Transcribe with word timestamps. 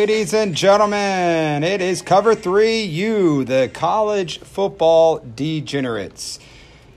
Ladies 0.00 0.32
and 0.32 0.54
gentlemen, 0.54 1.64
it 1.64 1.80
is 1.80 2.02
cover 2.02 2.36
three 2.36 2.82
you, 2.82 3.44
the 3.44 3.68
college 3.74 4.38
football 4.38 5.18
degenerates. 5.18 6.38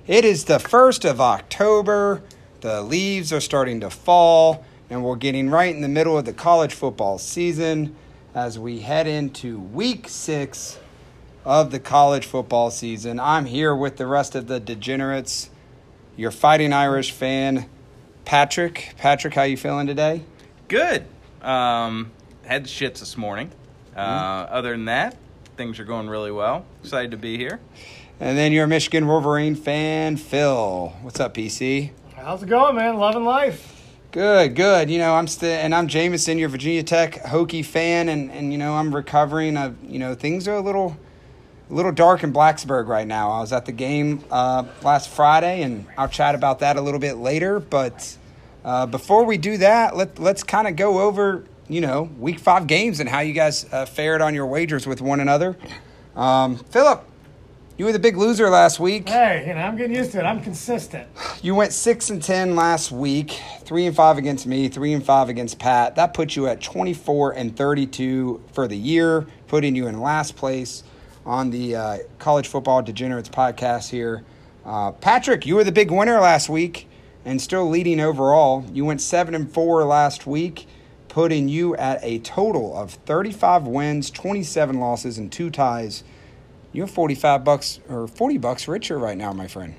It 0.05 0.23
is 0.23 0.45
the 0.45 0.59
1st 0.59 1.09
of 1.09 1.19
October. 1.19 2.21
The 2.59 2.83
leaves 2.83 3.33
are 3.33 3.41
starting 3.41 3.79
to 3.79 3.89
fall, 3.89 4.63
and 4.91 5.03
we're 5.03 5.15
getting 5.15 5.49
right 5.49 5.73
in 5.73 5.81
the 5.81 5.87
middle 5.87 6.15
of 6.15 6.25
the 6.25 6.31
college 6.31 6.75
football 6.75 7.17
season 7.17 7.95
as 8.35 8.59
we 8.59 8.81
head 8.81 9.07
into 9.07 9.59
week 9.59 10.07
six 10.07 10.77
of 11.43 11.71
the 11.71 11.79
college 11.79 12.27
football 12.27 12.69
season. 12.69 13.19
I'm 13.19 13.45
here 13.45 13.75
with 13.75 13.97
the 13.97 14.05
rest 14.05 14.35
of 14.35 14.45
the 14.45 14.59
degenerates. 14.59 15.49
Your 16.15 16.29
fighting 16.29 16.71
Irish 16.71 17.09
fan, 17.09 17.67
Patrick. 18.25 18.93
Patrick, 18.99 19.33
how 19.33 19.41
you 19.41 19.57
feeling 19.57 19.87
today? 19.87 20.21
Good. 20.67 21.05
Um, 21.41 22.11
had 22.51 22.65
the 22.65 22.67
shits 22.67 22.99
this 22.99 23.15
morning. 23.15 23.49
Uh, 23.95 23.99
Other 23.99 24.71
than 24.71 24.83
that, 24.85 25.15
things 25.55 25.79
are 25.79 25.85
going 25.85 26.09
really 26.09 26.33
well. 26.33 26.65
Excited 26.83 27.11
to 27.11 27.17
be 27.17 27.37
here. 27.37 27.61
And 28.19 28.37
then 28.37 28.51
your 28.51 28.67
Michigan 28.67 29.07
Wolverine 29.07 29.55
fan, 29.55 30.17
Phil. 30.17 30.89
What's 31.01 31.21
up, 31.21 31.33
PC? 31.33 31.91
How's 32.13 32.43
it 32.43 32.49
going, 32.49 32.75
man? 32.75 32.97
Loving 32.97 33.23
life. 33.23 33.89
Good, 34.11 34.57
good. 34.57 34.89
You 34.89 34.97
know, 34.97 35.15
I'm 35.15 35.27
still, 35.27 35.49
and 35.49 35.73
I'm 35.73 35.87
Jameson, 35.87 36.37
your 36.37 36.49
Virginia 36.49 36.83
Tech 36.83 37.23
Hokie 37.23 37.63
fan, 37.63 38.09
and 38.09 38.29
and 38.29 38.51
you 38.51 38.57
know, 38.57 38.73
I'm 38.73 38.93
recovering. 38.93 39.55
Of 39.55 39.81
you 39.81 39.97
know, 39.97 40.13
things 40.13 40.45
are 40.49 40.55
a 40.55 40.61
little, 40.61 40.97
a 41.69 41.73
little 41.73 41.93
dark 41.93 42.21
in 42.21 42.33
Blacksburg 42.33 42.87
right 42.87 43.07
now. 43.07 43.31
I 43.31 43.39
was 43.39 43.53
at 43.53 43.65
the 43.65 43.71
game 43.71 44.25
uh, 44.29 44.65
last 44.83 45.07
Friday, 45.07 45.61
and 45.61 45.85
I'll 45.97 46.09
chat 46.09 46.35
about 46.35 46.59
that 46.59 46.75
a 46.75 46.81
little 46.81 46.99
bit 46.99 47.15
later. 47.15 47.61
But 47.61 48.17
uh, 48.65 48.87
before 48.87 49.23
we 49.23 49.37
do 49.37 49.57
that, 49.59 49.95
let 49.95 50.19
let's 50.19 50.43
kind 50.43 50.67
of 50.67 50.75
go 50.75 50.99
over 50.99 51.45
you 51.71 51.81
know 51.81 52.03
week 52.19 52.37
five 52.37 52.67
games 52.67 52.99
and 52.99 53.07
how 53.07 53.21
you 53.21 53.33
guys 53.33 53.65
uh, 53.71 53.85
fared 53.85 54.21
on 54.21 54.35
your 54.35 54.45
wagers 54.45 54.85
with 54.85 55.01
one 55.01 55.19
another. 55.19 55.57
Um, 56.15 56.57
Philip, 56.57 57.07
you 57.77 57.85
were 57.85 57.93
the 57.93 57.99
big 57.99 58.17
loser 58.17 58.49
last 58.49 58.79
week. 58.79 59.07
Hey, 59.07 59.45
you 59.47 59.53
know, 59.53 59.61
I'm 59.61 59.77
getting 59.77 59.95
used 59.95 60.11
to 60.11 60.19
it. 60.19 60.23
I'm 60.23 60.41
consistent. 60.41 61.07
You 61.43 61.55
went 61.55 61.73
six 61.73 62.11
and 62.11 62.21
ten 62.21 62.55
last 62.55 62.91
week, 62.91 63.41
three 63.61 63.87
and 63.87 63.95
five 63.95 64.19
against 64.19 64.45
me, 64.45 64.67
three 64.67 64.93
and 64.93 65.03
five 65.03 65.27
against 65.27 65.57
Pat. 65.57 65.95
That 65.95 66.13
puts 66.13 66.35
you 66.35 66.45
at 66.45 66.61
twenty 66.61 66.93
four 66.93 67.31
and 67.31 67.57
thirty 67.57 67.87
two 67.87 68.43
for 68.53 68.67
the 68.67 68.77
year, 68.77 69.25
putting 69.47 69.75
you 69.75 69.87
in 69.87 70.01
last 70.01 70.35
place 70.35 70.83
on 71.25 71.49
the 71.49 71.75
uh, 71.75 71.97
College 72.19 72.47
Football 72.47 72.83
Degenerates 72.83 73.29
podcast 73.29 73.89
here. 73.89 74.23
Uh, 74.63 74.91
Patrick, 74.91 75.47
you 75.47 75.55
were 75.55 75.63
the 75.63 75.71
big 75.71 75.89
winner 75.89 76.19
last 76.19 76.47
week 76.47 76.87
and 77.25 77.41
still 77.41 77.67
leading 77.67 77.99
overall. 77.99 78.65
You 78.71 78.85
went 78.85 79.01
seven 79.01 79.33
and 79.33 79.51
four 79.51 79.83
last 79.85 80.27
week, 80.27 80.67
putting 81.11 81.49
you 81.49 81.75
at 81.75 81.99
a 82.03 82.19
total 82.19 82.75
of 82.75 82.91
thirty 82.91 83.31
five 83.31 83.67
wins, 83.67 84.09
twenty 84.09 84.43
seven 84.43 84.79
losses, 84.79 85.17
and 85.17 85.29
two 85.29 85.49
ties. 85.49 86.05
You're 86.71 86.87
forty 86.87 87.15
five 87.15 87.43
bucks 87.43 87.81
or 87.89 88.07
forty 88.07 88.37
bucks 88.37 88.67
richer 88.67 88.97
right 88.97 89.17
now, 89.17 89.33
my 89.33 89.47
friend. 89.47 89.75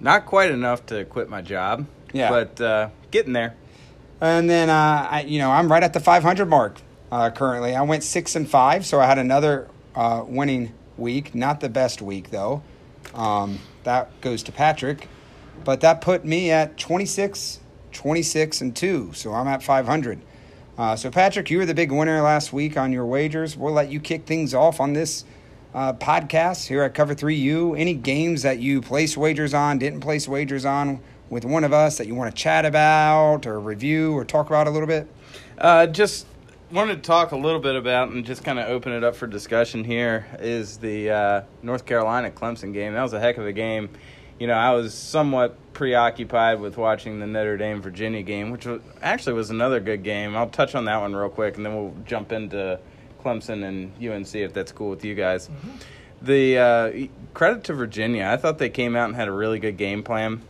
Not 0.00 0.26
quite 0.26 0.50
enough 0.50 0.84
to 0.86 1.06
quit 1.06 1.30
my 1.30 1.40
job. 1.40 1.86
Yeah. 2.12 2.28
But 2.28 2.60
uh, 2.60 2.90
getting 3.10 3.32
there. 3.32 3.56
And 4.20 4.48
then, 4.48 4.68
uh, 4.70 5.08
I, 5.10 5.22
you 5.22 5.38
know, 5.38 5.50
I'm 5.50 5.70
right 5.70 5.82
at 5.82 5.92
the 5.92 6.00
500 6.00 6.46
mark 6.46 6.80
uh, 7.10 7.30
currently. 7.30 7.74
I 7.74 7.82
went 7.82 8.02
six 8.02 8.36
and 8.36 8.48
five, 8.48 8.84
so 8.84 9.00
I 9.00 9.06
had 9.06 9.18
another 9.18 9.68
uh, 9.94 10.24
winning 10.26 10.74
week. 10.98 11.34
Not 11.34 11.60
the 11.60 11.70
best 11.70 12.02
week 12.02 12.30
though. 12.30 12.62
Um, 13.14 13.60
that 13.84 14.20
goes 14.20 14.42
to 14.44 14.52
Patrick, 14.52 15.08
but 15.64 15.80
that 15.80 16.02
put 16.02 16.24
me 16.24 16.50
at 16.50 16.76
26, 16.76 17.60
26 17.92 18.60
and 18.60 18.76
two. 18.76 19.12
So 19.14 19.32
I'm 19.32 19.48
at 19.48 19.62
500. 19.62 20.20
Uh, 20.78 20.94
so 20.94 21.10
Patrick, 21.10 21.50
you 21.50 21.58
were 21.58 21.66
the 21.66 21.74
big 21.74 21.90
winner 21.90 22.20
last 22.20 22.52
week 22.52 22.76
on 22.76 22.92
your 22.92 23.06
wagers. 23.06 23.56
We'll 23.56 23.72
let 23.72 23.90
you 23.90 23.98
kick 23.98 24.26
things 24.26 24.52
off 24.52 24.78
on 24.78 24.92
this 24.92 25.24
uh, 25.74 25.94
podcast 25.94 26.66
here 26.66 26.82
at 26.82 26.94
Cover 26.94 27.14
Three 27.14 27.36
U. 27.36 27.74
Any 27.74 27.94
games 27.94 28.42
that 28.42 28.58
you 28.58 28.82
placed 28.82 29.16
wagers 29.16 29.54
on, 29.54 29.78
didn't 29.78 30.00
place 30.00 30.28
wagers 30.28 30.66
on 30.66 31.00
with 31.30 31.44
one 31.44 31.64
of 31.64 31.72
us 31.72 31.98
that 31.98 32.06
you 32.06 32.14
want 32.14 32.34
to 32.34 32.42
chat 32.42 32.66
about 32.66 33.46
or 33.46 33.58
review 33.58 34.12
or 34.12 34.24
talk 34.24 34.48
about 34.48 34.66
a 34.66 34.70
little 34.70 34.86
bit? 34.86 35.08
Uh, 35.58 35.86
just 35.86 36.26
wanted 36.70 36.96
to 36.96 37.02
talk 37.02 37.32
a 37.32 37.36
little 37.36 37.60
bit 37.60 37.76
about 37.76 38.10
and 38.10 38.24
just 38.24 38.44
kind 38.44 38.58
of 38.58 38.68
open 38.68 38.92
it 38.92 39.02
up 39.02 39.16
for 39.16 39.26
discussion 39.26 39.84
here 39.84 40.26
is 40.40 40.76
the 40.78 41.10
uh, 41.10 41.42
North 41.62 41.86
Carolina 41.86 42.30
Clemson 42.30 42.72
game. 42.72 42.92
That 42.92 43.02
was 43.02 43.12
a 43.12 43.20
heck 43.20 43.38
of 43.38 43.46
a 43.46 43.52
game. 43.52 43.88
You 44.38 44.46
know, 44.46 44.54
I 44.54 44.72
was 44.72 44.92
somewhat 44.92 45.56
preoccupied 45.72 46.60
with 46.60 46.76
watching 46.76 47.20
the 47.20 47.26
Notre 47.26 47.56
Dame 47.56 47.80
Virginia 47.80 48.22
game, 48.22 48.50
which 48.50 48.66
was, 48.66 48.80
actually 49.00 49.34
was 49.34 49.50
another 49.50 49.80
good 49.80 50.02
game. 50.02 50.36
I'll 50.36 50.48
touch 50.48 50.74
on 50.74 50.84
that 50.86 51.00
one 51.00 51.14
real 51.14 51.28
quick, 51.28 51.56
and 51.56 51.64
then 51.64 51.74
we'll 51.74 51.94
jump 52.04 52.32
into 52.32 52.78
Clemson 53.22 53.64
and 53.64 53.92
UNC 54.02 54.34
if 54.34 54.52
that's 54.52 54.72
cool 54.72 54.90
with 54.90 55.04
you 55.04 55.14
guys. 55.14 55.48
The 56.22 56.58
uh, 56.58 57.06
credit 57.34 57.64
to 57.64 57.74
Virginia, 57.74 58.26
I 58.26 58.36
thought 58.36 58.58
they 58.58 58.70
came 58.70 58.96
out 58.96 59.06
and 59.06 59.16
had 59.16 59.28
a 59.28 59.32
really 59.32 59.58
good 59.58 59.76
game 59.76 60.02
plan. 60.02 60.42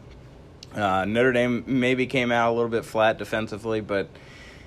Uh, 0.75 1.05
Notre 1.05 1.33
Dame 1.33 1.65
maybe 1.67 2.07
came 2.07 2.31
out 2.31 2.51
a 2.51 2.55
little 2.55 2.69
bit 2.69 2.85
flat 2.85 3.19
defensively, 3.19 3.81
but 3.81 4.09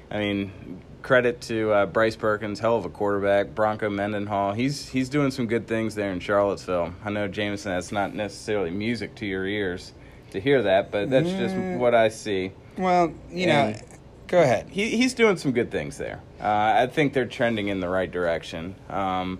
I 0.09 0.17
mean, 0.19 0.81
credit 1.01 1.41
to 1.41 1.71
uh, 1.71 1.85
Bryce 1.85 2.15
Perkins, 2.15 2.59
hell 2.59 2.75
of 2.75 2.85
a 2.85 2.89
quarterback. 2.89 3.55
Bronco 3.55 3.89
Mendenhall, 3.89 4.53
he's 4.53 4.89
he's 4.89 5.09
doing 5.09 5.31
some 5.31 5.47
good 5.47 5.67
things 5.67 5.95
there 5.95 6.11
in 6.11 6.19
Charlottesville. 6.19 6.93
I 7.03 7.09
know 7.09 7.27
Jameson, 7.27 7.71
that's 7.71 7.91
not 7.91 8.13
necessarily 8.13 8.69
music 8.71 9.15
to 9.15 9.25
your 9.25 9.45
ears 9.45 9.93
to 10.31 10.39
hear 10.39 10.61
that, 10.63 10.91
but 10.91 11.09
that's 11.09 11.29
just 11.29 11.55
what 11.55 11.95
I 11.95 12.09
see. 12.09 12.51
Well, 12.77 13.13
you 13.31 13.47
And- 13.49 13.75
know, 13.75 13.81
go 14.27 14.41
ahead. 14.41 14.67
He 14.69 14.95
he's 14.97 15.13
doing 15.13 15.37
some 15.37 15.51
good 15.51 15.71
things 15.71 15.97
there. 15.97 16.21
Uh, 16.41 16.73
I 16.83 16.87
think 16.87 17.13
they're 17.13 17.25
trending 17.25 17.67
in 17.67 17.79
the 17.79 17.89
right 17.89 18.09
direction. 18.11 18.75
Um, 18.89 19.39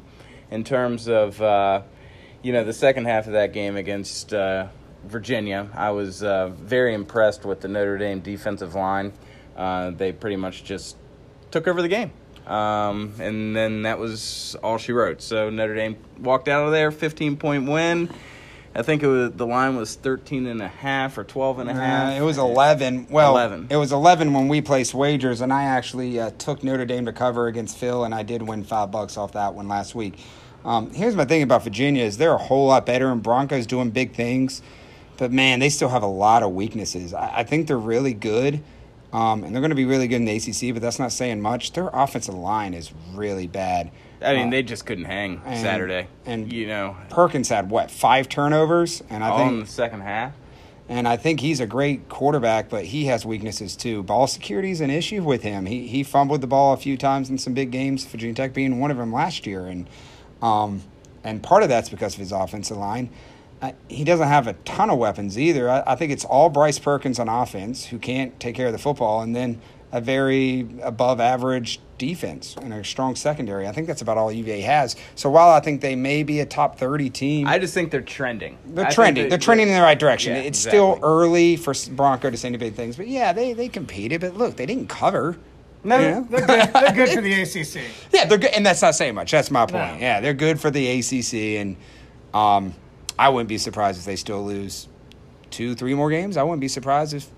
in 0.52 0.64
terms 0.64 1.08
of 1.08 1.42
uh, 1.42 1.81
you 2.42 2.53
know 2.53 2.64
the 2.64 2.74
second 2.74 3.06
half 3.06 3.28
of 3.28 3.34
that 3.34 3.53
game 3.53 3.75
against 3.75 4.34
uh, 4.34 4.68
Virginia, 5.06 5.69
I 5.75 5.92
was 5.92 6.24
uh, 6.24 6.48
very 6.50 6.94
impressed 6.94 7.46
with 7.46 7.62
the 7.62 7.68
Notre 7.68 7.98
Dame 7.98 8.19
defensive 8.22 8.75
line. 8.75 9.14
Uh, 9.56 9.92
they 9.92 10.12
pretty 10.12 10.38
much 10.38 10.64
just 10.64 10.96
took 11.52 11.68
over 11.68 11.82
the 11.82 11.88
game. 11.88 12.12
Um, 12.48 13.14
and 13.20 13.56
then 13.56 13.84
that 13.84 14.00
was 14.00 14.56
all 14.64 14.78
she 14.78 14.92
wrote. 14.92 15.22
So 15.22 15.50
Notre 15.50 15.76
Dame 15.76 15.98
walked 16.20 16.48
out 16.48 16.66
of 16.66 16.72
there, 16.72 16.92
15 16.92 17.38
point 17.38 17.70
win. 17.70 18.10
I 18.74 18.82
think 18.82 19.02
it 19.04 19.08
was 19.08 19.32
the 19.32 19.48
line 19.48 19.76
was 19.76 19.96
13 19.96 20.46
and 20.46 20.62
a 20.62 20.68
half 20.68 21.18
or 21.18 21.24
12 21.24 21.60
and 21.60 21.70
a 21.70 21.74
half. 21.74 22.14
Uh, 22.14 22.22
it 22.22 22.22
was 22.22 22.38
11. 22.38 23.08
Well, 23.10 23.32
11. 23.32 23.68
it 23.70 23.76
was 23.76 23.92
11 23.92 24.32
when 24.34 24.48
we 24.48 24.62
placed 24.62 24.94
wagers, 24.94 25.42
and 25.42 25.52
I 25.52 25.64
actually 25.64 26.20
uh, 26.20 26.32
took 26.38 26.64
Notre 26.64 26.86
Dame 26.86 27.06
to 27.06 27.14
cover 27.14 27.48
against 27.48 27.78
Phil, 27.78 28.04
and 28.04 28.14
I 28.14 28.24
did 28.24 28.42
win 28.42 28.64
five 28.64 28.92
bucks 28.92 29.18
off 29.18 29.34
that 29.34 29.54
one 29.54 29.68
last 29.68 29.96
week. 29.96 30.20
Um, 30.64 30.92
here's 30.92 31.16
my 31.16 31.26
thing 31.26 31.42
about 31.42 31.64
Virginia 31.64 32.04
is 32.04 32.18
they're 32.18 32.34
a 32.34 32.38
whole 32.38 32.68
lot 32.68 32.86
better, 32.86 33.12
and 33.12 33.24
Broncos 33.24 33.66
doing 33.66 33.90
big 33.90 34.14
things, 34.14 34.62
but 35.18 35.31
man, 35.31 35.60
they 35.60 35.70
still 35.70 35.90
have 35.90 36.04
a 36.04 36.08
lot 36.08 36.44
of 36.44 36.52
weaknesses. 36.52 37.14
I, 37.14 37.40
I 37.40 37.44
think 37.44 37.68
they're 37.68 37.78
really 37.78 38.14
good, 38.14 38.62
um, 39.14 39.44
and 39.44 39.53
they're 39.53 39.62
going 39.62 39.70
to 39.72 39.75
be 39.75 39.86
really 39.86 40.08
good 40.08 40.18
in 40.18 40.25
the 40.25 40.36
ACC, 40.36 40.74
but 40.74 40.81
that's 40.81 41.00
not 41.00 41.12
saying 41.12 41.42
much. 41.42 41.74
Their 41.74 41.90
offensive 41.94 42.36
line 42.36 42.74
is 42.74 42.92
really 43.14 43.47
bad. 43.47 43.92
I 44.22 44.36
mean, 44.36 44.47
Uh, 44.47 44.52
they 44.52 44.64
just 44.64 44.86
couldn't 44.86 45.06
hang 45.06 45.42
and- 45.46 45.59
Saturday. 45.59 46.08
and- 46.25 46.52
you 46.52 46.68
know, 46.68 46.96
Perkins 47.09 47.50
had 47.50 47.69
what 47.69 47.90
five 47.90 48.28
turnovers, 48.30 49.02
and 49.09 49.24
I 49.24 49.30
all 49.30 49.38
think 49.40 49.52
in 49.53 49.59
the 49.62 49.66
second 49.66 50.02
half. 50.02 50.34
And 50.92 51.08
I 51.08 51.18
think 51.18 51.40
he's 51.42 51.59
a 51.59 51.68
great 51.68 52.09
quarterback, 52.09 52.68
but 52.68 52.86
he 52.86 53.06
has 53.06 53.24
weaknesses 53.24 53.75
too. 53.75 54.02
Ball 54.02 54.25
security 54.25 54.72
is 54.72 54.81
an 54.81 54.90
issue 54.90 55.22
with 55.24 55.44
him. 55.44 55.68
He 55.68 55.88
he 55.88 56.02
fumbled 56.03 56.42
the 56.42 56.48
ball 56.48 56.74
a 56.74 56.78
few 56.78 56.98
times 56.98 57.30
in 57.30 57.38
some 57.38 57.53
big 57.53 57.69
games, 57.72 58.06
Virginia 58.06 58.34
Tech 58.34 58.53
being 58.53 58.80
one 58.80 58.89
of 58.89 58.98
them 58.98 59.13
last 59.13 59.45
year, 59.45 59.68
and 59.68 59.88
um, 60.42 60.81
and 61.24 61.44
part 61.44 61.62
of 61.63 61.69
that's 61.69 61.89
because 61.89 62.16
of 62.16 62.19
his 62.19 62.31
offensive 62.31 62.78
line. 62.78 63.10
He 63.89 64.03
doesn't 64.03 64.27
have 64.27 64.47
a 64.47 64.53
ton 64.53 64.89
of 64.89 64.97
weapons 64.97 65.38
either. 65.38 65.69
I, 65.69 65.83
I 65.85 65.95
think 65.95 66.11
it's 66.11 66.23
all 66.25 66.50
Bryce 66.50 66.79
Perkins 66.79 67.19
on 67.19 67.27
offense 67.27 67.85
who 67.88 68.00
can't 68.00 68.39
take 68.39 68.56
care 68.56 68.67
of 68.67 68.73
the 68.73 68.79
football, 68.79 69.21
and 69.21 69.35
then 69.35 69.59
a 69.91 70.00
very 70.00 70.67
above 70.83 71.19
average 71.19 71.79
defense 71.97 72.56
and 72.61 72.71
a 72.73 72.83
strong 72.83 73.15
secondary. 73.15 73.67
I 73.67 73.71
think 73.71 73.88
that's 73.88 74.01
about 74.01 74.17
all 74.17 74.31
UVA 74.31 74.61
has. 74.61 74.95
So 75.15 75.29
while 75.29 75.50
I 75.50 75.59
think 75.59 75.81
they 75.81 75.95
may 75.95 76.23
be 76.23 76.39
a 76.39 76.45
top 76.45 76.77
thirty 76.77 77.09
team, 77.09 77.47
I 77.47 77.59
just 77.59 77.73
think 77.73 77.91
they're 77.91 78.00
trending. 78.01 78.57
they're 78.65 78.85
I 78.85 78.91
trending. 78.91 79.23
they- 79.25 79.29
They're 79.29 79.38
trending 79.39 79.67
in 79.67 79.73
the 79.73 79.81
right 79.81 80.00
direction. 80.00 80.35
Yeah, 80.35 80.41
it's 80.44 80.59
still 80.59 81.00
early 81.03 81.56
for 81.57 81.73
Bronco 81.91 82.29
to 82.29 82.38
say 82.38 82.47
any 82.47 82.57
big 82.57 82.75
things, 82.75 82.95
but 82.97 83.07
yeah, 83.07 83.33
they 83.33 83.53
they 83.53 83.67
competed. 83.67 84.21
But 84.21 84.38
look, 84.38 84.56
they 84.56 84.65
didn't 84.65 84.88
cover. 84.88 85.38
No, 85.83 85.97
you 86.00 86.09
know? 86.11 86.27
they're, 86.29 86.45
good. 86.45 86.73
they're 86.73 86.94
good 86.94 87.09
for 87.09 87.21
the 87.21 87.33
ACC. 87.41 87.81
Yeah, 88.13 88.25
they're 88.25 88.38
good, 88.38 88.51
and 88.51 88.65
that's 88.65 88.81
not 88.81 88.95
saying 88.95 89.15
much. 89.15 89.31
That's 89.31 89.50
my 89.50 89.65
point. 89.65 89.95
No. 89.95 90.00
Yeah, 90.00 90.19
they're 90.21 90.33
good 90.33 90.59
for 90.61 90.69
the 90.69 91.00
ACC, 91.00 91.59
and 91.61 91.77
um, 92.33 92.73
I 93.19 93.27
wouldn't 93.27 93.50
be 93.50 93.57
surprised 93.57 94.00
if 94.00 94.06
they 94.06 94.16
still 94.16 94.45
lose 94.45 94.88
two, 95.50 95.75
three 95.75 95.94
more 95.94 96.10
games. 96.10 96.38
I 96.38 96.44
wouldn't 96.44 96.62
be 96.62 96.69
surprised 96.69 97.13
if 97.13 97.30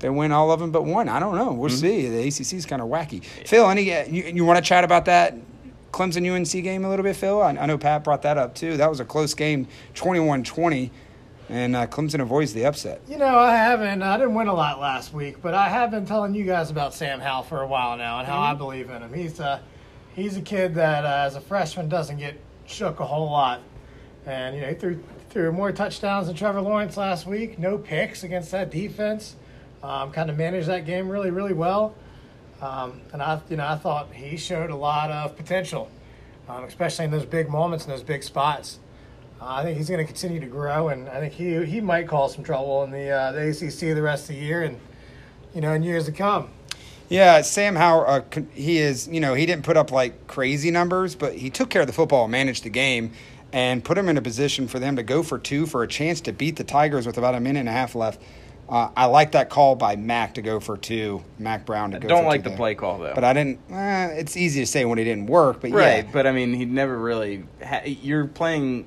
they 0.00 0.10
win 0.10 0.32
all 0.32 0.50
of 0.50 0.58
them 0.58 0.72
but 0.72 0.84
one. 0.84 1.08
I 1.08 1.20
don't 1.20 1.36
know. 1.36 1.52
We'll 1.52 1.70
see. 1.70 2.08
The 2.08 2.26
ACC 2.26 2.54
is 2.54 2.66
kind 2.66 2.82
of 2.82 2.88
wacky. 2.88 3.24
Phil, 3.46 3.70
any 3.70 3.94
uh, 3.94 4.06
you, 4.06 4.24
you 4.24 4.44
want 4.44 4.56
to 4.58 4.68
chat 4.68 4.82
about 4.82 5.04
that 5.04 5.36
Clemson 5.92 6.28
UNC 6.28 6.50
game 6.64 6.84
a 6.84 6.88
little 6.88 7.04
bit, 7.04 7.14
Phil? 7.14 7.40
I, 7.40 7.50
I 7.50 7.66
know 7.66 7.78
Pat 7.78 8.02
brought 8.02 8.22
that 8.22 8.38
up 8.38 8.56
too. 8.56 8.76
That 8.76 8.90
was 8.90 8.98
a 8.98 9.04
close 9.04 9.32
game, 9.34 9.68
21-20. 9.94 10.90
and 11.48 11.76
uh, 11.76 11.86
Clemson 11.86 12.20
avoids 12.20 12.52
the 12.52 12.64
upset. 12.66 13.00
You 13.08 13.18
know, 13.18 13.38
I 13.38 13.54
haven't. 13.54 14.02
I 14.02 14.16
didn't 14.16 14.34
win 14.34 14.48
a 14.48 14.54
lot 14.54 14.80
last 14.80 15.12
week, 15.12 15.40
but 15.40 15.54
I 15.54 15.68
have 15.68 15.92
been 15.92 16.06
telling 16.06 16.34
you 16.34 16.44
guys 16.44 16.70
about 16.70 16.92
Sam 16.92 17.20
Howell 17.20 17.44
for 17.44 17.62
a 17.62 17.66
while 17.68 17.96
now 17.96 18.18
and 18.18 18.26
how 18.26 18.40
I 18.40 18.54
believe 18.54 18.90
in 18.90 19.00
him. 19.00 19.12
He's 19.12 19.38
a 19.38 19.62
he's 20.16 20.36
a 20.36 20.42
kid 20.42 20.74
that, 20.74 21.04
uh, 21.04 21.26
as 21.26 21.36
a 21.36 21.40
freshman, 21.40 21.88
doesn't 21.88 22.18
get 22.18 22.34
shook 22.66 22.98
a 22.98 23.04
whole 23.06 23.30
lot, 23.30 23.60
and 24.26 24.56
you 24.56 24.62
know, 24.62 24.68
he 24.68 24.74
threw 24.74 25.00
threw 25.30 25.52
more 25.52 25.70
touchdowns 25.70 26.26
than 26.26 26.34
Trevor 26.34 26.60
Lawrence 26.60 26.96
last 26.96 27.24
week. 27.24 27.58
No 27.58 27.78
picks 27.78 28.24
against 28.24 28.50
that 28.50 28.70
defense. 28.70 29.36
Um, 29.82 30.10
kind 30.10 30.28
of 30.28 30.36
managed 30.36 30.66
that 30.66 30.84
game 30.84 31.08
really, 31.08 31.30
really 31.30 31.52
well. 31.52 31.94
Um, 32.60 33.00
and 33.12 33.22
I, 33.22 33.40
you 33.48 33.56
know, 33.56 33.66
I 33.66 33.76
thought 33.76 34.12
he 34.12 34.36
showed 34.36 34.70
a 34.70 34.76
lot 34.76 35.10
of 35.10 35.36
potential, 35.36 35.88
um, 36.48 36.64
especially 36.64 37.06
in 37.06 37.10
those 37.10 37.24
big 37.24 37.48
moments 37.48 37.84
and 37.84 37.94
those 37.94 38.02
big 38.02 38.22
spots. 38.22 38.80
Uh, 39.40 39.46
I 39.46 39.62
think 39.62 39.78
he's 39.78 39.88
going 39.88 40.04
to 40.04 40.04
continue 40.04 40.40
to 40.40 40.46
grow, 40.46 40.88
and 40.88 41.08
I 41.08 41.20
think 41.20 41.32
he 41.32 41.64
he 41.64 41.80
might 41.80 42.06
cause 42.06 42.34
some 42.34 42.44
trouble 42.44 42.82
in 42.84 42.90
the 42.90 43.08
uh, 43.08 43.32
the 43.32 43.48
ACC 43.48 43.94
the 43.94 44.02
rest 44.02 44.24
of 44.24 44.36
the 44.36 44.42
year, 44.42 44.64
and 44.64 44.78
you 45.54 45.62
know, 45.62 45.72
in 45.72 45.82
years 45.82 46.04
to 46.06 46.12
come. 46.12 46.50
Yeah, 47.08 47.40
Sam 47.40 47.74
Howell, 47.74 48.04
uh, 48.06 48.20
he 48.52 48.78
is, 48.78 49.08
you 49.08 49.18
know, 49.18 49.34
he 49.34 49.44
didn't 49.44 49.64
put 49.64 49.76
up 49.76 49.90
like 49.90 50.28
crazy 50.28 50.70
numbers, 50.70 51.16
but 51.16 51.34
he 51.34 51.50
took 51.50 51.68
care 51.70 51.80
of 51.80 51.88
the 51.88 51.92
football, 51.92 52.28
managed 52.28 52.62
the 52.62 52.70
game, 52.70 53.12
and 53.52 53.82
put 53.84 53.96
them 53.96 54.08
in 54.08 54.16
a 54.16 54.22
position 54.22 54.68
for 54.68 54.78
them 54.78 54.96
to 54.96 55.02
go 55.02 55.22
for 55.22 55.38
two 55.38 55.66
for 55.66 55.82
a 55.82 55.88
chance 55.88 56.20
to 56.22 56.32
beat 56.32 56.56
the 56.56 56.64
Tigers 56.64 57.06
with 57.06 57.18
about 57.18 57.34
a 57.34 57.40
minute 57.40 57.60
and 57.60 57.68
a 57.68 57.72
half 57.72 57.94
left. 57.94 58.20
Uh, 58.68 58.88
I 58.96 59.06
like 59.06 59.32
that 59.32 59.50
call 59.50 59.74
by 59.74 59.96
Mack 59.96 60.34
to 60.34 60.42
go 60.42 60.60
for 60.60 60.76
two, 60.76 61.24
Mack 61.40 61.66
Brown 61.66 61.90
to 61.90 61.98
go 61.98 62.06
Don't 62.06 62.26
like 62.26 62.44
the 62.44 62.50
there. 62.50 62.56
play 62.56 62.74
call 62.76 62.98
though. 62.98 63.12
But 63.14 63.24
I 63.24 63.32
didn't, 63.32 63.58
eh, 63.68 64.06
it's 64.12 64.36
easy 64.36 64.60
to 64.60 64.66
say 64.66 64.84
when 64.84 64.98
it 65.00 65.04
didn't 65.04 65.26
work, 65.26 65.60
but 65.60 65.72
Right, 65.72 66.04
yeah. 66.04 66.10
but 66.12 66.24
I 66.26 66.30
mean, 66.32 66.54
he 66.54 66.64
never 66.66 66.96
really. 66.96 67.44
Ha- 67.64 67.82
you're 67.84 68.26
playing 68.26 68.86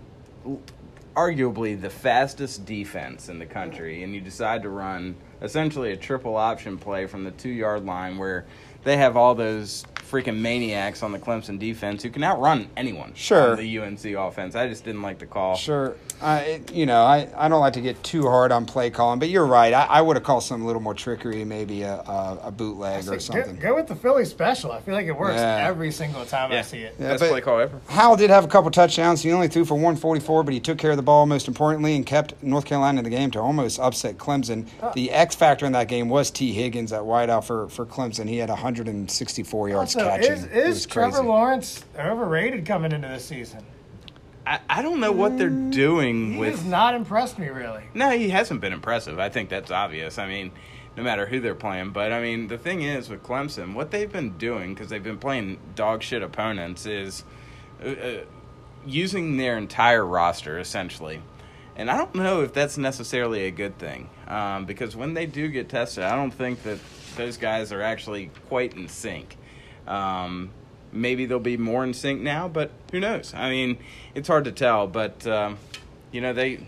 arguably 1.15 1.79
the 1.79 1.89
fastest 1.89 2.65
defense 2.65 3.29
in 3.29 3.39
the 3.39 3.45
country, 3.45 4.03
and 4.03 4.13
you 4.15 4.21
decide 4.21 4.63
to 4.63 4.69
run 4.69 5.15
essentially 5.41 5.91
a 5.91 5.97
triple 5.97 6.37
option 6.37 6.77
play 6.77 7.05
from 7.05 7.23
the 7.25 7.31
two 7.31 7.49
yard 7.49 7.85
line 7.85 8.17
where 8.17 8.45
they 8.83 8.97
have 8.97 9.15
all 9.17 9.35
those 9.35 9.83
freaking 10.03 10.39
maniacs 10.39 11.01
on 11.03 11.11
the 11.11 11.19
Clemson 11.19 11.57
defense 11.57 12.03
who 12.03 12.09
can 12.09 12.23
outrun 12.23 12.69
anyone. 12.77 13.13
Sure. 13.15 13.51
On 13.51 13.57
the 13.57 13.79
UNC 13.79 14.05
offense. 14.05 14.55
I 14.55 14.67
just 14.67 14.83
didn't 14.83 15.01
like 15.01 15.19
the 15.19 15.25
call. 15.25 15.55
Sure. 15.55 15.95
I, 16.23 16.39
it- 16.39 16.71
you 16.73 16.85
know, 16.85 17.03
I, 17.03 17.27
I 17.37 17.47
don't 17.49 17.59
like 17.59 17.73
to 17.73 17.81
get 17.81 18.01
too 18.03 18.23
hard 18.23 18.51
on 18.51 18.65
play 18.65 18.89
calling, 18.89 19.19
but 19.19 19.29
you're 19.29 19.45
right. 19.45 19.73
I, 19.73 19.83
I 19.85 20.01
would 20.01 20.15
have 20.15 20.23
called 20.23 20.43
some 20.43 20.61
a 20.61 20.65
little 20.65 20.81
more 20.81 20.93
trickery, 20.93 21.43
maybe 21.43 21.81
a, 21.83 21.95
a, 21.95 22.39
a 22.45 22.51
bootleg 22.51 23.07
or 23.07 23.19
something. 23.19 23.57
go 23.57 23.75
with 23.75 23.87
the 23.87 23.95
Philly 23.95 24.25
special. 24.25 24.71
I 24.71 24.79
feel 24.79 24.95
like 24.95 25.05
it 25.07 25.17
works 25.17 25.35
Yeah. 25.35 25.67
every 25.67 25.91
single 25.91 26.25
time 26.25 26.51
I 26.51 26.61
see 26.61 26.79
it. 26.79 26.95
Yeah, 26.99 27.09
Best 27.17 27.23
play 27.25 27.41
call 27.41 27.59
ever. 27.59 27.79
Howell 27.89 28.15
did 28.17 28.29
have 28.29 28.45
a 28.45 28.47
couple 28.47 28.71
touchdowns. 28.71 29.21
He 29.21 29.31
only 29.31 29.47
threw 29.47 29.65
for 29.65 29.75
144, 29.75 30.43
but 30.43 30.53
he 30.53 30.59
took 30.59 30.77
care 30.77 30.91
of 30.91 30.97
the 30.97 31.03
ball 31.03 31.25
most 31.25 31.47
importantly 31.47 31.95
and 31.95 32.05
kept 32.05 32.41
North 32.41 32.65
Carolina 32.65 32.99
in 32.99 33.03
the 33.03 33.09
game 33.09 33.29
to 33.31 33.39
almost 33.41 33.79
upset 33.79 34.17
Clemson. 34.17 34.67
Uh. 34.81 34.91
The 34.93 35.11
X 35.11 35.35
factor 35.35 35.65
in 35.65 35.71
that 35.73 35.87
game 35.87 36.09
was 36.09 36.31
Tee 36.31 36.53
Higgins 36.53 36.93
at 36.93 37.01
wideout 37.01 37.43
for, 37.43 37.67
for 37.69 37.85
Clemson. 37.85 38.27
He 38.29 38.37
had 38.37 38.49
164 38.49 39.69
yards 39.69 39.95
Also, 39.95 40.07
catching. 40.09 40.31
is, 40.33 40.43
It 40.45 40.51
is 40.53 40.67
was 40.69 40.85
Trevor 40.85 41.11
crazy. 41.17 41.27
Lawrence 41.27 41.85
overrated 41.99 42.65
coming 42.65 42.91
into 42.91 43.07
this 43.07 43.25
season? 43.25 43.63
I, 44.45 44.59
I 44.69 44.81
don't 44.81 44.99
know 44.99 45.11
what 45.11 45.37
they're 45.37 45.49
doing 45.49 46.31
with 46.31 46.33
He 46.33 46.39
with. 46.39 46.59
has 46.61 46.65
not 46.65 46.95
impressed 46.95 47.39
me 47.39 47.47
really. 47.47 47.83
No, 47.93 48.09
he 48.11 48.29
hasn't 48.29 48.61
been 48.61 48.73
impressive. 48.73 49.19
I 49.19 49.29
think 49.29 49.49
that's 49.49 49.71
obvious. 49.71 50.17
I 50.17 50.27
mean, 50.27 50.51
no 50.97 51.03
matter 51.03 51.25
who 51.25 51.39
they're 51.39 51.55
playing. 51.55 51.91
But 51.91 52.11
I 52.11 52.21
mean, 52.21 52.47
the 52.47 52.57
thing 52.57 52.81
is 52.81 53.09
with 53.09 53.23
Clemson, 53.23 53.73
what 53.73 53.91
they've 53.91 54.11
been 54.11 54.37
doing 54.37 54.73
because 54.73 54.89
they've 54.89 55.03
been 55.03 55.17
playing 55.17 55.59
dog 55.75 56.03
shit 56.03 56.21
opponents 56.21 56.85
is 56.85 57.23
uh, 57.83 57.87
uh, 57.89 58.23
using 58.85 59.37
their 59.37 59.57
entire 59.57 60.05
roster 60.05 60.59
essentially. 60.59 61.21
And 61.75 61.89
I 61.89 61.97
don't 61.97 62.13
know 62.13 62.41
if 62.41 62.53
that's 62.53 62.77
necessarily 62.77 63.45
a 63.45 63.51
good 63.51 63.79
thing 63.79 64.09
um, 64.27 64.65
because 64.65 64.95
when 64.95 65.15
they 65.15 65.25
do 65.25 65.47
get 65.47 65.69
tested, 65.69 66.03
I 66.03 66.15
don't 66.15 66.33
think 66.33 66.61
that 66.63 66.77
those 67.15 67.37
guys 67.37 67.71
are 67.71 67.81
actually 67.81 68.29
quite 68.47 68.75
in 68.75 68.87
sync. 68.87 69.37
Um, 69.87 70.51
maybe 70.93 71.25
they'll 71.25 71.39
be 71.39 71.57
more 71.57 71.83
in 71.83 71.93
sync 71.93 72.21
now, 72.21 72.47
but 72.47 72.71
who 72.91 72.99
knows? 72.99 73.33
I 73.33 73.49
mean, 73.49 73.77
it's 74.15 74.27
hard 74.27 74.45
to 74.45 74.51
tell. 74.51 74.87
But 74.87 75.25
um, 75.27 75.57
you 76.11 76.21
know, 76.21 76.33
they 76.33 76.65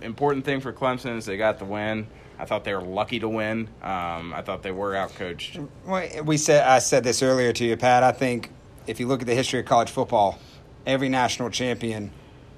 important 0.00 0.44
thing 0.44 0.60
for 0.60 0.72
Clemson 0.72 1.16
is 1.16 1.26
they 1.26 1.36
got 1.36 1.58
the 1.58 1.64
win. 1.64 2.06
I 2.38 2.44
thought 2.44 2.64
they 2.64 2.74
were 2.74 2.82
lucky 2.82 3.18
to 3.18 3.28
win. 3.28 3.68
Um, 3.82 4.32
I 4.32 4.42
thought 4.42 4.62
they 4.62 4.70
were 4.70 4.92
outcoached. 4.92 5.66
Well, 5.84 6.24
we 6.24 6.36
said 6.36 6.66
I 6.66 6.78
said 6.78 7.04
this 7.04 7.22
earlier 7.22 7.52
to 7.52 7.64
you, 7.64 7.76
Pat. 7.76 8.02
I 8.02 8.12
think 8.12 8.50
if 8.86 9.00
you 9.00 9.06
look 9.06 9.20
at 9.20 9.26
the 9.26 9.34
history 9.34 9.60
of 9.60 9.66
college 9.66 9.90
football, 9.90 10.38
every 10.86 11.08
national 11.08 11.50
champion 11.50 12.12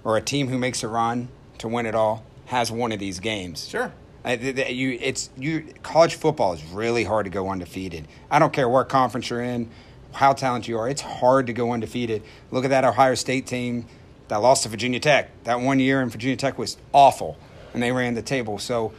or 0.04 0.16
a 0.16 0.20
team 0.20 0.48
who 0.48 0.58
makes 0.58 0.82
a 0.82 0.88
run 0.88 1.28
to 1.58 1.68
win 1.68 1.86
it 1.86 1.94
all 1.94 2.24
has 2.46 2.70
one 2.70 2.92
of 2.92 2.98
these 2.98 3.20
games. 3.20 3.68
Sure. 3.68 3.92
I, 4.24 4.36
th- 4.36 4.56
th- 4.56 4.70
you, 4.70 4.98
it's 5.00 5.30
you. 5.36 5.66
College 5.82 6.14
football 6.14 6.52
is 6.52 6.62
really 6.64 7.04
hard 7.04 7.24
to 7.24 7.30
go 7.30 7.48
undefeated. 7.48 8.06
I 8.30 8.38
don't 8.38 8.52
care 8.52 8.68
what 8.68 8.88
conference 8.88 9.30
you're 9.30 9.40
in, 9.40 9.70
how 10.12 10.32
talented 10.32 10.68
you 10.68 10.78
are. 10.78 10.88
It's 10.88 11.00
hard 11.02 11.46
to 11.48 11.52
go 11.52 11.72
undefeated. 11.72 12.22
Look 12.50 12.64
at 12.64 12.70
that 12.70 12.84
Ohio 12.84 13.14
State 13.14 13.46
team 13.46 13.86
that 14.28 14.36
lost 14.36 14.62
to 14.64 14.68
Virginia 14.68 15.00
Tech. 15.00 15.30
That 15.44 15.60
one 15.60 15.80
year 15.80 16.00
in 16.02 16.08
Virginia 16.10 16.36
Tech 16.36 16.58
was 16.58 16.76
awful, 16.92 17.36
and 17.74 17.82
they 17.82 17.92
ran 17.92 18.14
the 18.14 18.22
table. 18.22 18.58
So, 18.58 18.92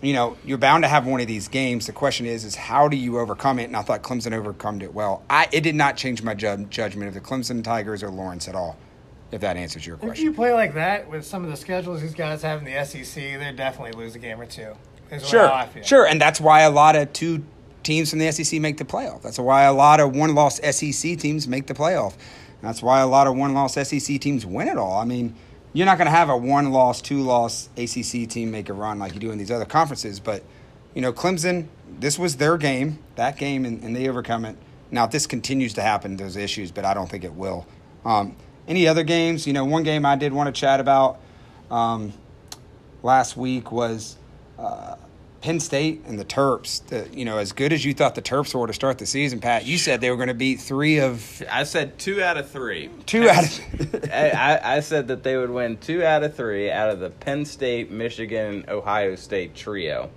you 0.00 0.12
know, 0.12 0.36
you're 0.44 0.58
bound 0.58 0.84
to 0.84 0.88
have 0.88 1.06
one 1.06 1.20
of 1.20 1.26
these 1.26 1.48
games. 1.48 1.86
The 1.86 1.92
question 1.92 2.26
is, 2.26 2.44
is 2.44 2.54
how 2.56 2.88
do 2.88 2.96
you 2.96 3.18
overcome 3.20 3.58
it? 3.58 3.64
And 3.64 3.76
I 3.76 3.82
thought 3.82 4.02
Clemson 4.02 4.32
overcome 4.32 4.80
it 4.82 4.92
well. 4.92 5.22
I 5.30 5.48
it 5.52 5.60
did 5.60 5.74
not 5.76 5.96
change 5.96 6.22
my 6.22 6.34
ju- 6.34 6.66
judgment 6.70 7.08
of 7.08 7.14
the 7.14 7.20
Clemson 7.20 7.62
Tigers 7.62 8.02
or 8.02 8.10
Lawrence 8.10 8.48
at 8.48 8.54
all. 8.54 8.76
If 9.30 9.40
that 9.40 9.56
answers 9.56 9.86
your 9.86 9.94
If 9.96 10.02
question. 10.02 10.24
you 10.26 10.32
play 10.34 10.52
like 10.52 10.74
that 10.74 11.08
with 11.08 11.24
some 11.24 11.42
of 11.42 11.50
the 11.50 11.56
schedules 11.56 12.02
these 12.02 12.14
guys 12.14 12.42
have 12.42 12.58
in 12.58 12.64
the 12.66 12.84
SEC, 12.84 13.14
they 13.14 13.52
definitely 13.56 13.92
lose 13.98 14.14
a 14.14 14.18
game 14.18 14.38
or 14.40 14.44
two. 14.44 14.72
Is 15.10 15.26
Sure, 15.26 15.46
how 15.48 15.54
I 15.54 15.66
feel. 15.66 15.82
sure, 15.82 16.06
and 16.06 16.20
that's 16.20 16.38
why 16.40 16.62
a 16.62 16.70
lot 16.70 16.96
of 16.96 17.12
two 17.14 17.42
teams 17.82 18.10
from 18.10 18.18
the 18.18 18.30
SEC 18.30 18.60
make 18.60 18.78
the 18.78 18.84
playoff. 18.84 19.22
That's 19.22 19.38
why 19.38 19.64
a 19.64 19.72
lot 19.72 20.00
of 20.00 20.14
one-loss 20.14 20.60
SEC 20.62 21.18
teams 21.18 21.48
make 21.48 21.66
the 21.66 21.74
playoff. 21.74 22.14
That's 22.62 22.82
why 22.82 23.00
a 23.00 23.06
lot 23.06 23.26
of 23.26 23.36
one-loss 23.36 23.74
SEC 23.74 24.20
teams 24.20 24.46
win 24.46 24.68
it 24.68 24.78
all. 24.78 24.98
I 24.98 25.04
mean, 25.04 25.34
you're 25.72 25.86
not 25.86 25.98
going 25.98 26.06
to 26.06 26.12
have 26.12 26.28
a 26.28 26.36
one-loss, 26.36 27.02
two-loss 27.02 27.68
ACC 27.76 28.28
team 28.28 28.50
make 28.50 28.68
a 28.68 28.72
run 28.72 28.98
like 28.98 29.14
you 29.14 29.20
do 29.20 29.30
in 29.30 29.38
these 29.38 29.50
other 29.50 29.64
conferences. 29.64 30.20
But 30.20 30.42
you 30.94 31.00
know, 31.00 31.12
Clemson, 31.12 31.68
this 31.98 32.18
was 32.18 32.36
their 32.36 32.58
game, 32.58 32.98
that 33.16 33.38
game, 33.38 33.64
and, 33.64 33.82
and 33.82 33.96
they 33.96 34.08
overcome 34.08 34.44
it. 34.44 34.56
Now, 34.90 35.04
if 35.04 35.10
this 35.10 35.26
continues 35.26 35.74
to 35.74 35.82
happen, 35.82 36.16
there's 36.16 36.36
issues, 36.36 36.70
but 36.70 36.84
I 36.84 36.92
don't 36.92 37.08
think 37.08 37.24
it 37.24 37.32
will. 37.32 37.66
Um, 38.04 38.36
any 38.68 38.86
other 38.86 39.02
games? 39.02 39.46
You 39.46 39.54
know, 39.54 39.64
one 39.64 39.82
game 39.82 40.04
I 40.04 40.16
did 40.16 40.32
want 40.32 40.54
to 40.54 40.58
chat 40.58 40.80
about. 40.80 41.18
Um, 41.70 42.12
last 43.02 43.36
week 43.36 43.72
was 43.72 44.16
uh, 44.58 44.96
Penn 45.42 45.58
State 45.60 46.02
and 46.06 46.18
the 46.18 46.24
Terps. 46.24 46.86
The, 46.86 47.08
you 47.12 47.24
know, 47.24 47.38
as 47.38 47.52
good 47.52 47.72
as 47.72 47.84
you 47.84 47.92
thought 47.92 48.14
the 48.14 48.22
Terps 48.22 48.54
were 48.54 48.66
to 48.66 48.72
start 48.72 48.98
the 48.98 49.06
season, 49.06 49.40
Pat, 49.40 49.66
you 49.66 49.76
said 49.76 50.00
they 50.00 50.08
were 50.10 50.16
going 50.16 50.28
to 50.28 50.34
beat 50.34 50.60
three 50.60 51.00
of 51.00 51.42
I 51.50 51.64
said 51.64 51.98
two 51.98 52.22
out 52.22 52.36
of 52.36 52.48
three. 52.48 52.88
two 53.06 53.28
out 53.28 53.44
of. 53.44 54.04
I, 54.12 54.30
I, 54.30 54.76
I 54.76 54.80
said 54.80 55.08
that 55.08 55.22
they 55.24 55.36
would 55.36 55.50
win 55.50 55.76
two 55.78 56.04
out 56.04 56.22
of 56.22 56.34
three 56.36 56.70
out 56.70 56.90
of 56.90 57.00
the 57.00 57.10
Penn 57.10 57.44
State, 57.44 57.90
Michigan, 57.90 58.64
Ohio 58.68 59.16
State 59.16 59.54
trio. 59.54 60.10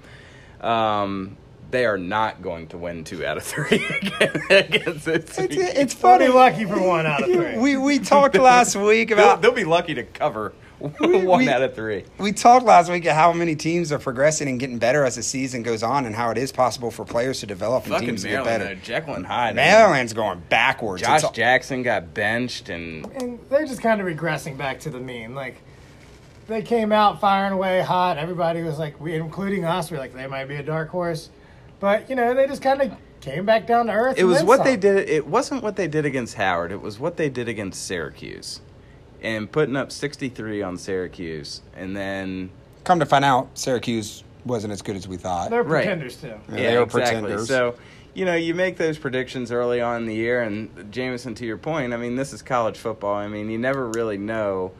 Um, 0.62 1.38
they 1.72 1.86
are 1.86 1.98
not 1.98 2.42
going 2.42 2.68
to 2.68 2.78
win 2.78 3.04
two 3.04 3.26
out 3.26 3.38
of 3.38 3.44
three 3.44 3.84
against 4.50 5.08
it's, 5.08 5.38
it. 5.40 5.52
it's 5.52 5.94
Pretty 5.96 6.28
funny. 6.28 6.28
lucky 6.28 6.66
for 6.66 6.80
one 6.82 7.06
out 7.06 7.24
of 7.24 7.32
three. 7.32 7.58
We 7.58 7.78
we 7.78 8.00
talked 8.00 8.36
last 8.36 8.76
week 8.76 9.10
They'll, 9.10 9.18
about 9.18 9.42
they'll 9.42 9.52
be 9.52 9.66
lucky 9.66 9.96
to 9.96 10.04
cover 10.04 10.54
one 11.00 11.40
we- 11.40 11.50
out 11.50 11.62
of 11.62 11.76
three. 11.76 12.04
we 12.18 12.32
talked 12.32 12.66
last 12.66 12.90
week 12.92 13.06
at 13.06 13.16
how 13.16 13.34
many 13.34 13.56
teams 13.56 13.92
are 13.92 14.00
progressing 14.00 14.48
and 14.48 14.60
getting 14.60 14.78
better 14.78 15.04
as 15.06 15.16
the 15.16 15.24
season 15.24 15.64
goes 15.64 15.84
on, 15.84 16.06
and 16.06 16.16
how 16.16 16.30
it 16.32 16.38
is 16.38 16.52
possible 16.52 16.92
for 16.92 17.06
players 17.06 17.40
to 17.42 17.46
develop 17.46 17.84
and 17.86 17.94
Fucking 17.94 18.08
teams 18.10 18.22
to 18.24 18.30
get 18.30 18.44
better. 18.44 18.66
though, 18.66 18.76
Jekyll 18.76 19.16
and 19.16 19.26
Hyde. 19.26 19.56
Maryland's 19.56 20.14
going 20.14 20.42
backwards. 20.50 21.02
Josh 21.02 21.20
It's- 21.20 21.32
Jackson 21.34 21.84
got 21.84 22.14
benched, 22.14 22.70
and 22.70 23.06
and 23.16 23.40
they're 23.50 23.66
just 23.66 23.82
kind 23.82 24.00
of 24.02 24.08
regressing 24.08 24.58
back 24.58 24.80
to 24.82 24.90
the 24.90 25.00
mean. 25.00 25.36
Like 25.36 25.56
they 26.48 26.62
came 26.62 26.92
out 26.92 27.20
firing 27.20 27.54
away 27.54 27.82
hot. 27.82 28.18
Everybody 28.18 28.62
was 28.62 28.78
like, 28.78 29.00
we, 29.02 29.16
including 29.16 29.66
us, 29.66 29.90
we 29.90 29.98
are 29.98 30.00
like 30.00 30.14
they 30.14 30.28
might 30.28 30.46
be 30.46 30.56
a 30.56 30.64
dark 30.64 30.90
horse, 30.90 31.30
but 31.80 32.10
you 32.10 32.16
know 32.16 32.34
they 32.34 32.46
just 32.48 32.62
kind 32.62 32.82
of 32.82 32.92
came 33.22 33.44
back 33.46 33.66
down 33.66 33.88
to 33.88 33.92
earth. 33.92 34.18
it 34.18 34.20
and 34.20 34.30
was 34.30 34.38
then 34.40 34.46
what 34.48 34.64
they 34.64 34.76
did. 34.78 35.10
It 35.10 35.26
wasn't 35.26 35.64
what 35.64 35.76
they 35.76 35.88
did 35.88 36.06
against 36.06 36.36
Howard. 36.36 36.72
It 36.72 36.82
was 36.82 37.00
what 37.00 37.18
they 37.18 37.30
did 37.30 37.48
against 37.50 37.88
Syracuse, 37.88 38.62
and 39.26 39.52
putting 39.52 39.76
up 39.76 39.92
sixty 39.92 40.30
three 40.30 40.62
on 40.62 40.78
Syracuse, 40.78 41.62
and 41.76 41.96
then 41.98 42.52
Come 42.84 43.00
to 43.00 43.06
find 43.08 43.26
out, 43.26 43.50
Syracuse 43.56 44.24
wasn't 44.46 44.72
as 44.72 44.84
good 44.84 44.96
as 44.96 45.08
we 45.08 45.18
thought. 45.18 45.50
They're 45.50 45.64
Right. 45.64 45.84
pretenders 45.86 46.18
too. 46.18 46.28
Yeah, 46.50 46.56
they 46.56 46.78
were 46.78 46.84
exactly. 46.84 47.22
pretenders. 47.22 47.48
So, 47.48 47.74
you 48.14 48.26
know, 48.26 48.36
you 48.36 48.54
make 48.54 48.78
those 48.78 49.00
predictions 49.00 49.52
early 49.52 49.82
on 49.82 50.04
in 50.04 50.08
the 50.08 50.14
year, 50.14 50.44
and 50.44 50.70
Jameson, 50.92 51.34
to 51.36 51.46
your 51.48 51.58
point, 51.58 51.94
I 51.96 51.98
mean, 51.98 52.16
this 52.16 52.32
is 52.32 52.44
college 52.44 52.78
football. 52.78 53.16
I 53.16 53.28
mean, 53.28 53.50
you 53.50 53.58
never 53.58 53.88
really 53.88 54.20
know 54.20 54.72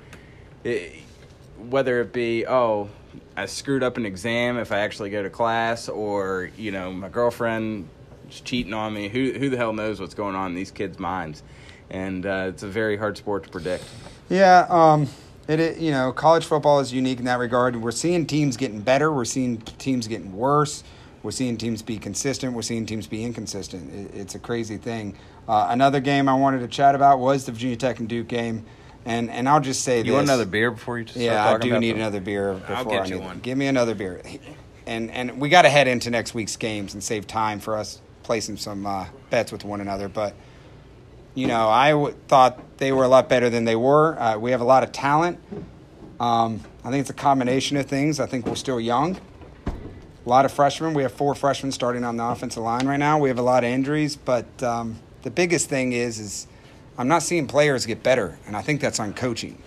eh, 0.64 0.90
whether 1.58 2.00
it 2.02 2.14
be, 2.14 2.46
oh, 2.46 2.90
I 3.36 3.48
screwed 3.48 3.82
up 3.82 3.98
an 3.98 4.06
exam 4.06 4.60
if 4.60 4.72
I 4.72 4.80
actually 4.82 5.10
go 5.10 5.24
to 5.24 5.30
class, 5.32 5.90
or 5.90 6.52
you 6.56 6.72
know, 6.72 6.92
my 6.92 7.10
girlfriend 7.10 7.90
is 8.30 8.40
cheating 8.42 8.74
on 8.76 8.94
me. 8.94 9.10
Who 9.10 9.32
who 9.32 9.50
the 9.50 9.58
hell 9.58 9.74
knows 9.74 10.00
what's 10.00 10.14
going 10.14 10.36
on 10.36 10.52
in 10.52 10.56
these 10.56 10.70
kids' 10.72 11.00
minds? 11.00 11.42
And 11.90 12.26
uh, 12.26 12.46
it's 12.50 12.64
a 12.64 12.68
very 12.68 12.98
hard 12.98 13.18
sport 13.18 13.44
to 13.44 13.50
predict. 13.50 13.84
Yeah, 14.30 14.66
um, 14.70 15.08
It, 15.48 15.60
it 15.60 15.78
you 15.78 15.92
know 15.92 16.12
college 16.12 16.46
football 16.46 16.80
is 16.80 16.92
unique 16.92 17.20
in 17.20 17.26
that 17.26 17.38
regard. 17.40 17.76
We're 17.76 17.92
seeing 17.92 18.26
teams 18.26 18.58
getting 18.58 18.82
better. 18.82 19.12
We're 19.12 19.26
seeing 19.26 19.58
teams 19.60 20.08
getting 20.08 20.36
worse. 20.36 20.84
We're 21.22 21.32
seeing 21.32 21.58
teams 21.58 21.82
be 21.82 21.98
consistent. 21.98 22.54
We're 22.54 22.62
seeing 22.64 22.86
teams 22.86 23.08
be 23.08 23.24
inconsistent. 23.24 23.94
It, 23.94 24.16
it's 24.20 24.36
a 24.36 24.40
crazy 24.40 24.78
thing. 24.78 25.16
Uh, 25.48 25.68
another 25.70 26.00
game 26.00 26.28
I 26.28 26.34
wanted 26.34 26.60
to 26.62 26.68
chat 26.68 26.96
about 26.96 27.20
was 27.20 27.46
the 27.46 27.52
Virginia 27.52 27.76
Tech 27.78 28.00
and 28.00 28.10
Duke 28.10 28.28
game, 28.28 28.66
and 29.06 29.30
and 29.30 29.48
I'll 29.48 29.60
just 29.62 29.84
say 29.84 30.00
You 30.00 30.04
this. 30.06 30.14
want 30.14 30.24
another 30.28 30.46
beer 30.46 30.72
before 30.72 30.98
you 30.98 31.06
just 31.06 31.18
Yeah, 31.18 31.44
start 31.44 31.62
I 31.62 31.64
do 31.64 31.72
about 31.72 31.82
need 31.82 31.92
them? 31.92 32.02
another 32.02 32.20
beer 32.22 32.54
before 32.54 32.76
I'll 32.76 32.86
get 32.86 33.02
I 33.04 33.06
you 33.06 33.20
one. 33.20 33.40
Give 33.42 33.58
me 33.58 33.68
another 33.68 33.94
beer, 33.94 34.22
and 34.88 35.12
and 35.12 35.40
we 35.40 35.50
got 35.50 35.62
to 35.64 35.70
head 35.70 35.88
into 35.88 36.10
next 36.10 36.34
week's 36.34 36.56
games 36.56 36.96
and 36.96 37.04
save 37.04 37.28
time 37.28 37.60
for 37.60 37.78
us 37.78 38.02
placing 38.24 38.58
some 38.58 38.88
uh, 38.88 39.06
bets 39.30 39.52
with 39.52 39.64
one 39.64 39.82
another. 39.82 40.08
But 40.10 40.34
you 41.36 41.48
know, 41.48 41.70
I 41.70 41.92
w- 41.92 42.16
thought 42.28 42.78
they 42.78 42.92
were 42.92 43.04
a 43.04 43.08
lot 43.08 43.30
better 43.30 43.50
than 43.50 43.66
they 43.66 43.76
were. 43.76 44.20
Uh, 44.20 44.38
we 44.38 44.52
have 44.52 44.62
a 44.62 44.66
lot 44.66 44.84
of 44.84 44.92
talent. 44.92 45.38
Um, 46.20 46.62
I 46.84 46.90
think 46.90 47.02
it's 47.02 47.10
a 47.10 47.14
combination 47.14 47.78
of 47.78 47.86
things. 47.86 48.20
I 48.20 48.26
think 48.26 48.48
we're 48.48 48.56
still 48.56 48.80
young. 48.80 49.18
A 49.68 50.30
lot 50.30 50.46
of 50.46 50.52
freshmen. 50.52 50.94
We 50.94 51.04
have 51.04 51.12
four 51.12 51.36
freshmen 51.36 51.72
starting 51.72 52.04
on 52.04 52.18
the 52.18 52.24
offensive 52.24 52.64
line 52.64 52.88
right 52.88 52.98
now. 52.98 53.20
We 53.20 53.30
have 53.30 53.38
a 53.38 53.44
lot 53.44 53.64
of 53.64 53.70
injuries, 53.70 54.16
but 54.16 54.64
um, 54.64 54.98
the 55.22 55.30
biggest 55.30 55.70
thing 55.70 55.92
is 55.92 56.20
is 56.20 56.48
I'm 56.98 57.08
not 57.08 57.22
seeing 57.22 57.48
players 57.48 57.86
get 57.86 58.02
better, 58.02 58.40
and 58.48 58.56
I 58.56 58.62
think 58.62 58.80
that's 58.82 59.00
on 59.00 59.14
coaching. 59.14 59.62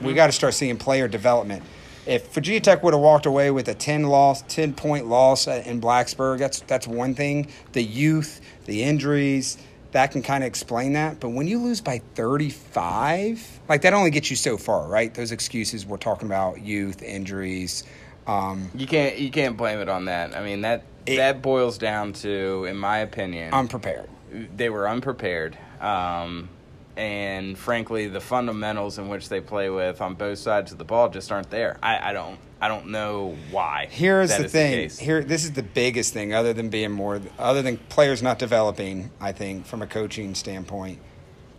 We 0.00 0.14
got 0.14 0.26
to 0.26 0.32
start 0.32 0.54
seeing 0.54 0.76
player 0.76 1.06
development. 1.06 1.62
If 2.04 2.34
Virginia 2.34 2.60
Tech 2.60 2.82
would 2.82 2.94
have 2.94 3.02
walked 3.02 3.26
away 3.26 3.52
with 3.52 3.68
a 3.68 3.74
10 3.74 4.04
loss, 4.04 4.42
10 4.42 4.74
point 4.74 5.06
loss 5.06 5.46
uh, 5.46 5.62
in 5.64 5.80
Blacksburg, 5.80 6.38
that's 6.38 6.60
that's 6.62 6.88
one 6.88 7.14
thing. 7.14 7.48
The 7.72 7.82
youth, 7.82 8.40
the 8.64 8.82
injuries, 8.82 9.56
that 9.92 10.10
can 10.10 10.22
kind 10.22 10.42
of 10.42 10.48
explain 10.48 10.94
that. 10.94 11.20
But 11.20 11.30
when 11.30 11.46
you 11.46 11.58
lose 11.60 11.80
by 11.80 12.00
35, 12.14 13.60
like 13.68 13.82
that 13.82 13.92
only 13.94 14.10
gets 14.10 14.30
you 14.30 14.36
so 14.36 14.56
far, 14.56 14.86
right? 14.88 15.12
Those 15.12 15.32
excuses 15.32 15.86
we're 15.86 15.96
talking 15.98 16.26
about, 16.28 16.60
youth, 16.60 17.02
injuries. 17.02 17.84
Um, 18.26 18.70
You 18.74 18.86
can't 18.86 19.18
you 19.18 19.30
can't 19.30 19.56
blame 19.56 19.80
it 19.80 19.88
on 19.88 20.04
that. 20.06 20.36
I 20.36 20.42
mean 20.44 20.60
that 20.62 20.84
It- 21.06 21.16
that 21.16 21.42
boils 21.42 21.78
down 21.78 22.12
to, 22.14 22.64
in 22.66 22.76
my 22.76 22.98
opinion, 22.98 23.52
unprepared. 23.52 24.08
they 24.56 24.70
were 24.70 24.88
unprepared. 24.88 25.56
Um, 25.80 26.48
and 26.96 27.58
frankly, 27.58 28.06
the 28.06 28.20
fundamentals 28.20 28.98
in 28.98 29.08
which 29.08 29.28
they 29.28 29.40
play 29.40 29.70
with 29.70 30.00
on 30.00 30.14
both 30.14 30.38
sides 30.38 30.72
of 30.72 30.78
the 30.78 30.84
ball 30.84 31.08
just 31.08 31.32
aren't 31.32 31.50
there. 31.50 31.76
I, 31.82 32.10
I 32.10 32.12
don't 32.12 32.38
I 32.62 32.68
don't 32.68 32.86
know 32.86 33.36
why. 33.50 33.88
Here's 33.90 34.30
the 34.30 34.44
is 34.44 34.52
thing. 34.52 34.72
case. 34.72 34.96
Here, 34.96 35.24
this 35.24 35.42
is 35.42 35.50
the 35.50 35.64
biggest 35.64 36.12
thing, 36.12 36.32
other 36.32 36.52
than 36.52 36.68
being 36.68 36.92
more, 36.92 37.20
other 37.36 37.60
than 37.60 37.76
players 37.88 38.22
not 38.22 38.38
developing. 38.38 39.10
I 39.20 39.32
think 39.32 39.66
from 39.66 39.82
a 39.82 39.86
coaching 39.88 40.36
standpoint, 40.36 41.00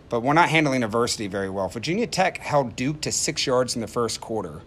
but 0.08 0.22
we're 0.22 0.32
not 0.32 0.48
handling 0.48 0.82
adversity 0.82 1.28
very 1.28 1.50
well. 1.50 1.68
Virginia 1.68 2.08
Tech 2.08 2.38
held 2.38 2.78
Duke 2.78 3.02
to 3.02 3.12
six 3.12 3.46
yards 3.46 3.76
in 3.76 3.82
the 3.82 3.88
first 3.88 4.22
quarter. 4.22 4.62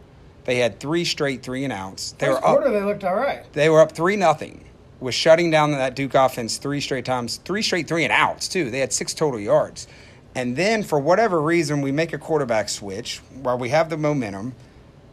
They 0.45 0.59
had 0.59 0.79
three 0.79 1.07
straight 1.07 1.43
three 1.43 1.65
and 1.65 1.73
outs. 1.73 2.13
They 2.19 2.27
First 2.27 2.43
were 2.43 2.49
up. 2.49 2.55
quarter, 2.57 2.71
they 2.71 2.85
looked 2.85 3.05
all 3.05 3.15
right. 3.15 3.51
They 3.55 3.71
were 3.71 3.81
up 3.81 3.93
three 3.93 4.17
nothing. 4.17 4.63
Was 5.01 5.15
shutting 5.15 5.51
down 5.51 5.71
that 5.71 5.97
Duke 5.97 6.15
offense 6.15 6.59
three 6.59 6.83
straight 6.83 7.07
times, 7.07 7.39
three 7.47 7.63
straight 7.63 7.89
three 7.89 8.05
and 8.05 8.13
outs 8.13 8.47
too. 8.47 8.71
They 8.71 8.81
had 8.81 8.93
six 8.93 9.15
total 9.15 9.41
yards, 9.41 9.89
and 10.35 10.55
then 10.55 10.83
for 10.83 10.99
whatever 10.99 11.41
reason, 11.41 11.81
we 11.81 11.93
make 11.93 12.13
a 12.13 12.19
quarterback 12.19 12.69
switch 12.69 13.23
while 13.41 13.57
we 13.57 13.71
have 13.71 13.89
the 13.89 13.97
momentum. 13.97 14.55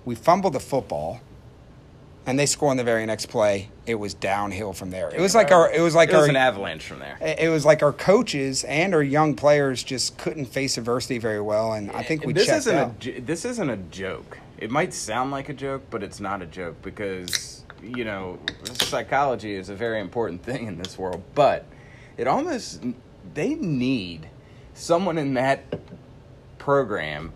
We 0.06 0.16
fumble 0.16 0.50
the 0.50 0.60
football, 0.60 1.22
and 2.26 2.38
they 2.38 2.46
score 2.46 2.70
on 2.70 2.78
the 2.78 2.84
very 2.84 3.06
next 3.06 3.28
play. 3.28 3.70
It 3.86 3.96
was 3.96 4.14
downhill 4.14 4.74
from 4.74 4.90
there. 4.90 5.10
It 5.10 5.20
was 5.20 5.36
like 5.36 5.52
our. 5.52 5.72
It 5.72 5.82
was 5.82 5.96
like 5.96 6.10
it 6.10 6.16
was 6.16 6.24
our. 6.24 6.30
an 6.30 6.36
avalanche 6.36 6.84
from 6.84 7.00
there. 7.00 7.18
it 7.22 7.50
was 7.50 7.66
like 7.66 7.84
our 7.84 7.94
coaches 7.94 8.64
and 8.64 8.94
our 8.94 9.04
young 9.04 9.36
players 9.36 9.84
just 9.84 10.18
couldn't 10.18 10.46
face 10.46 10.78
adversity 10.78 11.18
very 11.18 11.42
well, 11.42 11.74
and 11.74 11.92
I 11.92 12.04
think 12.04 12.26
we 12.26 12.34
this 12.34 12.46
checked 12.46 12.60
isn't 12.60 12.76
out. 12.76 13.06
a 13.06 13.20
this 13.22 13.46
isn't 13.46 13.70
a 13.70 13.78
joke. 13.78 14.40
It 14.58 14.72
might 14.72 14.94
sound 14.94 15.32
like 15.32 15.50
a 15.50 15.54
joke, 15.54 15.84
but 15.90 16.04
it's 16.04 16.20
not 16.20 16.42
a 16.42 16.46
joke 16.46 16.82
because 16.82 17.64
you 17.82 18.06
know 18.06 18.40
psychology 18.74 19.56
is 19.56 19.70
a 19.70 19.76
very 19.76 20.00
important 20.00 20.44
thing 20.44 20.68
in 20.68 20.78
this 20.78 20.98
world. 20.98 21.22
But 21.36 21.66
it 22.18 22.28
almost 22.28 22.84
they 23.34 23.56
need 23.56 24.30
someone 24.74 25.18
in 25.18 25.34
that 25.36 25.64
program 26.58 27.34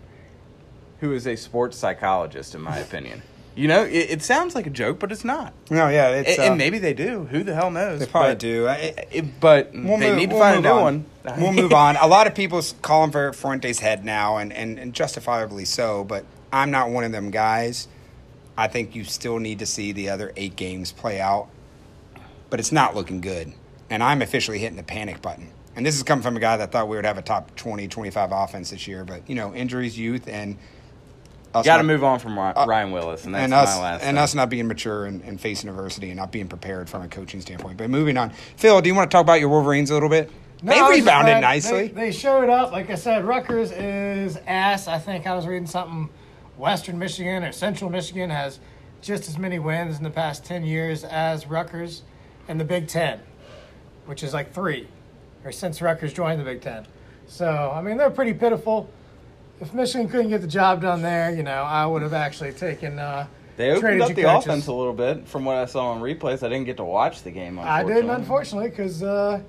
who 1.00 1.12
is 1.12 1.26
a 1.26 1.36
sports 1.36 1.76
psychologist, 1.76 2.54
in 2.54 2.60
my 2.60 2.78
opinion. 2.78 3.22
You 3.54 3.66
know, 3.66 3.82
it, 3.84 4.10
it 4.10 4.22
sounds 4.22 4.54
like 4.54 4.66
a 4.68 4.70
joke, 4.70 5.00
but 5.00 5.10
it's 5.10 5.24
not. 5.24 5.52
no, 5.68 5.88
yeah, 5.88 6.10
it's, 6.10 6.30
and, 6.30 6.38
and 6.40 6.52
uh, 6.52 6.56
maybe 6.56 6.78
they 6.78 6.94
do. 6.94 7.24
Who 7.24 7.42
the 7.42 7.54
hell 7.54 7.70
knows? 7.72 7.98
they 7.98 8.06
probably 8.06 8.30
But- 8.32 8.38
do. 8.38 8.68
I- 8.68 8.94
it- 9.10 9.40
but 9.40 9.72
We'll 9.74 9.98
they 9.98 10.10
move- 10.10 10.16
need 10.18 10.30
to 10.30 10.36
we'll 10.36 10.44
find 10.44 10.58
a 10.58 10.68
new 10.68 10.74
on. 10.74 10.82
one. 10.82 11.04
we'll 11.40 11.52
move 11.52 11.72
on. 11.72 11.96
A 11.96 12.06
lot 12.06 12.26
of 12.28 12.34
people 12.36 12.62
calling 12.82 13.10
for 13.10 13.32
Fuente's 13.32 13.80
head 13.80 14.04
now, 14.04 14.36
and, 14.36 14.52
and, 14.52 14.78
and 14.78 14.92
justifiably 14.94 15.64
so, 15.64 16.04
but 16.04 16.24
I'm 16.52 16.70
not 16.70 16.90
one 16.90 17.02
of 17.04 17.10
them 17.12 17.30
guys. 17.32 17.88
I 18.56 18.68
think 18.68 18.94
you 18.94 19.02
still 19.04 19.38
need 19.40 19.58
to 19.58 19.66
see 19.66 19.90
the 19.92 20.08
other 20.10 20.32
eight 20.36 20.54
games 20.56 20.92
play 20.92 21.20
out, 21.20 21.48
but 22.50 22.60
it's 22.60 22.72
not 22.72 22.94
looking 22.94 23.20
good. 23.20 23.52
And 23.90 24.02
I'm 24.02 24.22
officially 24.22 24.58
hitting 24.58 24.76
the 24.76 24.82
panic 24.82 25.20
button. 25.22 25.50
And 25.74 25.84
this 25.86 25.96
is 25.96 26.02
coming 26.02 26.22
from 26.22 26.36
a 26.36 26.40
guy 26.40 26.56
that 26.56 26.72
thought 26.72 26.88
we 26.88 26.96
would 26.96 27.04
have 27.04 27.18
a 27.18 27.22
top 27.22 27.54
20, 27.56 27.88
25 27.88 28.30
offense 28.32 28.70
this 28.70 28.86
year, 28.88 29.04
but, 29.04 29.28
you 29.28 29.34
know, 29.34 29.54
injuries, 29.54 29.98
youth, 29.98 30.26
and 30.28 30.56
Got 31.52 31.78
to 31.78 31.82
move 31.82 32.04
on 32.04 32.18
from 32.18 32.38
Uh, 32.38 32.52
Ryan 32.66 32.90
Willis, 32.92 33.24
and 33.24 33.34
that's 33.34 33.44
and 33.44 33.50
my 33.52 33.58
us 33.58 33.78
last. 33.78 34.02
and 34.02 34.16
thing. 34.16 34.22
us 34.22 34.34
not 34.34 34.50
being 34.50 34.66
mature 34.68 35.06
and, 35.06 35.22
and 35.22 35.40
facing 35.40 35.68
adversity 35.70 36.10
and 36.10 36.16
not 36.16 36.30
being 36.30 36.48
prepared 36.48 36.88
from 36.88 37.02
a 37.02 37.08
coaching 37.08 37.40
standpoint. 37.40 37.76
But 37.78 37.90
moving 37.90 38.16
on, 38.16 38.30
Phil, 38.56 38.80
do 38.80 38.88
you 38.88 38.94
want 38.94 39.10
to 39.10 39.14
talk 39.14 39.22
about 39.22 39.40
your 39.40 39.48
Wolverines 39.48 39.90
a 39.90 39.94
little 39.94 40.08
bit? 40.08 40.30
No, 40.62 40.72
they 40.72 40.78
I 40.78 40.82
was 40.82 40.96
just 40.96 41.06
rebounded 41.06 41.32
glad 41.34 41.40
nicely. 41.40 41.88
They, 41.88 41.94
they 42.06 42.12
showed 42.12 42.48
up. 42.48 42.72
Like 42.72 42.90
I 42.90 42.96
said, 42.96 43.24
Rutgers 43.24 43.70
is 43.72 44.38
ass. 44.46 44.88
I 44.88 44.98
think 44.98 45.26
I 45.26 45.34
was 45.34 45.46
reading 45.46 45.66
something. 45.66 46.08
Western 46.56 46.98
Michigan 46.98 47.44
or 47.44 47.52
Central 47.52 47.88
Michigan 47.90 48.30
has 48.30 48.58
just 49.00 49.28
as 49.28 49.38
many 49.38 49.60
wins 49.60 49.96
in 49.98 50.02
the 50.02 50.10
past 50.10 50.44
10 50.44 50.64
years 50.64 51.04
as 51.04 51.46
Rutgers 51.46 52.02
in 52.48 52.58
the 52.58 52.64
Big 52.64 52.88
Ten, 52.88 53.20
which 54.06 54.24
is 54.24 54.34
like 54.34 54.52
three, 54.52 54.88
or 55.44 55.52
since 55.52 55.80
Rutgers 55.80 56.12
joined 56.12 56.40
the 56.40 56.44
Big 56.44 56.60
Ten. 56.60 56.84
So, 57.28 57.70
I 57.72 57.80
mean, 57.80 57.96
they're 57.96 58.10
pretty 58.10 58.34
pitiful. 58.34 58.90
If 59.60 59.74
Michigan 59.74 60.08
couldn't 60.08 60.28
get 60.30 60.40
the 60.40 60.46
job 60.46 60.82
done 60.82 61.02
there, 61.02 61.34
you 61.34 61.42
know, 61.42 61.62
I 61.62 61.84
would 61.84 62.02
have 62.02 62.12
actually 62.12 62.52
taken. 62.52 62.98
Uh, 62.98 63.26
They 63.56 63.70
opened 63.72 64.02
up 64.02 64.14
the 64.14 64.22
coaches. 64.22 64.46
offense 64.46 64.66
a 64.68 64.72
little 64.72 64.92
bit 64.92 65.26
from 65.26 65.44
what 65.44 65.56
I 65.56 65.64
saw 65.64 65.90
on 65.90 66.00
replays. 66.00 66.44
I 66.44 66.48
didn't 66.48 66.64
get 66.64 66.76
to 66.76 66.84
watch 66.84 67.22
the 67.22 67.30
game. 67.30 67.58
I 67.58 67.82
didn't, 67.82 68.10
unfortunately, 68.10 68.70
because 68.70 69.02
uh, 69.02 69.40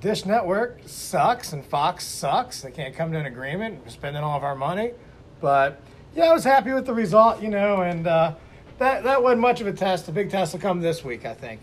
Dish 0.00 0.26
Network 0.26 0.80
sucks 0.86 1.52
and 1.52 1.64
Fox 1.64 2.04
sucks. 2.04 2.62
They 2.62 2.72
can't 2.72 2.94
come 2.94 3.12
to 3.12 3.18
an 3.18 3.26
agreement. 3.26 3.80
We're 3.84 3.90
spending 3.90 4.22
all 4.24 4.36
of 4.36 4.42
our 4.42 4.56
money. 4.56 4.92
But, 5.40 5.80
yeah, 6.16 6.24
I 6.24 6.32
was 6.32 6.42
happy 6.42 6.72
with 6.72 6.86
the 6.86 6.94
result, 6.94 7.40
you 7.40 7.48
know, 7.48 7.82
and 7.82 8.08
uh, 8.08 8.34
that, 8.78 9.04
that 9.04 9.22
wasn't 9.22 9.40
much 9.40 9.60
of 9.60 9.68
a 9.68 9.72
test. 9.72 10.06
The 10.06 10.12
big 10.12 10.30
test 10.30 10.52
will 10.52 10.60
come 10.60 10.80
this 10.80 11.04
week, 11.04 11.24
I 11.24 11.34
think. 11.34 11.60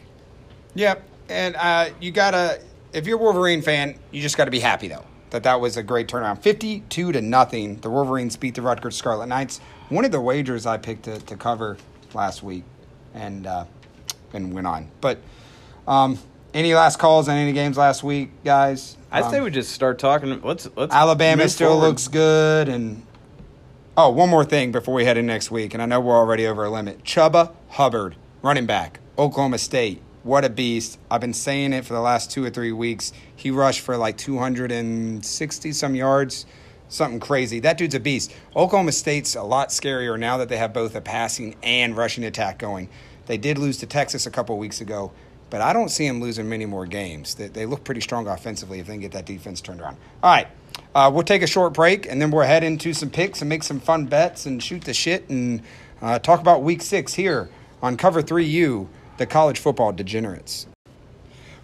Yep, 0.75 1.03
and 1.27 1.55
uh, 1.57 1.89
you 1.99 2.11
gotta 2.11 2.61
if 2.93 3.05
you're 3.05 3.19
a 3.19 3.21
Wolverine 3.21 3.61
fan, 3.61 3.99
you 4.11 4.21
just 4.21 4.37
got 4.37 4.45
to 4.45 4.51
be 4.51 4.59
happy 4.59 4.87
though 4.87 5.03
that 5.35 5.43
that 5.43 5.59
was 5.59 5.75
a 5.75 5.83
great 5.83 6.07
turnaround. 6.07 6.41
Fifty-two 6.41 7.11
to 7.11 7.21
nothing, 7.21 7.75
the 7.81 7.89
Wolverines 7.89 8.37
beat 8.37 8.55
the 8.55 8.61
Rutgers 8.61 8.95
Scarlet 8.95 9.27
Knights. 9.27 9.59
One 9.89 10.05
of 10.05 10.11
the 10.11 10.21
wagers 10.21 10.65
I 10.65 10.77
picked 10.77 11.03
to, 11.03 11.19
to 11.19 11.35
cover 11.35 11.77
last 12.13 12.41
week, 12.41 12.63
and 13.13 13.45
uh, 13.45 13.65
and 14.33 14.53
went 14.53 14.65
on. 14.65 14.89
But 15.01 15.19
um, 15.87 16.17
any 16.53 16.73
last 16.73 16.99
calls 16.99 17.27
on 17.27 17.35
any 17.35 17.51
games 17.51 17.77
last 17.77 18.01
week, 18.01 18.31
guys? 18.45 18.95
I 19.11 19.21
Um, 19.21 19.29
say 19.31 19.41
we 19.41 19.51
just 19.51 19.73
start 19.73 19.99
talking. 19.99 20.41
Let's 20.41 20.69
let's. 20.77 20.93
Alabama 20.95 21.49
still 21.49 21.71
forward. 21.71 21.87
looks 21.87 22.07
good. 22.07 22.69
And 22.69 23.05
oh, 23.97 24.09
one 24.11 24.29
more 24.29 24.45
thing 24.45 24.71
before 24.71 24.93
we 24.93 25.03
head 25.03 25.17
in 25.17 25.25
next 25.25 25.51
week, 25.51 25.73
and 25.73 25.83
I 25.83 25.85
know 25.85 25.99
we're 25.99 26.15
already 26.15 26.47
over 26.47 26.63
a 26.63 26.69
limit. 26.69 27.03
Chuba 27.03 27.51
Hubbard, 27.71 28.15
running 28.41 28.65
back, 28.65 29.01
Oklahoma 29.17 29.57
State. 29.57 30.01
What 30.25 30.43
a 30.43 30.49
beast! 30.49 30.97
I've 31.11 31.21
been 31.21 31.35
saying 31.35 31.71
it 31.73 31.85
for 31.85 31.93
the 31.93 32.01
last 32.01 32.31
two 32.31 32.43
or 32.43 32.49
three 32.49 32.71
weeks. 32.71 33.13
He 33.35 33.51
rushed 33.51 33.81
for 33.81 33.95
like 33.95 34.17
260 34.17 35.71
some 35.71 35.93
yards, 35.93 36.47
something 36.89 37.19
crazy. 37.19 37.59
That 37.59 37.77
dude's 37.77 37.93
a 37.93 37.99
beast. 37.99 38.33
Oklahoma 38.55 38.91
State's 38.93 39.35
a 39.35 39.43
lot 39.43 39.69
scarier 39.69 40.17
now 40.17 40.37
that 40.37 40.49
they 40.49 40.57
have 40.57 40.73
both 40.73 40.95
a 40.95 41.01
passing 41.01 41.55
and 41.61 41.95
rushing 41.95 42.23
attack 42.23 42.57
going. 42.57 42.89
They 43.27 43.37
did 43.37 43.59
lose 43.59 43.77
to 43.77 43.85
Texas 43.85 44.25
a 44.25 44.31
couple 44.31 44.57
weeks 44.57 44.81
ago, 44.81 45.11
but 45.51 45.61
I 45.61 45.73
don't 45.73 45.89
see 45.89 46.07
them 46.07 46.19
losing 46.19 46.49
many 46.49 46.65
more 46.65 46.87
games. 46.87 47.35
They, 47.35 47.49
they 47.49 47.67
look 47.67 47.83
pretty 47.83 48.01
strong 48.01 48.27
offensively 48.27 48.79
if 48.79 48.87
they 48.87 48.93
can 48.93 49.01
get 49.01 49.11
that 49.11 49.27
defense 49.27 49.61
turned 49.61 49.79
around. 49.79 49.97
All 50.23 50.31
right, 50.31 50.47
uh, 50.95 51.11
we'll 51.13 51.21
take 51.21 51.43
a 51.43 51.47
short 51.47 51.73
break 51.73 52.09
and 52.09 52.19
then 52.19 52.31
we'll 52.31 52.47
head 52.47 52.63
into 52.63 52.95
some 52.95 53.11
picks 53.11 53.41
and 53.43 53.49
make 53.49 53.61
some 53.61 53.79
fun 53.79 54.07
bets 54.07 54.47
and 54.47 54.63
shoot 54.63 54.85
the 54.85 54.93
shit 54.95 55.29
and 55.29 55.61
uh, 56.01 56.17
talk 56.17 56.39
about 56.39 56.63
Week 56.63 56.81
Six 56.81 57.13
here 57.13 57.47
on 57.83 57.95
Cover 57.95 58.23
Three 58.23 58.45
U, 58.45 58.89
the 59.17 59.25
college 59.25 59.59
football 59.59 59.91
degenerates. 59.91 60.67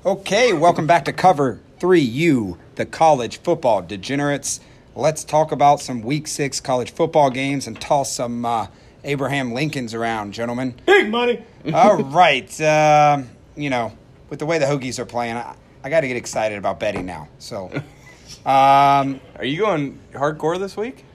Okay, 0.05 0.53
welcome 0.53 0.87
back 0.87 1.05
to 1.05 1.13
Cover 1.13 1.59
3U, 1.79 2.57
the 2.75 2.85
college 2.85 3.37
football 3.41 3.81
degenerates. 3.81 4.59
Let's 4.95 5.23
talk 5.23 5.51
about 5.51 5.79
some 5.79 6.01
Week 6.01 6.27
6 6.27 6.59
college 6.61 6.91
football 6.91 7.29
games 7.29 7.67
and 7.67 7.79
toss 7.79 8.11
some 8.11 8.45
uh, 8.45 8.67
Abraham 9.03 9.53
Lincolns 9.53 9.93
around, 9.93 10.33
gentlemen. 10.33 10.75
Big 10.85 11.09
money. 11.09 11.43
All 11.73 11.97
right. 12.03 12.61
Um, 12.61 13.29
you 13.55 13.69
know, 13.69 13.95
with 14.29 14.39
the 14.39 14.45
way 14.45 14.57
the 14.57 14.65
Hokies 14.65 14.99
are 14.99 15.05
playing, 15.05 15.37
I, 15.37 15.55
I 15.83 15.89
got 15.89 16.01
to 16.01 16.07
get 16.07 16.17
excited 16.17 16.57
about 16.57 16.79
betting 16.79 17.05
now. 17.05 17.27
So, 17.39 17.71
um, 18.45 19.21
Are 19.35 19.45
you 19.45 19.59
going 19.59 19.99
hardcore 20.13 20.59
this 20.59 20.75
week? 20.75 21.05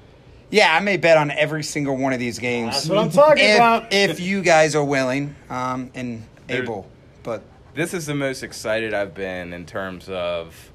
Yeah, 0.51 0.75
I 0.75 0.81
may 0.81 0.97
bet 0.97 1.17
on 1.17 1.31
every 1.31 1.63
single 1.65 1.97
one 1.97 2.13
of 2.13 2.19
these 2.21 2.39
games. 2.39 2.75
That's 2.75 2.89
what 2.89 2.99
I'm 2.99 3.11
talking 3.11 3.45
if, 3.45 3.57
about. 3.57 3.93
If 3.93 4.21
you 4.21 4.43
guys 4.43 4.75
are 4.77 4.85
willing 4.85 5.35
um, 5.51 5.91
and 5.95 6.23
There- 6.47 6.63
able, 6.63 6.89
but 7.23 7.43
This 7.75 7.93
is 7.95 8.07
the 8.07 8.15
most 8.15 8.43
excited 8.43 8.95
I've 8.95 9.15
been 9.15 9.53
in 9.53 9.67
terms 9.67 10.09
of 10.09 10.71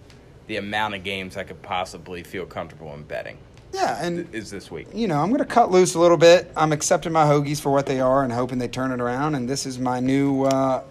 the 0.48 0.58
amount 0.58 0.96
of 0.96 1.04
games 1.04 1.38
I 1.38 1.44
could 1.44 1.62
possibly 1.62 2.24
feel 2.24 2.46
comfortable 2.46 2.94
in 2.94 3.04
betting. 3.04 3.38
yeah, 3.74 4.04
and 4.06 4.28
Is 4.36 4.52
this 4.52 4.70
week? 4.70 4.88
you 4.94 5.08
know, 5.08 5.18
I'm 5.22 5.30
going 5.30 5.40
to 5.40 5.46
cut 5.46 5.72
loose 5.72 5.96
a 5.96 6.00
little 6.00 6.18
bit. 6.18 6.52
I'm 6.58 6.74
accepting 6.74 7.14
my 7.14 7.24
Hokies 7.24 7.62
for 7.62 7.72
what 7.72 7.86
they 7.86 8.02
are 8.02 8.24
and 8.24 8.34
hoping 8.34 8.58
they 8.60 8.68
turn 8.68 8.92
it 8.92 9.00
around. 9.00 9.36
And 9.36 9.48
this 9.48 9.66
is 9.66 9.80
my 9.80 10.02
new, 10.02 10.44
uh, 10.44 10.84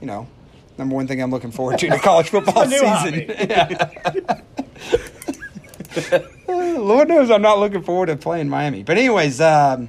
you 0.00 0.06
know, 0.06 0.26
number 0.78 0.94
one 0.94 1.06
thing 1.06 1.22
I'm 1.22 1.30
looking 1.30 1.50
forward 1.50 1.78
to 1.80 1.86
in 1.86 1.92
the 1.92 1.98
college 1.98 2.28
football 2.30 2.62
A 2.62 2.66
new 2.66 2.78
season. 2.78 4.40
Lord 6.78 7.08
knows 7.08 7.30
I'm 7.30 7.42
not 7.42 7.58
looking 7.58 7.82
forward 7.82 8.06
to 8.06 8.16
playing 8.16 8.48
Miami. 8.48 8.82
But 8.82 8.98
anyways, 8.98 9.40
um, 9.40 9.88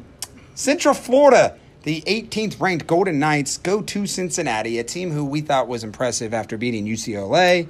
Central 0.55 0.93
Florida, 0.93 1.57
the 1.83 2.01
18th 2.01 2.59
ranked 2.59 2.87
Golden 2.87 3.19
Knights 3.19 3.57
go 3.57 3.81
to 3.81 4.05
Cincinnati, 4.05 4.79
a 4.79 4.83
team 4.83 5.11
who 5.11 5.25
we 5.25 5.41
thought 5.41 5.67
was 5.67 5.83
impressive 5.83 6.33
after 6.33 6.57
beating 6.57 6.85
UCLA. 6.85 7.69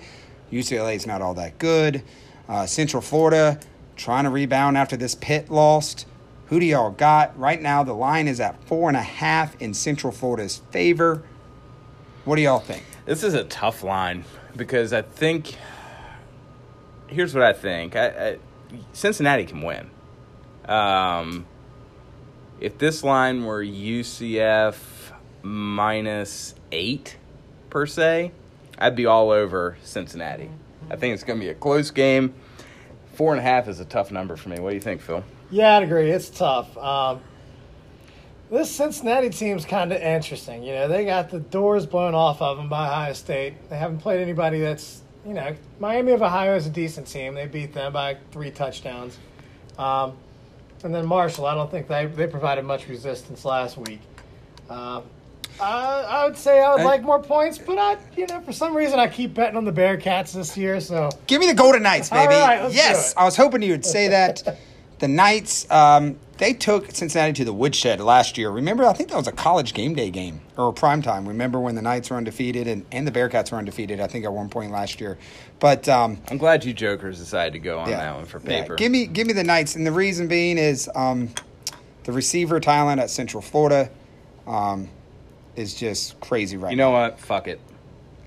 UCLA 0.51 0.95
is 0.95 1.07
not 1.07 1.21
all 1.21 1.33
that 1.36 1.57
good. 1.57 2.03
Uh, 2.50 2.65
Central 2.65 3.01
Florida 3.01 3.60
trying 3.95 4.25
to 4.25 4.29
rebound 4.29 4.77
after 4.77 4.98
this 4.98 5.15
pit 5.15 5.50
lost. 5.50 6.05
Who 6.48 6.60
do 6.60 6.65
y'all 6.65 6.91
got? 6.91 7.38
Right 7.39 7.62
now, 7.62 7.83
the 7.83 7.93
line 7.93 8.27
is 8.27 8.41
at 8.41 8.62
four 8.65 8.89
and 8.89 8.98
a 8.98 9.01
half 9.01 9.60
in 9.62 9.74
Central 9.74 10.12
Florida's 10.12 10.57
favor. 10.71 11.24
What 12.25 12.36
do 12.36 12.41
y'all 12.41 12.60
think? 12.60 12.83
This 13.05 13.24
is 13.24 13.33
a 13.33 13.45
tough 13.45 13.83
line 13.83 14.25
because 14.57 14.91
I 14.91 15.01
think. 15.01 15.55
Here's 17.07 17.33
what 17.33 17.43
I 17.43 17.53
think. 17.53 17.95
I, 17.95 18.07
I, 18.07 18.38
Cincinnati 18.94 19.46
can 19.46 19.62
win. 19.62 19.90
Um, 20.66 21.46
if 22.60 22.78
this 22.78 23.04
line 23.04 23.46
were 23.46 23.63
UCF 23.63 24.75
minus 25.42 26.56
eight 26.72 27.18
per 27.70 27.86
se, 27.86 28.32
I'd 28.78 28.96
be 28.96 29.06
all 29.06 29.32
over 29.32 29.78
Cincinnati. 29.84 30.50
I 30.90 30.96
think 30.96 31.13
it's 31.13 31.24
going 31.24 31.40
to 31.40 31.46
be 31.46 31.50
a 31.50 31.56
close 31.56 31.92
game. 31.92 32.34
Four 33.13 33.34
and 33.34 33.40
a 33.40 33.44
half 33.44 33.68
is 33.68 33.80
a 33.80 33.86
tough 33.86 34.12
number 34.12 34.36
for 34.36 34.50
me. 34.50 34.60
What 34.60 34.70
do 34.70 34.75
you 34.75 34.82
think, 34.82 35.01
Phil? 35.01 35.24
Yeah, 35.50 35.78
I'd 35.78 35.84
agree. 35.84 36.10
It's 36.10 36.30
tough. 36.30 36.78
Um, 36.78 37.22
this 38.50 38.70
Cincinnati 38.70 39.30
team's 39.30 39.66
kind 39.66 39.92
of 39.92 40.01
interesting. 40.01 40.63
You 40.63 40.74
know, 40.74 40.88
they 40.88 41.06
got 41.06 41.30
the 41.30 41.40
doors 41.40 41.86
blown 41.86 42.13
off 42.13 42.42
of 42.42 42.58
them 42.58 42.70
by 42.70 42.88
Ohio 42.88 43.13
State. 43.13 43.70
They 43.70 43.78
haven't 43.78 44.00
played 44.00 44.22
anybody 44.22 44.60
that's, 44.60 45.00
you 45.25 45.34
know, 45.34 45.56
Miami 45.80 46.12
of 46.13 46.22
Ohio 46.22 46.56
is 46.56 46.66
a 46.66 46.70
decent 46.70 47.08
team. 47.08 47.36
They 47.36 47.46
beat 47.46 47.74
them 47.74 47.94
by 47.94 48.18
three 48.32 48.51
touchdowns. 48.51 49.18
Um, 49.78 50.13
and 50.84 50.94
then 50.94 51.06
Marshall, 51.06 51.46
I 51.46 51.54
don't 51.56 51.70
think 51.70 51.88
they, 51.88 52.06
they 52.08 52.28
provided 52.28 52.66
much 52.66 52.88
resistance 52.88 53.46
last 53.46 53.78
week. 53.78 54.01
Um, 54.70 55.04
I, 55.60 56.06
I 56.08 56.25
would 56.25 56.38
say 56.38 56.60
I 56.62 56.72
would 56.74 56.82
I- 56.82 56.86
like 56.86 57.04
more 57.04 57.22
points, 57.22 57.58
but 57.60 57.78
I, 57.78 57.98
you 58.18 58.25
know, 58.25 58.42
for 58.42 58.54
some 58.54 58.75
reason 58.75 59.00
I 59.00 59.08
keep 59.08 59.34
betting 59.34 59.58
on 59.58 59.66
the 59.66 59.72
Bearcats 59.72 60.34
this 60.34 60.58
year. 60.58 60.80
So 60.80 61.10
Give 61.28 61.40
me 61.40 61.48
the 61.48 61.54
Golden 61.54 61.84
Knights, 61.84 62.10
baby. 62.10 62.28
right, 62.34 62.62
let's 62.62 62.74
do 62.74 62.78
yes. 62.78 63.13
I 63.16 63.25
was 63.25 63.36
hoping 63.36 63.62
you 63.62 63.72
would 63.72 63.86
say 63.86 64.08
that. 64.08 64.58
the 65.01 65.08
Knights, 65.08 65.70
um, 65.72 66.15
they 66.38 66.53
took 66.53 66.91
Cincinnati 66.91 67.34
to 67.34 67.43
the 67.43 67.51
woodshed 67.51 68.00
last 68.00 68.38
year. 68.38 68.51
Remember, 68.51 68.86
I 68.86 68.93
think 68.93 69.10
that 69.10 69.17
was 69.17 69.27
a 69.27 69.31
college 69.31 69.74
game 69.74 69.96
day 69.96 70.12
game 70.12 70.41
or 70.58 70.70
a 70.70 70.74
prime 70.74 71.01
time. 71.01 71.27
Remember 71.27 71.60
when 71.60 71.74
the 71.74 71.81
Knights 71.81 72.12
were 72.12 72.17
undefeated 72.17 72.67
and, 72.67 72.86
and 72.91 73.08
the 73.08 73.12
Bearcats 73.12 73.51
were 73.51 73.58
undefeated, 73.58 74.00
I 74.00 74.05
think, 74.05 74.25
at 74.25 74.31
one 74.31 74.48
point 74.48 74.72
last 74.72 75.01
year. 75.01 75.17
But 75.60 75.89
um, 75.89 76.20
I'm 76.29 76.38
glad 76.38 76.63
you 76.63 76.72
jokers 76.72 77.17
decided 77.17 77.53
to 77.53 77.60
go 77.60 77.79
on 77.79 77.89
yeah, 77.89 77.98
that 77.98 78.15
one 78.15 78.25
for 78.25 78.39
yeah, 78.41 78.62
paper. 78.62 78.75
give 78.75 78.91
me 78.91 79.08
give 79.08 79.25
me 79.25 79.34
the 79.34 79.43
Knights, 79.43 79.75
and 79.75 79.86
the 79.86 79.91
reason 79.91 80.27
being 80.27 80.60
is 80.60 80.88
um, 80.93 81.29
the 82.03 82.11
receiver 82.11 82.59
Thailand 82.59 83.00
at 83.00 83.09
Central 83.09 83.42
Florida 83.42 83.90
um, 84.46 84.87
is 85.55 85.74
just 85.74 86.20
crazy 86.20 86.57
right 86.57 86.72
you 86.72 86.77
now. 86.77 86.92
know 86.92 86.92
what? 86.92 87.20
Fuck 87.20 87.48
it. 87.48 87.59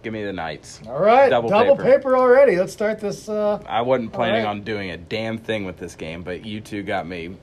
Give 0.04 0.12
me 0.12 0.22
the 0.22 0.34
Knights. 0.34 0.80
all 0.86 1.00
right, 1.00 1.30
Double 1.30 1.48
double, 1.48 1.76
paper. 1.76 1.96
paper. 1.96 2.16
already. 2.18 2.56
Let's 2.56 2.74
start 2.74 3.00
this. 3.00 3.26
Uh, 3.26 3.62
I 3.66 3.80
wasn't 3.80 4.12
planning 4.12 4.44
right. 4.44 4.50
on 4.50 4.62
doing 4.62 4.90
a 4.90 4.98
damn 4.98 5.38
thing 5.38 5.64
with 5.64 5.78
this 5.78 5.96
game, 5.96 6.22
but 6.22 6.44
you 6.44 6.60
two 6.60 6.82
got 6.82 7.06
me 7.06 7.36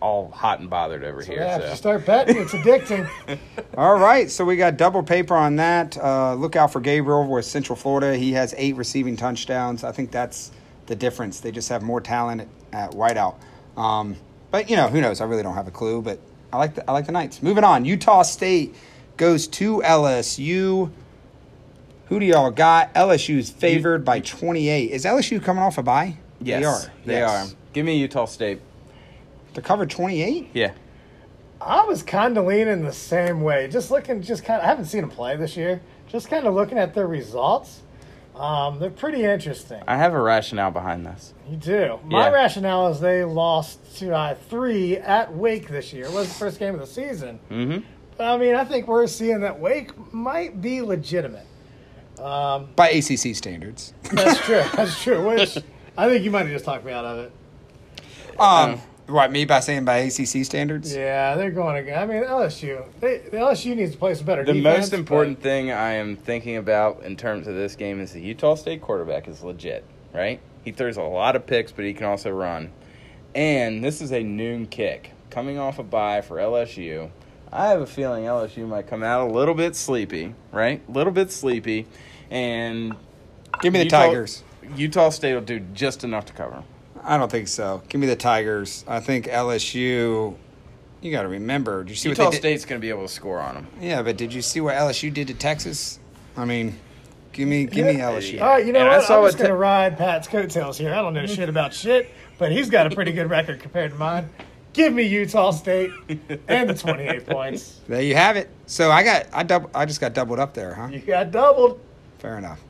all 0.00 0.28
hot 0.30 0.58
and 0.58 0.68
bothered 0.68 1.04
over 1.04 1.22
here. 1.22 1.36
yeah, 1.36 1.56
if 1.58 1.62
so. 1.62 1.70
you 1.70 1.76
start 1.76 2.06
betting, 2.06 2.36
it's 2.36 2.52
addicting. 2.52 3.08
All 3.76 3.98
right, 3.98 4.30
so 4.30 4.44
we 4.44 4.56
got 4.56 4.76
double 4.76 5.02
paper 5.02 5.34
on 5.34 5.56
that. 5.56 5.96
Uh, 5.96 6.34
look 6.34 6.54
out 6.56 6.72
for 6.72 6.80
Gabriel 6.80 7.26
with 7.26 7.44
Central 7.44 7.74
Florida. 7.76 8.16
He 8.16 8.32
has 8.32 8.54
eight 8.56 8.76
receiving 8.76 9.16
touchdowns. 9.16 9.84
I 9.84 9.92
think 9.92 10.10
that's 10.10 10.52
the 10.86 10.94
difference. 10.96 11.40
They 11.40 11.50
just 11.50 11.68
have 11.68 11.82
more 11.82 12.00
talent 12.00 12.48
at, 12.72 12.90
at 12.90 12.90
wideout. 12.92 13.36
Um, 13.76 14.16
but 14.50 14.70
you 14.70 14.76
know, 14.76 14.88
who 14.88 15.00
knows? 15.00 15.20
I 15.20 15.24
really 15.24 15.42
don't 15.42 15.54
have 15.54 15.68
a 15.68 15.72
clue. 15.72 16.00
But 16.02 16.20
I 16.52 16.58
like 16.58 16.74
the 16.74 16.88
I 16.88 16.92
like 16.92 17.06
the 17.06 17.12
Knights. 17.12 17.42
Moving 17.42 17.64
on, 17.64 17.84
Utah 17.84 18.22
State 18.22 18.74
goes 19.16 19.46
to 19.48 19.82
LSU. 19.84 20.90
Who 22.08 22.18
do 22.20 22.26
y'all 22.26 22.50
got? 22.50 22.92
LSU's 22.94 23.50
favored 23.50 24.04
by 24.04 24.20
28. 24.20 24.90
Is 24.90 25.04
LSU 25.04 25.42
coming 25.42 25.62
off 25.62 25.78
a 25.78 25.82
bye? 25.82 26.16
yes, 26.40 26.60
they 26.60 26.66
are. 26.66 26.92
They 27.04 27.12
Yes. 27.20 27.52
are. 27.52 27.56
Give 27.72 27.84
me 27.84 27.98
Utah 27.98 28.24
State. 28.26 28.60
They're 29.54 29.62
covered 29.62 29.90
28. 29.90 30.50
Yeah. 30.54 30.72
I 31.60 31.84
was 31.84 32.02
kind 32.02 32.38
of 32.38 32.46
leaning 32.46 32.84
the 32.84 32.92
same 32.92 33.42
way. 33.42 33.68
Just 33.68 33.90
looking, 33.90 34.22
just 34.22 34.44
kind 34.44 34.60
of, 34.60 34.64
I 34.64 34.68
haven't 34.68 34.84
seen 34.86 35.00
them 35.02 35.10
play 35.10 35.36
this 35.36 35.56
year. 35.56 35.80
Just 36.06 36.30
kind 36.30 36.46
of 36.46 36.54
looking 36.54 36.78
at 36.78 36.94
their 36.94 37.06
results. 37.08 37.80
Um, 38.36 38.78
they're 38.78 38.88
pretty 38.90 39.24
interesting. 39.24 39.82
I 39.88 39.96
have 39.96 40.14
a 40.14 40.20
rationale 40.22 40.70
behind 40.70 41.04
this. 41.04 41.34
You 41.50 41.56
do. 41.56 41.98
My 42.04 42.28
Yeah. 42.28 42.34
rationale 42.34 42.88
is 42.88 43.00
they 43.00 43.24
lost 43.24 43.98
to 43.98 44.14
uh, 44.14 44.34
three 44.48 44.96
at 44.96 45.34
Wake 45.34 45.68
this 45.68 45.92
year. 45.92 46.04
It 46.04 46.12
was 46.12 46.28
the 46.28 46.34
first 46.34 46.60
game 46.60 46.72
of 46.74 46.80
the 46.80 46.86
season. 46.86 47.40
Mm-hmm. 47.50 47.84
But 48.16 48.24
I 48.28 48.36
mean, 48.38 48.54
I 48.54 48.64
think 48.64 48.86
we're 48.86 49.08
seeing 49.08 49.40
that 49.40 49.58
Wake 49.58 49.90
might 50.14 50.62
be 50.62 50.80
legitimate. 50.82 51.44
Um, 52.20 52.68
By 52.76 52.88
ACC 52.90 53.34
standards. 53.36 53.92
that's 54.12 54.40
true. 54.40 54.62
That's 54.74 55.02
true. 55.02 55.26
Which 55.28 55.58
I 55.96 56.08
think 56.08 56.24
you 56.24 56.30
might 56.30 56.40
have 56.40 56.48
just 56.50 56.64
talked 56.64 56.84
me 56.84 56.92
out 56.92 57.04
of 57.04 57.18
it. 57.18 57.32
Um, 58.40 58.80
what, 59.06 59.32
me 59.32 59.44
by 59.46 59.60
saying 59.60 59.84
by 59.84 59.98
ACC 59.98 60.44
standards? 60.44 60.94
Yeah, 60.94 61.34
they're 61.34 61.50
going 61.50 61.76
again. 61.76 61.98
I 61.98 62.06
mean, 62.06 62.22
LSU. 62.24 62.84
They, 63.00 63.18
the 63.18 63.38
LSU 63.38 63.74
needs 63.74 63.92
to 63.92 63.98
play 63.98 64.14
some 64.14 64.26
better 64.26 64.44
The 64.44 64.52
defense. 64.52 64.78
most 64.78 64.92
important 64.92 65.40
thing 65.42 65.70
I 65.72 65.92
am 65.94 66.16
thinking 66.16 66.56
about 66.56 67.02
in 67.02 67.16
terms 67.16 67.46
of 67.46 67.54
this 67.54 67.74
game 67.74 68.00
is 68.00 68.12
the 68.12 68.20
Utah 68.20 68.54
State 68.54 68.80
quarterback 68.82 69.26
is 69.26 69.42
legit, 69.42 69.84
right? 70.12 70.40
He 70.64 70.72
throws 70.72 70.96
a 70.98 71.02
lot 71.02 71.36
of 71.36 71.46
picks, 71.46 71.72
but 71.72 71.84
he 71.84 71.94
can 71.94 72.04
also 72.06 72.30
run. 72.30 72.70
And 73.34 73.82
this 73.82 74.00
is 74.00 74.12
a 74.12 74.22
noon 74.22 74.66
kick 74.66 75.12
coming 75.30 75.58
off 75.58 75.78
a 75.78 75.82
bye 75.82 76.20
for 76.20 76.36
LSU. 76.36 77.10
I 77.52 77.68
have 77.68 77.80
a 77.80 77.86
feeling 77.86 78.24
LSU 78.24 78.66
might 78.68 78.86
come 78.86 79.02
out 79.02 79.28
a 79.28 79.32
little 79.32 79.54
bit 79.54 79.74
sleepy, 79.74 80.34
right? 80.52 80.82
A 80.88 80.90
little 80.92 81.12
bit 81.12 81.30
sleepy, 81.30 81.86
and 82.30 82.94
Give 83.60 83.72
me 83.72 83.80
the 83.80 83.84
Utah- 83.86 84.06
Tigers. 84.06 84.42
Utah 84.76 85.08
State 85.10 85.34
will 85.34 85.40
do 85.40 85.60
just 85.72 86.04
enough 86.04 86.26
to 86.26 86.32
cover. 86.34 86.62
I 87.02 87.16
don't 87.16 87.30
think 87.30 87.48
so. 87.48 87.82
Give 87.88 88.00
me 88.00 88.06
the 88.06 88.16
Tigers. 88.16 88.84
I 88.86 89.00
think 89.00 89.26
LSU. 89.26 90.36
You 91.00 91.10
got 91.12 91.22
to 91.22 91.28
remember. 91.28 91.84
Did 91.84 91.90
you 91.90 91.96
see 91.96 92.08
Utah 92.10 92.24
what 92.24 92.32
they? 92.32 92.38
State's 92.38 92.64
going 92.64 92.80
to 92.80 92.84
be 92.84 92.90
able 92.90 93.02
to 93.02 93.08
score 93.08 93.38
on 93.38 93.54
them. 93.54 93.66
Yeah, 93.80 94.02
but 94.02 94.16
did 94.16 94.34
you 94.34 94.42
see 94.42 94.60
what 94.60 94.74
LSU 94.74 95.12
did 95.14 95.28
to 95.28 95.34
Texas? 95.34 95.98
I 96.36 96.44
mean, 96.44 96.78
give 97.32 97.48
me 97.48 97.64
give 97.66 97.86
me 97.86 97.96
Yeah. 97.98 98.10
LSU. 98.10 98.40
All 98.42 98.48
right, 98.48 98.66
you 98.66 98.72
know 98.72 98.80
And 98.80 98.88
I 98.90 98.98
what? 98.98 99.06
saw 99.06 99.18
I'm 99.20 99.24
just 99.26 99.36
what 99.36 99.38
going 99.38 99.50
to 99.50 99.56
ride 99.56 99.96
Pat's 99.96 100.28
coattails 100.28 100.76
here. 100.76 100.92
I 100.92 100.96
don't 100.96 101.14
know 101.14 101.24
shit 101.26 101.48
about 101.48 101.72
shit, 101.72 102.10
but 102.36 102.52
he's 102.52 102.68
got 102.68 102.90
a 102.92 102.94
pretty 102.94 103.12
good 103.12 103.30
record 103.30 103.60
compared 103.60 103.92
to 103.92 103.96
mine. 103.96 104.28
Give 104.72 104.92
me 104.92 105.02
Utah 105.04 105.50
State 105.50 105.90
and 106.48 106.70
the 106.70 106.74
28 106.74 107.26
points. 107.26 107.80
There 107.88 108.02
you 108.02 108.14
have 108.14 108.36
it. 108.36 108.48
So 108.66 108.90
I 108.90 109.02
got 109.02 109.26
I 109.32 109.42
double 109.42 109.70
I 109.74 109.86
just 109.86 110.00
got 110.00 110.12
doubled 110.14 110.38
up 110.38 110.54
there, 110.54 110.74
huh? 110.74 110.88
You 110.88 111.00
got 111.00 111.30
doubled. 111.30 111.80
Fair 112.18 112.38
enough. 112.38 112.60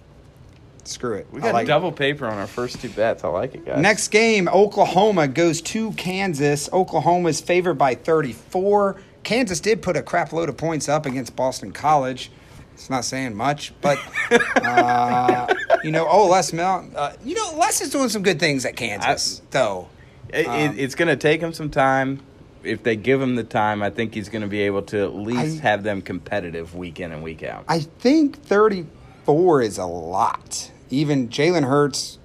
Screw 0.85 1.15
it. 1.15 1.27
We 1.31 1.41
I 1.41 1.45
got 1.45 1.55
like 1.55 1.65
it. 1.65 1.69
double 1.69 1.93
paper 1.93 2.27
on 2.27 2.39
our 2.39 2.47
first 2.47 2.81
two 2.81 2.89
bets. 2.89 3.23
I 3.23 3.29
like 3.29 3.55
it, 3.55 3.67
guys. 3.67 3.79
Next 3.81 4.09
game, 4.09 4.49
Oklahoma 4.49 5.29
goes 5.29 5.61
to 5.63 5.93
Kansas. 5.93 6.71
Oklahoma 6.73 7.29
is 7.29 7.43
favored 7.43 7.75
by 7.75 7.95
34. 7.95 8.97
Kansas 9.23 9.61
did 9.61 9.83
put 9.83 9.97
a 9.99 10.03
crap 10.03 10.33
load 10.33 10.49
of 10.49 10.57
points 10.57 10.89
up 10.89 11.05
against 11.05 11.37
Boston 11.37 11.73
College. 11.73 12.31
It's 12.73 12.89
not 12.89 13.05
saying 13.05 13.35
much, 13.35 13.75
but 13.83 13.99
uh, 14.63 15.53
you 15.85 15.91
know, 15.91 16.07
oh 16.09 16.29
Les 16.29 16.53
Miles, 16.55 16.95
uh, 16.95 17.15
you 17.23 17.35
know 17.35 17.59
Les 17.59 17.81
is 17.83 17.91
doing 17.91 18.09
some 18.09 18.23
good 18.23 18.41
things 18.41 18.65
at 18.65 18.77
Kansas, 18.77 19.43
though. 19.51 19.89
It, 20.33 20.47
Um, 20.47 20.75
it's 20.79 20.95
going 20.95 21.09
to 21.09 21.17
take 21.17 21.41
him 21.41 21.53
some 21.53 21.71
time. 21.71 22.21
If 22.65 22.83
they 22.83 22.97
give 22.97 23.23
him 23.23 23.37
the 23.37 23.45
time, 23.45 23.83
I 23.83 23.91
think 23.91 24.15
he's 24.15 24.29
going 24.29 24.43
to 24.43 24.49
be 24.49 24.63
able 24.63 24.83
to 24.83 25.03
at 25.05 25.15
least 25.15 25.59
I- 25.61 25.63
have 25.63 25.83
them 25.85 26.03
competitive 26.03 26.75
week 26.75 27.01
in 27.01 27.13
and 27.13 27.23
week 27.23 27.43
out. 27.43 27.65
I 27.69 27.81
think 27.81 28.43
34 28.43 29.63
is 29.63 29.79
a 29.79 29.87
lot. 29.87 30.71
Even 30.91 31.29
Jalen 31.29 31.65
Hurts, 31.69 32.19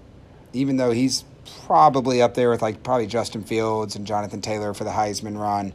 even 0.53 0.77
though 0.77 0.91
he's 0.91 1.23
probably 1.65 2.21
up 2.21 2.33
there 2.33 2.49
with 2.49 2.61
like 2.61 2.83
probably 2.83 3.07
Justin 3.07 3.43
Fields 3.43 3.95
and 3.95 4.07
Jonathan 4.07 4.41
Taylor 4.41 4.73
for 4.73 4.83
the 4.83 4.89
Heisman 4.91 5.37
run, 5.39 5.73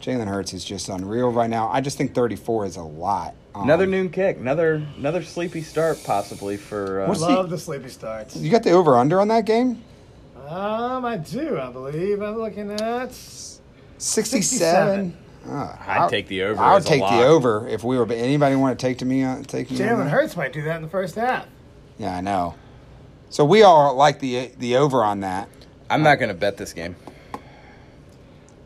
Jalen 0.00 0.28
Hurts 0.28 0.52
is 0.52 0.64
just 0.64 0.88
unreal 0.88 1.30
right 1.32 1.50
now. 1.50 1.68
I 1.68 1.80
just 1.80 1.96
think 1.98 2.14
34 2.14 2.66
is 2.66 2.76
a 2.76 2.82
lot. 2.82 3.34
Um, 3.54 3.62
another 3.64 3.86
noon 3.86 4.10
kick, 4.10 4.36
another 4.36 4.86
another 4.98 5.22
sleepy 5.22 5.62
start 5.62 6.02
possibly 6.04 6.56
for. 6.58 7.02
Uh, 7.02 7.08
What's 7.08 7.20
the- 7.20 7.28
Love 7.28 7.48
the 7.50 7.58
sleepy 7.58 7.88
starts. 7.88 8.36
You 8.36 8.50
got 8.50 8.62
the 8.62 8.72
over 8.72 8.96
under 8.96 9.20
on 9.20 9.28
that 9.28 9.46
game? 9.46 9.82
Uh, 10.46 10.96
Um, 10.96 11.04
I 11.04 11.16
do. 11.16 11.58
I 11.58 11.70
believe 11.70 12.22
I'm 12.22 12.36
looking 12.36 12.70
at. 12.70 13.12
67. 13.98 15.16
Oh, 15.48 15.78
I'd 15.86 16.08
take 16.10 16.28
the 16.28 16.42
over 16.42 16.60
I 16.60 16.72
would 16.72 16.78
as 16.78 16.86
a 16.86 16.88
take 16.88 17.00
the 17.00 17.22
over 17.24 17.68
if 17.68 17.84
we 17.84 17.96
were. 17.96 18.04
But 18.04 18.16
anybody 18.18 18.56
want 18.56 18.78
to 18.78 18.86
take 18.86 18.98
to 18.98 19.04
me? 19.04 19.22
On, 19.22 19.44
take 19.44 19.70
me? 19.70 19.80
on 19.82 19.88
Jalen? 19.88 20.08
Hurts 20.10 20.36
might 20.36 20.52
do 20.52 20.62
that 20.62 20.76
in 20.76 20.82
the 20.82 20.88
first 20.88 21.14
half. 21.14 21.46
Yeah, 21.98 22.16
I 22.16 22.20
know. 22.20 22.54
So 23.30 23.44
we 23.44 23.62
all 23.62 23.94
like 23.94 24.18
the 24.20 24.50
the 24.58 24.76
over 24.76 25.02
on 25.04 25.20
that. 25.20 25.48
I'm 25.88 26.02
not 26.02 26.18
going 26.18 26.28
to 26.30 26.34
bet 26.34 26.56
this 26.56 26.72
game. 26.72 26.96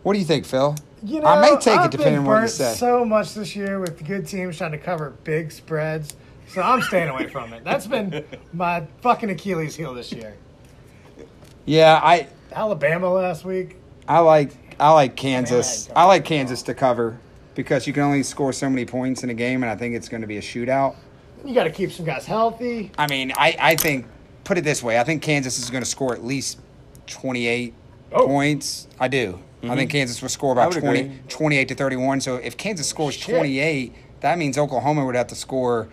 What 0.02 0.14
do 0.14 0.18
you 0.18 0.24
think, 0.24 0.46
Phil? 0.46 0.74
You 1.02 1.20
know, 1.20 1.26
I 1.26 1.40
may 1.40 1.56
take 1.58 1.78
I've 1.78 1.86
it 1.86 1.90
depending 1.90 2.22
been 2.22 2.26
on 2.26 2.26
what 2.26 2.34
you 2.36 2.40
burnt 2.40 2.50
say. 2.50 2.74
so 2.74 3.04
much 3.04 3.34
this 3.34 3.54
year 3.54 3.78
with 3.78 4.04
good 4.06 4.26
teams 4.26 4.56
trying 4.58 4.72
to 4.72 4.78
cover 4.78 5.10
big 5.24 5.52
spreads, 5.52 6.14
so 6.48 6.62
I'm 6.62 6.80
staying 6.82 7.08
away 7.08 7.26
from 7.28 7.52
it. 7.52 7.64
That's 7.64 7.86
been 7.86 8.24
my 8.52 8.86
fucking 9.02 9.30
Achilles 9.30 9.76
heel 9.76 9.94
this 9.94 10.12
year. 10.12 10.36
Yeah, 11.70 12.00
I 12.02 12.26
Alabama 12.52 13.12
last 13.12 13.44
week. 13.44 13.76
I 14.08 14.18
like 14.18 14.52
I 14.80 14.90
like 14.90 15.16
Kansas. 15.16 15.88
Man, 15.88 15.96
I 15.96 16.00
I 16.02 16.04
like 16.06 16.24
Kansas 16.24 16.62
to 16.62 16.74
cover 16.74 17.18
because 17.54 17.86
you 17.86 17.92
can 17.92 18.02
only 18.02 18.22
score 18.22 18.52
so 18.52 18.68
many 18.68 18.84
points 18.84 19.22
in 19.22 19.30
a 19.30 19.34
game, 19.34 19.62
and 19.62 19.70
I 19.70 19.76
think 19.76 19.94
it's 19.94 20.08
going 20.08 20.22
to 20.22 20.26
be 20.26 20.36
a 20.38 20.42
shootout. 20.42 20.96
You 21.44 21.54
got 21.54 21.64
to 21.64 21.70
keep 21.70 21.92
some 21.92 22.04
guys 22.04 22.26
healthy. 22.26 22.90
I 22.98 23.06
mean, 23.06 23.32
I, 23.36 23.56
I 23.58 23.76
think 23.76 24.06
put 24.44 24.58
it 24.58 24.64
this 24.64 24.82
way: 24.82 24.98
I 24.98 25.04
think 25.04 25.22
Kansas 25.22 25.58
is 25.58 25.70
going 25.70 25.82
to 25.82 25.88
score 25.88 26.12
at 26.12 26.24
least 26.24 26.58
twenty 27.06 27.46
eight 27.46 27.74
Oh. 28.12 28.26
points. 28.26 28.88
I 28.98 29.08
do. 29.08 29.38
I 29.62 29.76
think 29.76 29.90
mm-hmm. 29.90 29.98
Kansas 29.98 30.20
will 30.22 30.28
score 30.30 30.50
I 30.50 30.64
about 30.64 30.74
would 30.74 30.82
20, 30.82 31.00
agree. 31.00 31.18
28 31.28 31.68
to 31.68 31.74
thirty 31.74 31.96
one. 31.96 32.20
So 32.20 32.36
if 32.36 32.56
Kansas 32.56 32.88
scores 32.88 33.16
twenty 33.16 33.60
eight, 33.60 33.94
that 34.20 34.38
means 34.38 34.58
Oklahoma 34.58 35.04
would 35.04 35.14
have 35.14 35.28
to 35.28 35.36
score 35.36 35.88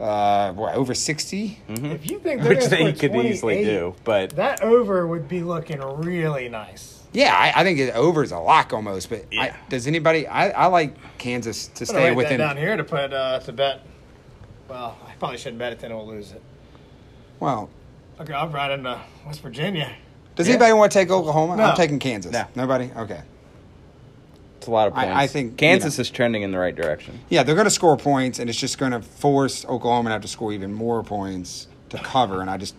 uh, 0.00 0.52
what 0.52 0.74
over 0.74 0.94
60 0.94 1.58
If 1.68 2.10
you 2.10 2.18
think 2.18 2.42
they're 2.42 2.54
Which 2.54 2.66
they 2.66 2.92
could 2.92 3.14
easily 3.16 3.64
do, 3.64 3.94
but 4.04 4.30
That 4.36 4.62
over 4.62 5.06
would 5.06 5.28
be 5.28 5.42
looking 5.42 5.80
really 5.80 6.48
nice. 6.48 7.02
Yeah, 7.12 7.34
I, 7.34 7.60
I 7.60 7.64
think 7.64 7.78
it 7.78 7.94
over 7.94 8.22
is 8.22 8.32
a 8.32 8.38
lock 8.38 8.72
almost. 8.74 9.08
But 9.08 9.24
I, 9.38 9.54
does 9.70 9.86
anybody? 9.86 10.26
I, 10.26 10.50
I 10.50 10.66
like 10.66 10.94
Kansas 11.16 11.68
to 11.68 11.82
I'm 11.82 11.86
stay 11.86 12.08
write 12.08 12.16
within. 12.16 12.38
that 12.38 12.48
down 12.48 12.56
here 12.58 12.76
to 12.76 12.84
put 12.84 13.12
uh, 13.14 13.38
to 13.40 13.52
bet. 13.52 13.80
Well, 14.68 14.98
I 15.08 15.12
probably 15.14 15.38
shouldn't 15.38 15.58
bet 15.58 15.72
it, 15.72 15.78
then 15.78 15.94
we'll 15.94 16.06
lose 16.06 16.32
it. 16.32 16.42
Well, 17.40 17.70
Okay, 18.20 18.32
I'm 18.34 18.50
riding 18.52 18.82
to 18.84 19.00
West 19.26 19.40
Virginia. 19.42 19.94
does 20.34 20.46
Yeah. 20.48 20.54
anybody 20.54 20.72
want 20.72 20.90
to 20.92 20.98
take 20.98 21.10
Oklahoma? 21.10 21.56
No. 21.56 21.64
I'm 21.64 21.76
taking 21.76 21.98
Kansas. 21.98 22.32
No. 22.32 22.44
Nobody. 22.54 22.90
Okay. 22.96 23.20
It's 24.66 24.68
a 24.68 24.72
lot 24.72 24.88
of 24.88 24.94
I- 24.96 25.04
points. 25.04 25.16
I 25.18 25.26
think, 25.28 25.56
Kansas 25.56 25.94
you 25.96 25.98
know. 25.98 26.02
is 26.02 26.10
trending 26.10 26.42
in 26.42 26.50
the 26.50 26.58
right 26.58 26.74
direction. 26.74 27.20
Yeah, 27.28 27.44
they're 27.44 27.54
going 27.54 27.66
to 27.66 27.70
score 27.70 27.96
points, 27.96 28.40
and 28.40 28.50
it's 28.50 28.58
just 28.58 28.78
going 28.78 28.90
to 28.92 29.00
force 29.00 29.64
Oklahoma 29.64 30.08
to 30.08 30.12
have 30.14 30.22
to 30.22 30.28
score 30.28 30.52
even 30.52 30.72
more 30.72 31.04
points 31.04 31.68
to 31.90 31.98
cover. 31.98 32.40
And 32.40 32.50
I 32.50 32.56
just, 32.56 32.74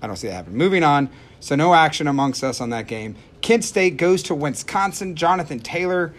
I 0.00 0.06
don't 0.06 0.16
see 0.16 0.28
that 0.28 0.32
happening. 0.34 0.56
Moving 0.56 0.82
on. 0.82 1.10
So 1.40 1.54
no 1.56 1.74
action 1.74 2.06
amongst 2.06 2.42
us 2.42 2.60
on 2.60 2.70
that 2.70 2.86
game. 2.86 3.16
Kent 3.42 3.64
State 3.64 3.96
goes 3.98 4.22
to 4.24 4.34
Wisconsin. 4.34 5.14
Jonathan 5.16 5.60
Taylor 5.60 6.14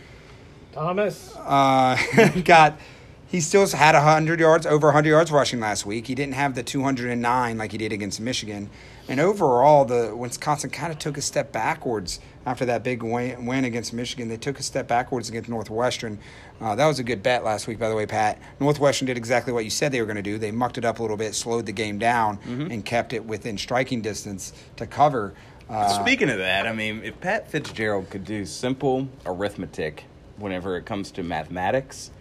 Thomas. 0.72 1.36
uh, 1.38 1.98
got. 2.46 2.80
He 3.28 3.40
still 3.40 3.66
had 3.66 3.96
100 3.96 4.40
yards, 4.42 4.66
over 4.66 4.88
100 4.88 5.08
yards 5.10 5.32
rushing 5.32 5.62
last 5.62 5.86
week. 5.86 6.08
He 6.08 6.16
didn't 6.16 6.34
have 6.34 6.54
the 6.54 6.64
209 6.64 7.58
like 7.58 7.72
he 7.72 7.78
did 7.78 7.94
against 7.94 8.20
Michigan. 8.20 8.70
And 9.12 9.20
overall, 9.20 9.84
the 9.84 10.16
Wisconsin 10.16 10.70
kind 10.70 10.90
of 10.90 10.98
took 10.98 11.18
a 11.18 11.22
step 11.22 11.52
backwards 11.52 12.22
after 12.46 12.66
that 12.68 12.82
big 12.82 13.04
win, 13.04 13.66
against 13.66 13.92
Michigan. 13.92 14.30
They 14.30 14.38
took 14.38 14.58
a 14.58 14.64
step 14.64 14.88
backwards 14.88 15.28
against 15.28 15.50
Northwestern. 15.50 16.18
Uh, 16.62 16.76
that 16.76 16.88
was 16.88 16.98
a 17.00 17.04
good 17.04 17.22
bet 17.22 17.44
last 17.44 17.68
week, 17.68 17.78
by 17.78 17.90
the 17.90 17.96
way, 17.96 18.06
Pat. 18.06 18.40
Northwestern 18.62 19.08
did 19.08 19.18
exactly 19.18 19.52
what 19.52 19.66
you 19.66 19.70
said 19.70 19.92
they 19.92 20.00
were 20.00 20.08
going 20.08 20.16
to 20.16 20.22
do. 20.22 20.38
They 20.38 20.52
mucked 20.52 20.78
it 20.78 20.86
up 20.86 21.00
a 21.00 21.02
little 21.02 21.18
bit, 21.18 21.36
slowed 21.36 21.66
the 21.66 21.74
game 21.74 22.00
down, 22.00 22.40
and 22.72 22.86
kept 22.86 23.12
it 23.12 23.26
within 23.26 23.58
striking 23.58 24.02
distance 24.02 24.54
to 24.78 24.88
cover. 24.88 25.34
Uh, 25.70 25.90
Speaking 26.02 26.30
of 26.30 26.38
that, 26.38 26.66
I 26.66 26.72
mean, 26.72 27.02
if 27.04 27.20
Pat 27.20 27.52
Fitzgerald 27.52 28.10
could 28.10 28.24
do 28.24 28.46
simple 28.46 29.10
arithmetic 29.26 30.06
whenever 30.38 30.78
it 30.78 30.86
comes 30.86 31.12
to 31.12 31.24
mathematics, 31.24 32.12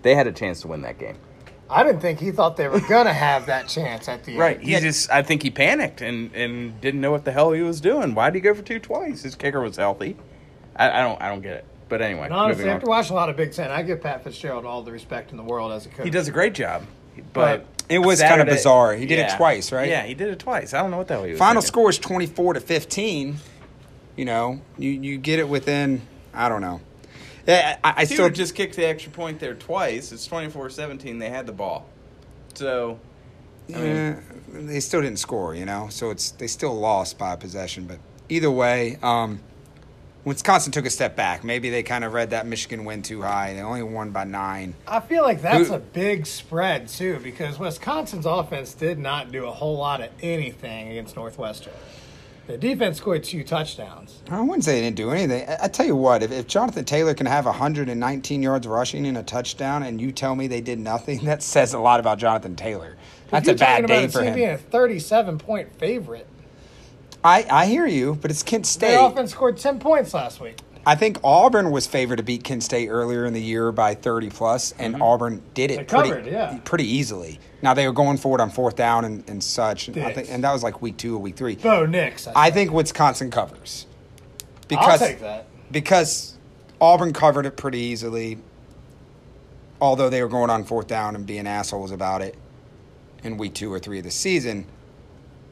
they 0.00 0.14
had 0.14 0.26
a 0.26 0.32
chance 0.32 0.62
to 0.62 0.68
win 0.68 0.80
that 0.82 0.98
game. 0.98 1.16
I 1.70 1.84
didn't 1.84 2.00
think 2.00 2.18
he 2.20 2.30
thought 2.32 2.56
they 2.56 2.68
were 2.68 2.80
gonna 2.80 3.12
have 3.12 3.46
that 3.46 3.68
chance 3.68 4.08
at 4.08 4.24
the 4.24 4.32
end. 4.32 4.40
Right. 4.40 4.60
He 4.60 4.78
just, 4.80 5.10
I 5.10 5.22
think 5.22 5.42
he 5.42 5.50
panicked 5.50 6.00
and, 6.00 6.34
and 6.34 6.80
didn't 6.80 7.00
know 7.00 7.10
what 7.12 7.24
the 7.24 7.32
hell 7.32 7.52
he 7.52 7.62
was 7.62 7.80
doing. 7.80 8.14
Why 8.14 8.30
did 8.30 8.36
he 8.36 8.40
go 8.40 8.54
for 8.54 8.62
two 8.62 8.78
twice? 8.80 9.22
His 9.22 9.34
kicker 9.34 9.60
was 9.60 9.76
healthy. 9.76 10.16
I, 10.76 10.90
I 10.90 11.02
don't, 11.02 11.20
I 11.22 11.28
don't 11.28 11.42
get 11.42 11.52
it. 11.54 11.64
But 11.88 12.02
anyway, 12.02 12.26
And 12.26 12.34
honestly, 12.34 12.64
moving 12.64 12.74
after 12.76 12.86
on. 12.86 12.90
watching 12.90 13.12
a 13.12 13.16
lot 13.16 13.28
of 13.30 13.36
Big 13.36 13.52
Ten, 13.52 13.70
I 13.70 13.82
give 13.82 14.00
Pat 14.02 14.22
Fitzgerald 14.24 14.64
all 14.64 14.82
the 14.82 14.92
respect 14.92 15.30
in 15.32 15.36
the 15.36 15.42
world 15.42 15.72
as 15.72 15.86
a 15.86 15.88
coach. 15.88 16.04
he 16.04 16.10
does 16.10 16.28
a 16.28 16.32
great 16.32 16.54
job. 16.54 16.84
But 17.32 17.66
It 17.88 17.98
was 17.98 18.20
kinda 18.22 18.44
bizarre. 18.44 18.94
He 18.94 19.06
did 19.06 19.18
it 19.18 19.36
twice, 19.36 19.72
right? 19.72 19.88
Yeah, 19.88 20.04
he 20.04 20.14
did 20.14 20.28
it 20.28 20.38
twice. 20.38 20.72
I 20.72 20.80
don't 20.82 20.90
know 20.92 20.98
what 20.98 21.08
the 21.08 21.14
hell 21.14 21.24
he 21.24 21.30
was. 21.32 21.38
Final 21.38 21.60
thinking. 21.62 21.66
score 21.72 21.90
is 21.90 21.98
24 21.98 22.54
to 22.54 22.60
15. 22.60 23.36
You 24.16 24.24
know, 24.24 24.60
you, 24.78 24.90
you 24.90 25.18
get 25.18 25.38
it 25.38 25.48
within, 25.48 26.02
I 26.32 26.48
don't 26.48 26.60
know. 26.60 26.80
Yeah, 27.50 27.78
I, 27.82 27.94
I 27.96 28.02
If 28.02 28.10
still 28.10 28.24
would 28.26 28.34
just 28.34 28.54
kicked 28.54 28.76
the 28.76 28.86
extra 28.86 29.10
point 29.12 29.40
there 29.40 29.54
twice, 29.54 30.12
it's 30.12 30.26
24-17. 30.28 31.18
They 31.18 31.28
had 31.30 31.46
the 31.46 31.52
ball. 31.52 31.86
So, 32.54 32.98
I 33.74 33.78
mean, 33.78 33.96
Eh, 33.96 34.14
they 34.52 34.80
still 34.80 35.00
didn't 35.02 35.18
score, 35.18 35.54
you 35.54 35.64
know. 35.64 35.88
So 35.90 36.10
it's 36.10 36.30
they 36.32 36.46
still 36.46 36.74
lost 36.78 37.18
by 37.18 37.32
a 37.34 37.36
possession, 37.36 37.86
but 37.86 37.98
either 38.28 38.50
way, 38.50 38.98
um, 39.02 39.40
Wisconsin 40.24 40.70
took 40.70 40.84
a 40.86 40.90
step 40.90 41.16
back. 41.16 41.44
Maybe 41.44 41.70
they 41.70 41.82
kind 41.82 42.04
of 42.04 42.12
read 42.12 42.30
that 42.30 42.46
Michigan 42.46 42.84
win 42.84 43.02
too 43.02 43.22
high. 43.22 43.54
They 43.54 43.62
only 43.62 43.82
won 43.82 44.10
by 44.10 44.24
nine. 44.24 44.74
I 44.86 45.00
feel 45.00 45.22
like 45.22 45.40
that's 45.40 45.68
Who- 45.68 45.74
a 45.74 45.78
big 45.78 46.26
spread 46.26 46.88
too, 46.88 47.18
because 47.22 47.58
Wisconsin's 47.58 48.26
offense 48.26 48.74
did 48.74 48.98
not 48.98 49.32
do 49.32 49.46
a 49.46 49.50
whole 49.52 49.76
lot 49.78 50.00
of 50.02 50.10
anything 50.20 50.90
against 50.90 51.16
Northwestern. 51.16 51.72
The 52.50 52.58
defense 52.58 52.98
scored 52.98 53.22
two 53.22 53.44
touchdowns. 53.44 54.22
I 54.28 54.40
wouldn't 54.40 54.64
say 54.64 54.72
they 54.72 54.80
didn't 54.80 54.96
do 54.96 55.10
anything. 55.10 55.48
I, 55.48 55.64
I 55.64 55.68
tell 55.68 55.86
you 55.86 55.94
what, 55.94 56.24
if, 56.24 56.32
if 56.32 56.48
Jonathan 56.48 56.84
Taylor 56.84 57.14
can 57.14 57.26
have 57.26 57.46
119 57.46 58.42
yards 58.42 58.66
rushing 58.66 59.06
and 59.06 59.16
a 59.16 59.22
touchdown, 59.22 59.84
and 59.84 60.00
you 60.00 60.10
tell 60.10 60.34
me 60.34 60.48
they 60.48 60.60
did 60.60 60.80
nothing, 60.80 61.20
that 61.26 61.44
says 61.44 61.74
a 61.74 61.78
lot 61.78 62.00
about 62.00 62.18
Jonathan 62.18 62.56
Taylor. 62.56 62.96
That's 63.28 63.46
a 63.46 63.54
bad 63.54 63.86
day 63.86 64.08
for 64.08 64.24
him. 64.24 64.34
being 64.34 64.50
a 64.50 64.58
37 64.58 65.38
point 65.38 65.72
favorite. 65.78 66.26
I, 67.22 67.46
I 67.48 67.66
hear 67.66 67.86
you, 67.86 68.18
but 68.20 68.32
it's 68.32 68.42
Kent 68.42 68.66
State. 68.66 68.88
Their 68.88 69.06
offense 69.06 69.30
scored 69.30 69.56
10 69.56 69.78
points 69.78 70.12
last 70.12 70.40
week. 70.40 70.58
I 70.86 70.94
think 70.94 71.18
Auburn 71.22 71.70
was 71.70 71.86
favored 71.86 72.16
to 72.16 72.22
beat 72.22 72.42
Kent 72.42 72.62
State 72.62 72.88
earlier 72.88 73.26
in 73.26 73.32
the 73.34 73.40
year 73.40 73.70
by 73.70 73.94
30 73.94 74.30
plus, 74.30 74.72
and 74.78 74.94
mm-hmm. 74.94 75.02
Auburn 75.02 75.42
did 75.52 75.70
it 75.70 75.76
They 75.76 75.84
pretty, 75.84 76.08
covered, 76.08 76.26
yeah. 76.26 76.58
pretty 76.64 76.86
easily. 76.86 77.38
Now 77.60 77.74
they 77.74 77.86
were 77.86 77.92
going 77.92 78.16
for 78.16 78.38
it 78.38 78.40
on 78.40 78.50
fourth 78.50 78.76
down 78.76 79.04
and, 79.04 79.28
and 79.28 79.44
such, 79.44 79.88
and, 79.88 79.98
I 79.98 80.12
think, 80.12 80.30
and 80.30 80.42
that 80.42 80.52
was 80.52 80.62
like 80.62 80.80
week 80.80 80.96
two 80.96 81.16
or 81.16 81.18
week 81.18 81.36
three. 81.36 81.56
Bo 81.56 81.84
Nix. 81.84 82.26
I, 82.26 82.32
I 82.46 82.50
think 82.50 82.72
Wisconsin 82.72 83.30
covers 83.30 83.86
I'll 84.62 84.66
because 84.68 85.00
take 85.00 85.20
that. 85.20 85.46
because 85.70 86.38
Auburn 86.80 87.12
covered 87.12 87.46
it 87.46 87.56
pretty 87.56 87.78
easily. 87.78 88.38
Although 89.82 90.10
they 90.10 90.22
were 90.22 90.28
going 90.28 90.50
on 90.50 90.64
fourth 90.64 90.88
down 90.88 91.14
and 91.14 91.26
being 91.26 91.46
assholes 91.46 91.90
about 91.90 92.20
it 92.20 92.36
in 93.22 93.38
week 93.38 93.54
two 93.54 93.72
or 93.72 93.78
three 93.78 93.98
of 93.98 94.04
the 94.04 94.10
season, 94.10 94.66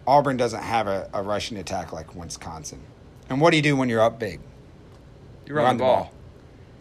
Auburn 0.06 0.36
doesn't 0.36 0.62
have 0.62 0.86
a, 0.86 1.08
a 1.14 1.22
rushing 1.22 1.56
attack 1.58 1.92
like 1.92 2.14
Wisconsin. 2.14 2.80
And 3.30 3.40
what 3.40 3.50
do 3.50 3.56
you 3.56 3.62
do 3.62 3.76
when 3.76 3.88
you're 3.88 4.02
up 4.02 4.18
big? 4.18 4.40
You 5.48 5.54
run, 5.54 5.76
the 5.76 5.84
ball. 5.84 6.12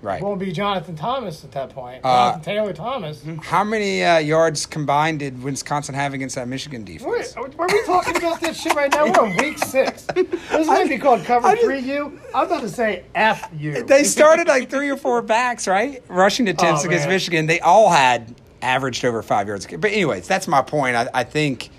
Right. 0.01 0.21
It 0.21 0.23
Won't 0.23 0.39
be 0.39 0.51
Jonathan 0.51 0.95
Thomas 0.95 1.43
at 1.43 1.51
that 1.53 1.71
point. 1.71 2.01
Uh, 2.05 2.33
Jonathan 2.33 2.41
Taylor 2.43 2.73
Thomas. 2.73 3.23
How 3.41 3.63
many 3.63 4.03
uh, 4.03 4.19
yards 4.19 4.67
combined 4.67 5.19
did 5.19 5.41
Wisconsin 5.41 5.95
have 5.95 6.13
against 6.13 6.35
that 6.35 6.47
Michigan 6.47 6.85
Wait, 6.85 6.99
defense? 6.99 7.35
are 7.35 7.47
we 7.47 7.83
talking 7.83 8.15
about 8.15 8.39
that 8.41 8.55
shit 8.55 8.75
right 8.75 8.91
now? 8.91 9.05
We're 9.05 9.19
on 9.31 9.35
week 9.37 9.57
six. 9.57 10.03
This 10.13 10.67
might 10.67 10.87
be 10.87 10.99
called 10.99 11.23
cover 11.25 11.47
I 11.47 11.55
just- 11.55 11.65
three 11.65 11.79
U. 11.79 12.19
I'm 12.35 12.45
about 12.45 12.61
to 12.61 12.69
say 12.69 13.05
F 13.15 13.49
you. 13.57 13.83
They 13.87 14.03
started 14.03 14.47
like 14.47 14.69
three 14.69 14.89
or 14.89 14.97
four 14.97 15.21
backs, 15.23 15.67
right? 15.67 16.03
Rushing 16.09 16.47
attempts 16.47 16.83
Oh, 16.83 16.87
against 16.87 17.05
man. 17.05 17.15
Michigan. 17.15 17.45
They 17.47 17.59
all 17.61 17.89
had 17.89 18.35
averaged 18.61 19.03
over 19.03 19.23
five 19.23 19.47
yards. 19.47 19.65
But 19.65 19.91
anyways, 19.91 20.27
that's 20.27 20.47
my 20.47 20.61
point. 20.61 20.95
I, 20.95 21.09
I 21.13 21.23
think 21.23 21.69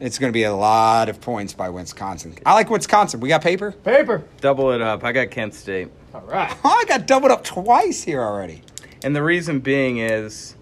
it's 0.00 0.18
going 0.18 0.32
to 0.32 0.36
be 0.36 0.44
a 0.44 0.52
lot 0.52 1.08
of 1.08 1.20
points 1.20 1.52
by 1.52 1.68
Wisconsin. 1.68 2.34
I 2.46 2.54
like 2.54 2.70
Wisconsin. 2.70 3.20
We 3.20 3.28
got 3.28 3.42
paper. 3.42 3.72
Paper. 3.72 4.24
Double 4.40 4.72
it 4.72 4.80
up. 4.80 5.04
I 5.04 5.12
got 5.12 5.30
Kent 5.30 5.54
State. 5.54 5.90
All 6.14 6.22
right. 6.22 6.52
Oh, 6.64 6.70
I 6.70 6.84
got 6.86 7.06
doubled 7.06 7.30
up 7.30 7.44
twice 7.44 8.02
here 8.02 8.22
already. 8.22 8.62
And 9.04 9.14
the 9.14 9.22
reason 9.22 9.60
being 9.60 9.98
is, 9.98 10.56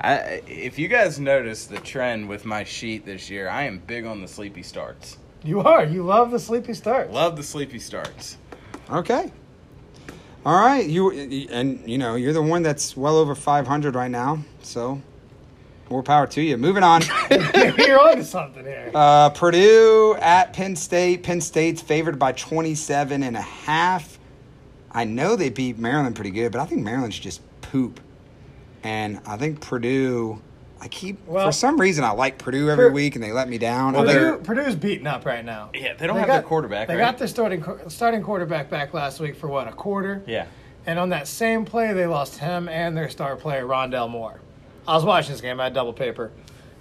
I, 0.00 0.42
if 0.48 0.78
you 0.78 0.88
guys 0.88 1.20
notice 1.20 1.66
the 1.66 1.78
trend 1.78 2.28
with 2.28 2.44
my 2.44 2.64
sheet 2.64 3.06
this 3.06 3.30
year, 3.30 3.48
I 3.48 3.64
am 3.64 3.78
big 3.78 4.04
on 4.04 4.20
the 4.20 4.28
sleepy 4.28 4.62
starts. 4.62 5.18
You 5.44 5.60
are. 5.60 5.84
You 5.84 6.02
love 6.02 6.30
the 6.30 6.38
sleepy 6.38 6.74
starts. 6.74 7.12
Love 7.12 7.36
the 7.36 7.42
sleepy 7.42 7.78
starts. 7.78 8.38
Okay. 8.90 9.32
All 10.44 10.60
right. 10.60 10.86
You 10.86 11.10
and 11.50 11.88
you 11.88 11.98
know 11.98 12.14
you're 12.16 12.32
the 12.32 12.42
one 12.42 12.62
that's 12.62 12.96
well 12.96 13.16
over 13.16 13.34
500 13.34 13.94
right 13.94 14.10
now. 14.10 14.44
So 14.62 15.00
more 15.92 16.02
power 16.02 16.26
to 16.26 16.42
you. 16.42 16.56
Moving 16.56 16.82
on. 16.82 17.02
You're 17.30 18.00
on 18.00 18.16
to 18.16 18.24
something 18.24 18.64
here. 18.64 18.90
Uh, 18.94 19.30
Purdue 19.30 20.16
at 20.20 20.52
Penn 20.52 20.74
State. 20.74 21.22
Penn 21.22 21.40
State's 21.40 21.80
favored 21.80 22.18
by 22.18 22.32
27 22.32 23.22
and 23.22 23.36
a 23.36 23.40
half. 23.40 24.18
I 24.90 25.04
know 25.04 25.36
they 25.36 25.50
beat 25.50 25.78
Maryland 25.78 26.16
pretty 26.16 26.30
good, 26.30 26.50
but 26.50 26.60
I 26.60 26.66
think 26.66 26.82
Maryland's 26.82 27.18
just 27.18 27.40
poop. 27.60 28.00
And 28.82 29.20
I 29.26 29.36
think 29.36 29.60
Purdue, 29.60 30.40
I 30.80 30.88
keep 30.88 31.18
Well- 31.26 31.46
for 31.46 31.52
some 31.52 31.80
reason 31.80 32.04
I 32.04 32.10
like 32.10 32.38
Purdue 32.38 32.68
every 32.70 32.88
Pur- 32.88 32.92
week 32.94 33.14
and 33.14 33.22
they 33.22 33.30
let 33.32 33.48
me 33.48 33.58
down. 33.58 33.92
Well, 33.92 34.02
Other- 34.08 34.32
Purdue, 34.38 34.42
Purdue's 34.62 34.74
beaten 34.76 35.06
up 35.06 35.24
right 35.24 35.44
now. 35.44 35.70
Yeah, 35.74 35.92
they 35.94 36.06
don't 36.06 36.16
have 36.16 36.26
their 36.26 36.42
quarterback, 36.42 36.88
They 36.88 36.96
right? 36.96 37.00
got 37.02 37.18
their 37.18 37.28
starting 37.28 37.64
starting 37.88 38.22
quarterback 38.22 38.68
back 38.70 38.92
last 38.92 39.20
week 39.20 39.36
for 39.36 39.46
what 39.46 39.68
a 39.68 39.72
quarter. 39.72 40.22
Yeah. 40.26 40.46
And 40.84 40.98
on 40.98 41.10
that 41.10 41.28
same 41.28 41.64
play, 41.64 41.92
they 41.92 42.06
lost 42.06 42.38
him 42.38 42.68
and 42.68 42.96
their 42.96 43.08
star 43.08 43.36
player 43.36 43.64
Rondale 43.66 44.10
Moore. 44.10 44.40
I 44.86 44.94
was 44.94 45.04
watching 45.04 45.32
this 45.32 45.40
game. 45.40 45.60
I 45.60 45.64
had 45.64 45.74
double 45.74 45.92
paper. 45.92 46.30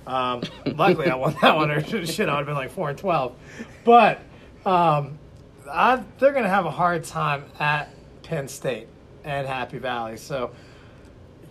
Um, 0.08 0.42
luckily, 0.66 1.10
I 1.10 1.16
won 1.16 1.36
that 1.42 1.56
one. 1.56 1.72
Or 1.72 1.82
shit, 2.06 2.28
I 2.30 2.32
would 2.34 2.38
have 2.38 2.46
been 2.46 2.56
like 2.56 2.72
four 2.72 2.90
and 2.90 2.98
twelve. 2.98 3.36
But 3.84 4.20
um, 4.66 5.18
I, 5.72 6.04
they're 6.20 6.32
going 6.32 6.44
to 6.44 6.50
have 6.50 6.66
a 6.66 6.72
hard 6.72 7.04
time 7.04 7.46
at 7.60 7.90
Penn 8.24 8.48
State 8.48 8.88
and 9.24 9.48
Happy 9.48 9.78
Valley. 9.78 10.18
So 10.18 10.52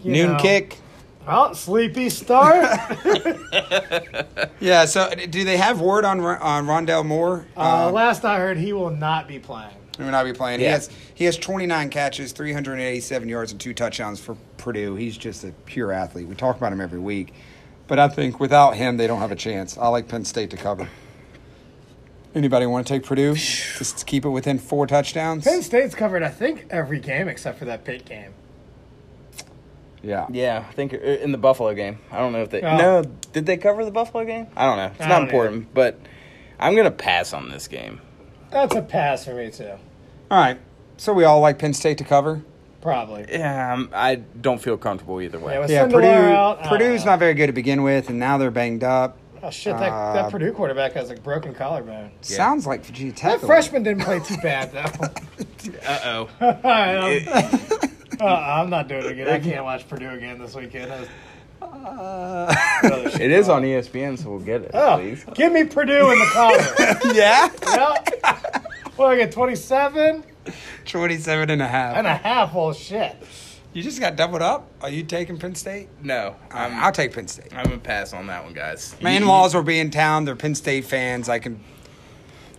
noon 0.04 0.32
know- 0.32 0.38
kick. 0.38 0.78
Well, 1.26 1.54
sleepy 1.54 2.08
start. 2.10 2.78
Yeah. 4.60 4.84
So 4.84 5.10
do 5.14 5.44
they 5.44 5.56
have 5.56 5.80
word 5.80 6.04
on 6.04 6.20
on 6.20 6.66
Rondale 6.66 7.04
Moore? 7.04 7.46
uh, 7.56 7.90
last 7.90 8.24
I 8.24 8.38
heard, 8.38 8.58
he 8.58 8.72
will 8.74 8.90
not 8.90 9.26
be 9.26 9.38
playing. 9.38 9.74
He 10.00 10.04
will 10.04 10.12
not 10.12 10.24
be 10.24 10.32
playing. 10.32 10.60
He 10.60 10.66
has 10.66 10.88
he 11.14 11.26
has 11.26 11.36
29 11.36 11.90
catches, 11.90 12.32
387 12.32 13.28
yards, 13.28 13.52
and 13.52 13.60
two 13.60 13.74
touchdowns 13.74 14.18
for 14.18 14.34
Purdue. 14.56 14.94
He's 14.94 15.14
just 15.14 15.44
a 15.44 15.52
pure 15.66 15.92
athlete. 15.92 16.26
We 16.26 16.34
talk 16.34 16.56
about 16.56 16.72
him 16.72 16.80
every 16.80 16.98
week, 16.98 17.34
but 17.86 17.98
I 17.98 18.08
think 18.08 18.40
without 18.40 18.76
him, 18.76 18.96
they 18.96 19.06
don't 19.06 19.20
have 19.20 19.30
a 19.30 19.36
chance. 19.36 19.76
I 19.76 19.88
like 19.88 20.08
Penn 20.08 20.24
State 20.24 20.48
to 20.50 20.56
cover. 20.56 20.88
Anybody 22.34 22.64
want 22.64 22.86
to 22.86 22.94
take 22.94 23.04
Purdue 23.04 23.34
just 23.34 23.98
to 23.98 24.04
keep 24.06 24.24
it 24.24 24.30
within 24.30 24.58
four 24.58 24.86
touchdowns? 24.86 25.44
Penn 25.44 25.62
State's 25.62 25.94
covered, 25.94 26.22
I 26.22 26.28
think, 26.30 26.66
every 26.70 26.98
game 26.98 27.28
except 27.28 27.58
for 27.58 27.66
that 27.66 27.84
Pitt 27.84 28.06
game. 28.06 28.32
Yeah. 30.02 30.28
Yeah, 30.30 30.64
I 30.66 30.72
think 30.72 30.94
uh, 30.94 30.96
in 30.96 31.30
the 31.30 31.38
Buffalo 31.38 31.74
game. 31.74 31.98
I 32.10 32.20
don't 32.20 32.32
know 32.32 32.42
if 32.42 32.48
they. 32.48 32.62
Oh. 32.62 32.76
No, 32.78 33.02
did 33.32 33.44
they 33.44 33.58
cover 33.58 33.84
the 33.84 33.90
Buffalo 33.90 34.24
game? 34.24 34.46
I 34.56 34.64
don't 34.64 34.78
know. 34.78 34.92
It's 34.94 35.00
I 35.02 35.08
not 35.08 35.18
don't 35.18 35.24
important, 35.24 35.74
but 35.74 36.00
I'm 36.58 36.74
gonna 36.74 36.90
pass 36.90 37.34
on 37.34 37.50
this 37.50 37.68
game. 37.68 38.00
That's 38.50 38.74
a 38.74 38.82
pass 38.82 39.26
for 39.26 39.34
me 39.34 39.50
too. 39.50 39.74
All 40.30 40.38
right. 40.38 40.58
So 40.96 41.12
we 41.12 41.24
all 41.24 41.40
like 41.40 41.58
Penn 41.58 41.72
State 41.74 41.98
to 41.98 42.04
cover. 42.04 42.42
Probably. 42.82 43.26
Yeah, 43.28 43.74
um, 43.74 43.90
I 43.92 44.14
don't 44.16 44.60
feel 44.60 44.76
comfortable 44.78 45.20
either 45.20 45.38
way. 45.38 45.54
Yeah, 45.54 45.58
with 45.60 45.70
Yeah, 45.70 45.86
Purdue. 45.86 46.06
out, 46.06 46.62
Purdue's 46.64 47.04
not 47.04 47.18
very 47.18 47.34
good 47.34 47.48
to 47.48 47.52
begin 47.52 47.82
with, 47.82 48.08
and 48.08 48.18
now 48.18 48.38
they're 48.38 48.50
banged 48.50 48.84
up. 48.84 49.18
Oh 49.42 49.50
shit! 49.50 49.76
That, 49.78 49.90
Uh, 49.90 50.12
that 50.14 50.30
Purdue 50.30 50.52
quarterback 50.52 50.92
has 50.92 51.10
a 51.10 51.14
broken 51.14 51.54
collarbone. 51.54 52.10
Sounds 52.20 52.66
like 52.66 52.84
Virginia 52.84 53.12
Tech. 53.12 53.40
That 53.40 53.46
freshman 53.46 53.82
didn't 53.82 54.02
play 54.04 54.20
too 54.20 54.36
bad 54.42 54.72
though. 54.72 55.06
Uh 55.86 55.98
oh. 56.04 56.28
I'm, 56.64 57.28
uh, 58.20 58.24
I'm 58.24 58.70
not 58.70 58.88
doing 58.88 59.04
it 59.06 59.12
again. 59.12 59.28
I 59.28 59.38
can't 59.40 59.64
watch 59.64 59.88
Purdue 59.88 60.10
again 60.10 60.38
this 60.38 60.54
weekend. 60.54 60.90
That's- 61.60 61.70
Uh, 62.82 63.10
It 63.20 63.30
is 63.30 63.48
on 63.48 63.62
ESPN, 63.62 64.18
so 64.18 64.30
we'll 64.30 64.38
get 64.40 64.62
it. 64.62 64.70
Oh, 64.72 64.96
please. 64.98 65.24
give 65.34 65.52
me 65.52 65.64
Purdue 65.64 66.10
in 66.10 66.18
the 66.18 66.30
cover. 66.32 66.98
yeah. 67.14 67.48
yeah. 67.66 68.60
Well, 68.96 69.08
I 69.08 69.16
get 69.16 69.32
27 69.32 70.24
27 70.86 71.50
and 71.50 71.62
a 71.62 71.66
half. 71.68 71.96
and 71.96 72.06
a 72.06 72.14
half. 72.14 72.54
Well, 72.54 72.72
shit. 72.72 73.16
You 73.72 73.82
just 73.82 74.00
got 74.00 74.16
doubled 74.16 74.42
up? 74.42 74.66
Are 74.80 74.88
you 74.90 75.02
taking 75.04 75.38
Penn 75.38 75.54
State? 75.54 75.88
No, 76.02 76.34
I'm. 76.50 76.74
I'll 76.82 76.90
take 76.92 77.14
Penn 77.14 77.28
State. 77.28 77.54
I'm 77.54 77.64
gonna 77.64 77.78
pass 77.78 78.12
on 78.12 78.26
that 78.26 78.42
one, 78.42 78.52
guys. 78.52 78.96
My 79.00 79.10
in-laws 79.10 79.54
will 79.54 79.62
be 79.62 79.78
in 79.78 79.90
town. 79.90 80.24
They're 80.24 80.34
Penn 80.34 80.54
State 80.56 80.84
fans. 80.86 81.28
I 81.28 81.38
can 81.38 81.62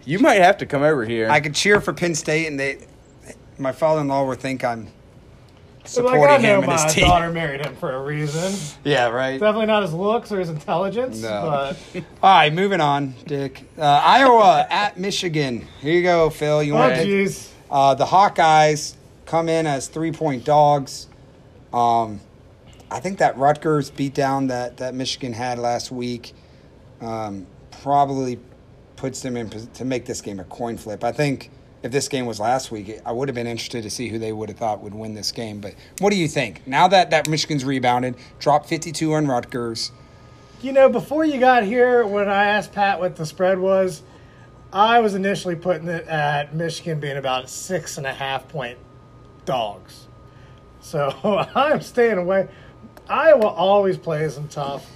You 0.05 0.19
might 0.19 0.41
have 0.41 0.57
to 0.59 0.65
come 0.65 0.83
over 0.83 1.03
here. 1.05 1.29
I 1.29 1.41
could 1.41 1.53
cheer 1.53 1.81
for 1.81 1.91
Penn 1.91 2.15
State, 2.15 2.47
and 2.47 2.57
they, 2.59 2.87
my 3.57 3.71
father-in-law 3.73 4.23
will 4.25 4.35
think 4.35 4.63
I'm 4.63 4.87
So, 5.84 6.04
like, 6.04 6.12
supporting 6.13 6.36
I 6.36 6.38
know 6.38 6.54
him 6.56 6.58
and 6.60 6.67
my 6.67 6.84
his 6.84 6.94
team. 6.94 7.06
daughter 7.08 7.32
married 7.32 7.65
him 7.65 7.76
for 7.76 7.91
a 7.91 8.02
reason. 8.02 8.54
Yeah, 8.84 9.08
right. 9.10 9.39
Definitely 9.39 9.65
not 9.67 9.82
his 9.84 9.94
looks 9.94 10.32
or 10.32 10.39
his 10.39 10.50
intelligence, 10.50 11.22
No. 11.22 11.74
but 11.94 12.04
All 12.24 12.34
right, 12.36 12.54
moving 12.54 12.82
on, 12.82 13.15
Dick. 13.26 13.63
Uh, 13.78 13.82
Iowa 13.84 14.67
at 14.72 14.98
Michigan. 15.00 15.67
Here 15.82 15.94
you 15.94 16.04
go, 16.04 16.30
Phil. 16.30 16.62
You 16.63 16.74
oh 16.74 16.78
want 16.80 16.96
to? 16.96 17.06
jeez. 17.06 17.50
Uh, 17.70 17.96
the 17.96 18.06
Hawkeyes 18.06 18.96
come 19.26 19.48
in 19.50 19.65
as 19.65 19.88
three-point 19.88 20.44
dogs. 20.46 21.08
Um, 21.74 22.20
I 22.91 23.00
think 23.00 23.20
that 23.20 23.38
Rutgers 23.38 23.89
beatdown 23.89 24.50
that 24.50 24.78
that 24.78 24.94
Michigan 24.94 25.32
had 25.34 25.58
last 25.60 25.91
week 25.91 26.34
um, 27.00 27.48
probably 27.82 28.39
puts 28.98 29.22
them 29.22 29.38
in 29.38 29.50
to 29.50 29.86
make 29.86 30.06
this 30.06 30.22
game 30.22 30.39
a 30.39 30.44
coin 30.44 30.76
flip. 30.78 31.04
I 31.04 31.12
think 31.13 31.50
if 31.84 31.91
this 31.91 32.08
game 32.08 32.26
was 32.26 32.39
last 32.39 32.72
week, 32.72 33.00
I 33.06 33.12
would 33.12 33.28
have 33.28 33.36
been 33.36 33.48
interested 33.48 33.84
to 33.84 33.89
see 33.89 34.10
who 34.10 34.20
they 34.20 34.32
would 34.32 34.50
have 34.50 34.58
thought 34.58 34.82
would 34.82 34.94
win 34.94 35.13
this 35.13 35.32
game. 35.32 35.60
But 35.60 35.76
what 36.00 36.12
do 36.12 36.15
you 36.15 36.28
think? 36.28 36.65
Now 36.67 36.88
that 36.88 37.10
that 37.10 37.28
Michigan's 37.28 37.65
rebounded, 37.65 38.15
dropped 38.39 38.70
52 38.70 39.13
on 39.13 39.28
Rutgers. 39.28 39.91
You 40.62 40.72
know, 40.72 40.89
before 40.89 41.26
you 41.26 41.39
got 41.39 41.63
here, 41.63 42.06
when 42.06 42.30
I 42.30 42.46
asked 42.46 42.72
Pat 42.72 43.00
what 43.00 43.15
the 43.15 43.26
spread 43.26 43.58
was, 43.58 44.04
I 44.72 45.00
was 45.00 45.15
initially 45.15 45.56
putting 45.56 45.88
it 45.88 46.08
at 46.08 46.54
Michigan 46.54 47.00
being 47.00 47.17
about 47.17 47.50
six 47.50 47.98
and 47.98 48.06
a 48.06 48.13
half 48.13 48.48
point 48.48 48.78
dogs. 49.46 50.08
So 50.82 51.13
I'm 51.56 51.82
staying 51.82 52.20
away. 52.20 52.48
Iowa 53.10 53.48
always 53.48 53.98
plays 53.98 54.36
them 54.36 54.48
tough. 54.48 54.88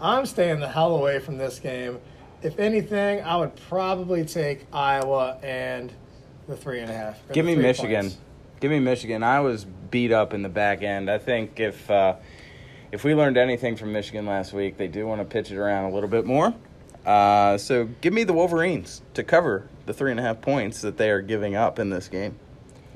I'm 0.00 0.26
staying 0.26 0.58
the 0.58 0.68
hell 0.68 0.96
away 0.96 1.20
from 1.20 1.38
this 1.38 1.60
game. 1.60 2.00
If 2.42 2.58
anything, 2.58 3.22
I 3.22 3.36
would 3.36 3.54
probably 3.68 4.24
take 4.24 4.66
Iowa 4.72 5.38
and 5.42 5.92
the 6.52 6.62
three 6.62 6.80
and 6.80 6.90
a 6.90 6.94
half. 6.94 7.18
Give 7.32 7.44
me 7.44 7.56
Michigan. 7.56 8.02
points. 8.02 8.18
Give 8.60 8.70
me 8.70 8.78
Michigan. 8.78 9.22
I 9.22 9.40
was 9.40 9.64
beat 9.64 10.12
up 10.12 10.34
in 10.34 10.42
the 10.42 10.48
back 10.48 10.82
end. 10.82 11.10
I 11.10 11.18
think 11.18 11.58
if 11.58 11.90
uh, 11.90 12.16
if 12.92 13.04
we 13.04 13.14
learned 13.14 13.36
anything 13.36 13.76
from 13.76 13.92
Michigan 13.92 14.26
last 14.26 14.52
week, 14.52 14.76
they 14.76 14.88
do 14.88 15.06
want 15.06 15.20
to 15.20 15.24
pitch 15.24 15.50
it 15.50 15.56
around 15.56 15.90
a 15.90 15.94
little 15.94 16.08
bit 16.08 16.24
more. 16.24 16.54
Uh, 17.04 17.58
so 17.58 17.88
give 18.00 18.12
me 18.12 18.22
the 18.22 18.32
Wolverines 18.32 19.02
to 19.14 19.24
cover 19.24 19.68
the 19.86 19.92
three 19.92 20.12
and 20.12 20.20
a 20.20 20.22
half 20.22 20.40
points 20.40 20.82
that 20.82 20.96
they 20.96 21.10
are 21.10 21.20
giving 21.20 21.56
up 21.56 21.78
in 21.80 21.90
this 21.90 22.06
game, 22.06 22.36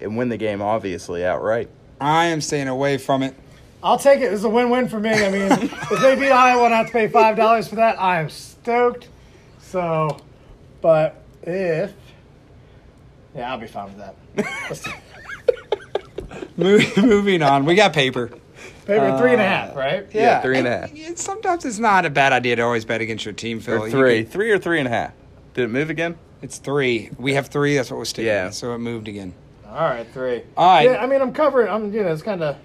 and 0.01 0.17
win 0.17 0.29
the 0.29 0.37
game 0.37 0.63
obviously 0.63 1.25
outright. 1.25 1.69
I 2.01 2.27
am 2.27 2.41
staying 2.41 2.69
away 2.69 2.99
from 2.99 3.23
it. 3.23 3.35
I'll 3.83 3.99
take 3.99 4.21
it. 4.21 4.33
It's 4.33 4.45
a 4.45 4.49
win-win 4.49 4.89
for 4.89 5.01
me. 5.01 5.11
I 5.11 5.31
mean, 5.31 5.53
if 5.53 6.01
they 6.01 6.15
beat 6.15 6.31
Iowa 6.31 6.65
and 6.67 6.75
I 6.75 6.79
have 6.79 6.87
to 6.87 6.93
pay 6.93 7.09
five 7.09 7.37
dollars 7.37 7.67
for 7.67 7.77
that, 7.77 8.01
I 8.01 8.21
am 8.21 8.31
stoked. 8.31 9.09
So, 9.61 10.19
but 10.81 11.23
if 11.43 11.93
yeah, 13.37 13.53
I'll 13.53 13.59
be 13.59 13.67
fine 13.67 13.87
with 13.87 13.99
that. 13.99 14.15
Let's 14.71 14.83
do- 14.83 14.91
Move- 16.57 16.97
Moving 16.97 17.43
on, 17.43 17.65
we 17.65 17.75
got 17.75 17.93
paper. 17.93 18.29
Paper 18.87 19.19
three 19.19 19.33
and 19.33 19.41
a 19.41 19.45
uh, 19.45 19.49
half, 19.49 19.77
right? 19.77 20.07
Yeah, 20.13 20.41
three 20.41 20.59
and 20.59 20.67
a 20.67 20.79
half. 20.79 20.95
it- 20.95 21.19
sometimes 21.19 21.65
it's 21.65 21.79
not 21.79 22.07
a 22.07 22.11
bad 22.11 22.33
idea 22.33 22.57
to 22.57 22.63
always 22.63 22.85
bet 22.85 23.01
against 23.01 23.25
your 23.25 23.35
team, 23.35 23.61
Phil. 23.61 23.83
Or 23.83 23.87
You 23.87 23.91
three, 23.93 24.23
could- 24.25 24.33
three 24.33 24.51
or 24.51 24.59
three 24.59 24.79
and 24.79 24.87
a 24.89 24.91
half. 24.91 25.13
Did 25.55 25.65
it 25.65 25.69
move 25.69 25.91
again? 25.91 26.17
it's 26.43 26.59
three. 26.59 27.11
We 27.19 27.35
have 27.35 27.49
three. 27.49 27.75
That's 27.77 27.91
what 27.91 27.97
we're 27.97 28.05
sticking. 28.05 28.27
Yeah. 28.29 28.47
with, 28.47 28.55
So 28.55 28.75
it 28.75 28.79
moved 28.79 29.09
again. 29.09 29.33
All 29.67 29.75
right, 29.75 30.07
three. 30.13 30.43
All 30.57 30.75
right. 30.77 30.85
Yeah, 30.91 31.03
I 31.03 31.07
mean, 31.07 31.21
I'm 31.21 31.33
covering. 31.33 31.69
I'm 31.69 31.93
you 31.93 32.03
know, 32.03 32.13
it's 32.13 32.23
kind 32.23 32.43
of. 32.43 32.57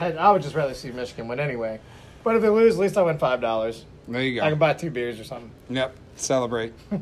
I 0.00 0.32
would 0.32 0.42
just 0.42 0.54
rather 0.54 0.74
see 0.74 0.90
Michigan 0.90 1.28
win 1.28 1.38
anyway. 1.38 1.78
But 2.24 2.36
if 2.36 2.42
they 2.42 2.48
lose, 2.48 2.74
at 2.74 2.80
least 2.80 2.98
I 2.98 3.02
win 3.02 3.18
five 3.18 3.40
dollars. 3.40 3.84
There 4.08 4.22
you 4.22 4.40
go. 4.40 4.46
I 4.46 4.50
can 4.50 4.58
buy 4.58 4.72
two 4.74 4.90
beers 4.90 5.20
or 5.20 5.24
something, 5.24 5.50
Yep. 5.68 5.94
Celebrate. 6.16 6.72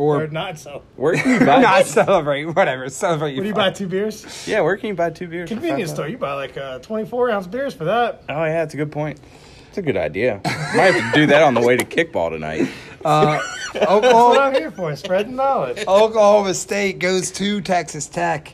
or 0.00 0.24
Or 0.24 0.28
not. 0.28 0.58
So, 0.58 0.82
Where 0.96 1.14
can 1.14 1.40
you 1.40 1.40
buy? 1.46 1.60
not 1.60 1.86
celebrate. 1.86 2.44
Whatever. 2.46 2.88
Celebrate. 2.88 3.34
what 3.36 3.42
do 3.42 3.48
you 3.48 3.54
buy? 3.54 3.70
Two 3.70 3.86
beers? 3.86 4.46
yeah, 4.48 4.60
where 4.62 4.76
can 4.76 4.88
you 4.88 4.94
buy 4.94 5.10
two 5.10 5.28
beers? 5.28 5.48
for 5.48 5.54
Convenience 5.56 5.90
$5? 5.92 5.94
store. 5.94 6.08
You 6.08 6.18
buy 6.18 6.32
like 6.34 6.56
uh, 6.56 6.78
24 6.80 7.30
ounce 7.30 7.46
beers 7.46 7.74
for 7.74 7.84
that. 7.84 8.22
Oh 8.28 8.44
yeah, 8.44 8.62
it's 8.62 8.74
a 8.74 8.76
good 8.78 8.90
point. 8.92 9.20
It's 9.68 9.78
a 9.78 9.82
good 9.82 9.96
idea. 9.96 10.40
Might 10.44 10.94
have 10.94 11.12
to 11.14 11.20
do 11.20 11.26
that 11.26 11.42
on 11.42 11.54
the 11.54 11.60
way 11.60 11.76
to 11.76 11.84
kickball 11.84 12.30
tonight. 12.30 12.68
Uh, 13.02 13.40
That's 13.72 13.86
what 13.86 14.04
Oklahoma, 14.04 14.40
I'm 14.40 14.52
here 14.54 14.70
for, 14.70 14.94
spreading 14.94 15.34
knowledge. 15.34 15.78
Oklahoma 15.88 16.52
State 16.52 16.98
goes 16.98 17.30
to 17.30 17.62
Texas 17.62 18.06
Tech. 18.08 18.52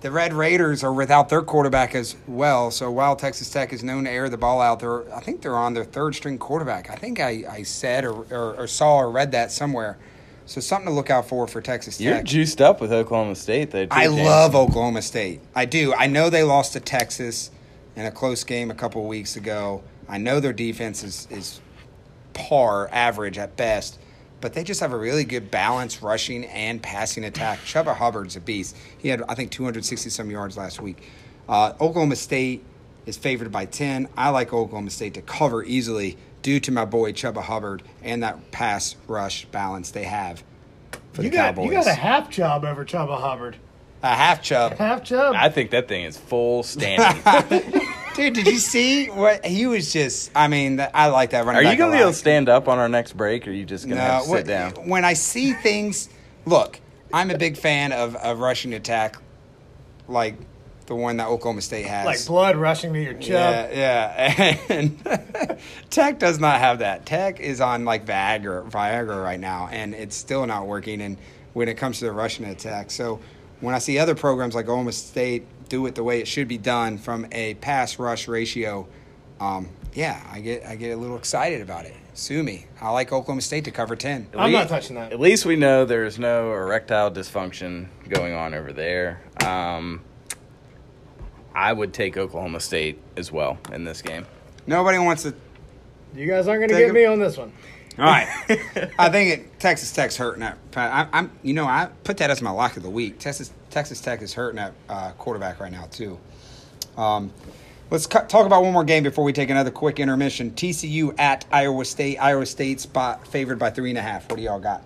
The 0.00 0.12
Red 0.12 0.32
Raiders 0.32 0.84
are 0.84 0.92
without 0.92 1.28
their 1.28 1.42
quarterback 1.42 1.96
as 1.96 2.14
well. 2.28 2.70
So 2.70 2.88
while 2.92 3.16
Texas 3.16 3.50
Tech 3.50 3.72
is 3.72 3.82
known 3.82 4.04
to 4.04 4.10
air 4.12 4.28
the 4.28 4.36
ball 4.36 4.60
out, 4.60 4.78
there, 4.78 5.12
I 5.12 5.18
think 5.18 5.42
they're 5.42 5.56
on 5.56 5.74
their 5.74 5.82
third 5.82 6.14
string 6.14 6.38
quarterback. 6.38 6.88
I 6.88 6.94
think 6.94 7.18
I, 7.18 7.42
I 7.50 7.62
said 7.64 8.04
or, 8.04 8.24
or, 8.30 8.54
or 8.60 8.66
saw 8.68 8.98
or 8.98 9.10
read 9.10 9.32
that 9.32 9.50
somewhere. 9.50 9.98
So 10.46 10.60
something 10.60 10.88
to 10.88 10.94
look 10.94 11.10
out 11.10 11.26
for 11.28 11.46
for 11.46 11.60
Texas 11.60 12.00
You're 12.00 12.22
juiced 12.22 12.60
up 12.60 12.80
with 12.80 12.92
Oklahoma 12.92 13.34
State, 13.34 13.70
though. 13.70 13.86
too, 13.86 13.92
I 13.92 14.06
love 14.06 14.54
Oklahoma 14.54 15.02
State. 15.02 15.40
I 15.54 15.64
do. 15.64 15.94
I 15.94 16.06
know 16.06 16.28
they 16.28 16.42
lost 16.42 16.74
to 16.74 16.80
Texas 16.80 17.50
in 17.96 18.04
a 18.04 18.10
close 18.10 18.44
game 18.44 18.70
a 18.70 18.74
couple 18.74 19.00
of 19.02 19.08
weeks 19.08 19.36
ago. 19.36 19.82
I 20.08 20.18
know 20.18 20.40
their 20.40 20.52
defense 20.52 21.02
is, 21.02 21.26
is 21.30 21.60
par, 22.34 22.88
average 22.92 23.38
at 23.38 23.56
best, 23.56 23.98
but 24.40 24.52
they 24.52 24.64
just 24.64 24.80
have 24.80 24.92
a 24.92 24.98
really 24.98 25.24
good 25.24 25.50
balance 25.50 26.02
rushing 26.02 26.44
and 26.46 26.82
passing 26.82 27.24
attack. 27.24 27.60
Chuba 27.60 27.96
Hubbard's 27.96 28.36
a 28.36 28.40
beast. 28.40 28.76
He 28.98 29.08
had, 29.08 29.22
I 29.28 29.34
think, 29.34 29.50
260 29.50 30.10
some 30.10 30.30
yards 30.30 30.58
last 30.58 30.80
week. 30.80 31.08
Uh, 31.48 31.72
Oklahoma 31.80 32.16
State 32.16 32.62
is 33.06 33.16
favored 33.16 33.50
by 33.50 33.64
10. 33.64 34.08
I 34.16 34.28
like 34.30 34.52
Oklahoma 34.52 34.90
State 34.90 35.14
to 35.14 35.22
cover 35.22 35.64
easily 35.64 36.18
due 36.44 36.60
to 36.60 36.70
my 36.70 36.84
boy 36.84 37.10
Chuba 37.12 37.42
Hubbard 37.42 37.82
and 38.04 38.22
that 38.22 38.52
pass 38.52 38.94
rush 39.08 39.46
balance 39.46 39.90
they 39.90 40.04
have 40.04 40.44
for 41.14 41.22
You 41.22 41.30
the 41.30 41.36
got 41.36 41.54
Cowboys. 41.56 41.64
you 41.64 41.72
got 41.72 41.86
a 41.88 41.94
half 41.94 42.30
job 42.30 42.64
over 42.64 42.84
Chuba 42.84 43.18
Hubbard. 43.18 43.56
a 44.02 44.14
half 44.14 44.42
chub. 44.42 44.74
Half 44.76 45.02
job. 45.04 45.34
I 45.36 45.48
think 45.48 45.70
that 45.70 45.88
thing 45.88 46.04
is 46.04 46.16
full 46.18 46.62
standing. 46.62 47.20
Dude, 48.14 48.34
did 48.34 48.46
you 48.46 48.58
see 48.58 49.06
what 49.06 49.44
he 49.44 49.66
was 49.66 49.92
just? 49.92 50.30
I 50.36 50.46
mean, 50.48 50.78
I 50.94 51.08
like 51.08 51.30
that 51.30 51.46
running. 51.46 51.60
Are 51.60 51.62
you 51.62 51.70
back 51.70 51.78
gonna 51.78 51.92
be 51.92 51.98
able 51.98 52.10
to 52.12 52.16
stand 52.16 52.48
up 52.48 52.68
on 52.68 52.78
our 52.78 52.88
next 52.88 53.16
break, 53.16 53.48
or 53.48 53.50
are 53.50 53.54
you 53.54 53.64
just 53.64 53.86
going 53.86 53.96
to 53.96 54.02
have 54.02 54.24
to 54.24 54.30
what- 54.30 54.36
sit 54.40 54.46
down? 54.46 54.70
When 54.88 55.04
I 55.04 55.14
see 55.14 55.52
things, 55.54 56.08
look, 56.44 56.78
I'm 57.12 57.30
a 57.32 57.38
big 57.38 57.56
fan 57.56 57.90
of, 57.92 58.14
of 58.16 58.38
rushing 58.38 58.72
attack, 58.74 59.16
like 60.06 60.36
the 60.86 60.94
one 60.94 61.16
that 61.16 61.28
Oklahoma 61.28 61.60
State 61.62 61.86
has. 61.86 62.04
Like 62.04 62.24
blood 62.26 62.56
rushing 62.56 62.92
to 62.92 63.02
your 63.02 63.14
chub. 63.14 63.30
Yeah, 63.32 63.70
yeah. 63.72 64.56
And 64.68 65.58
Tech 65.90 66.18
does 66.18 66.38
not 66.38 66.60
have 66.60 66.80
that. 66.80 67.06
Tech 67.06 67.40
is 67.40 67.60
on 67.60 67.84
like 67.84 68.06
Viagra, 68.06 68.70
Viagra 68.70 69.22
right 69.22 69.40
now, 69.40 69.68
and 69.70 69.94
it's 69.94 70.16
still 70.16 70.46
not 70.46 70.66
working. 70.66 71.00
And 71.00 71.16
when 71.52 71.68
it 71.68 71.74
comes 71.74 71.98
to 72.00 72.04
the 72.06 72.12
Russian 72.12 72.44
attack, 72.46 72.90
so 72.90 73.20
when 73.60 73.74
I 73.74 73.78
see 73.78 73.98
other 73.98 74.14
programs 74.14 74.54
like 74.54 74.64
Oklahoma 74.66 74.92
State 74.92 75.46
do 75.68 75.86
it 75.86 75.94
the 75.94 76.04
way 76.04 76.20
it 76.20 76.28
should 76.28 76.48
be 76.48 76.58
done 76.58 76.98
from 76.98 77.26
a 77.32 77.54
pass 77.54 77.98
rush 77.98 78.28
ratio, 78.28 78.86
um, 79.40 79.68
yeah, 79.94 80.22
I 80.30 80.40
get 80.40 80.66
I 80.66 80.76
get 80.76 80.90
a 80.90 80.96
little 80.96 81.16
excited 81.16 81.60
about 81.60 81.86
it. 81.86 81.94
Sue 82.14 82.42
me. 82.42 82.66
I 82.80 82.90
like 82.90 83.12
Oklahoma 83.12 83.40
State 83.40 83.64
to 83.64 83.70
cover 83.70 83.96
ten. 83.96 84.28
I'm 84.36 84.52
le- 84.52 84.58
not 84.58 84.68
touching 84.68 84.96
that. 84.96 85.12
At 85.12 85.20
least 85.20 85.46
we 85.46 85.56
know 85.56 85.84
there's 85.84 86.18
no 86.18 86.52
erectile 86.52 87.10
dysfunction 87.10 87.88
going 88.08 88.34
on 88.34 88.54
over 88.54 88.72
there. 88.72 89.20
Um, 89.44 90.00
I 91.54 91.72
would 91.72 91.92
take 91.92 92.16
Oklahoma 92.16 92.60
State 92.60 92.98
as 93.16 93.30
well 93.30 93.58
in 93.72 93.84
this 93.84 94.02
game. 94.02 94.26
Nobody 94.66 94.98
wants 94.98 95.22
to. 95.22 95.34
You 96.14 96.26
guys 96.26 96.48
aren't 96.48 96.60
going 96.60 96.68
to 96.68 96.74
Take 96.74 96.84
get 96.84 96.88
him. 96.90 96.94
me 96.94 97.04
on 97.06 97.18
this 97.18 97.36
one. 97.36 97.52
All 97.96 98.04
right, 98.04 98.26
I 98.98 99.08
think 99.08 99.30
it, 99.30 99.60
Texas 99.60 99.92
Tech's 99.92 100.16
hurting 100.16 100.40
that. 100.40 100.58
I, 100.74 101.06
I'm, 101.12 101.30
you 101.44 101.54
know, 101.54 101.64
I 101.64 101.90
put 102.02 102.16
that 102.16 102.28
as 102.28 102.42
my 102.42 102.50
lock 102.50 102.76
of 102.76 102.82
the 102.82 102.90
week. 102.90 103.20
Texas 103.20 103.52
Texas 103.70 104.00
Tech 104.00 104.20
is 104.20 104.34
hurting 104.34 104.56
that 104.56 104.72
uh, 104.88 105.12
quarterback 105.12 105.60
right 105.60 105.70
now 105.70 105.86
too. 105.90 106.18
Um, 106.96 107.32
let's 107.90 108.06
cut, 108.08 108.28
talk 108.28 108.46
about 108.46 108.64
one 108.64 108.72
more 108.72 108.82
game 108.82 109.04
before 109.04 109.22
we 109.22 109.32
take 109.32 109.48
another 109.50 109.70
quick 109.70 110.00
intermission. 110.00 110.50
TCU 110.50 111.14
at 111.20 111.44
Iowa 111.52 111.84
State. 111.84 112.18
Iowa 112.18 112.46
State 112.46 112.80
spot 112.80 113.28
favored 113.28 113.60
by 113.60 113.70
three 113.70 113.90
and 113.90 113.98
a 113.98 114.02
half. 114.02 114.28
What 114.28 114.36
do 114.38 114.42
y'all 114.42 114.58
got? 114.58 114.82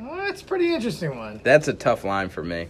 Well, 0.00 0.16
that's 0.16 0.42
a 0.42 0.44
pretty 0.44 0.72
interesting 0.72 1.16
one. 1.16 1.40
That's 1.42 1.66
a 1.66 1.72
tough 1.72 2.04
line 2.04 2.28
for 2.28 2.44
me. 2.44 2.68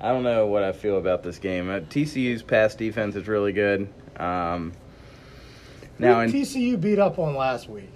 I 0.00 0.08
don't 0.10 0.22
know 0.24 0.46
what 0.46 0.62
I 0.62 0.72
feel 0.72 0.98
about 0.98 1.22
this 1.22 1.38
game. 1.38 1.70
Uh, 1.70 1.80
TCU's 1.80 2.42
pass 2.42 2.74
defense 2.74 3.16
is 3.16 3.26
really 3.26 3.52
good. 3.52 3.88
Um, 4.16 4.72
now, 5.98 6.20
in 6.20 6.30
TCU 6.30 6.80
beat 6.80 6.98
up 6.98 7.18
on 7.18 7.34
last 7.34 7.68
week. 7.68 7.90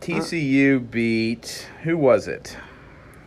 TCU 0.00 0.90
beat 0.90 1.68
who 1.82 1.96
was 1.96 2.26
it? 2.28 2.56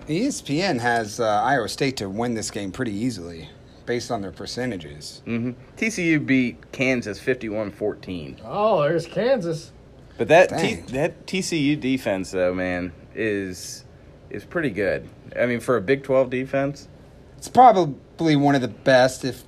ESPN 0.08 0.80
has 0.80 1.20
uh, 1.20 1.42
Iowa 1.44 1.68
State 1.68 1.98
to 1.98 2.10
win 2.10 2.36
this 2.36 2.52
game 2.52 2.72
pretty 2.72 2.94
easily, 2.94 3.50
based 3.86 4.12
on 4.12 4.22
their 4.22 4.32
percentages. 4.32 5.22
hmm 5.26 5.52
TCU 5.78 6.24
beat 6.26 6.72
Kansas 6.72 7.20
51-14. 7.20 8.42
Oh, 8.46 8.84
there's 8.84 9.08
Kansas. 9.08 9.72
But 10.18 10.28
that 10.30 10.50
T, 10.58 10.76
that 10.94 11.26
TCU 11.26 11.80
defense 11.80 12.32
though, 12.32 12.54
man, 12.54 12.94
is 13.14 13.84
is 14.30 14.46
pretty 14.46 14.70
good. 14.70 15.10
I 15.38 15.46
mean, 15.46 15.60
for 15.60 15.76
a 15.76 15.82
Big 15.82 16.04
12 16.04 16.30
defense, 16.30 16.88
It's 17.38 17.48
probably 17.48 18.36
one 18.36 18.56
of 18.56 18.62
the 18.62 18.68
best, 18.68 19.26
if 19.26 19.44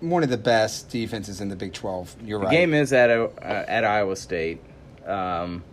one 0.00 0.22
of 0.22 0.30
the 0.30 0.38
best 0.38 0.90
defenses 0.90 1.40
in 1.40 1.48
the 1.48 1.56
Big 1.56 1.72
Twelve. 1.72 2.14
You're 2.24 2.40
the 2.40 2.46
right. 2.46 2.52
game 2.52 2.74
is 2.74 2.92
at 2.92 3.10
uh, 3.10 3.28
at 3.40 3.84
Iowa 3.84 4.16
State. 4.16 4.60
Um, 5.06 5.64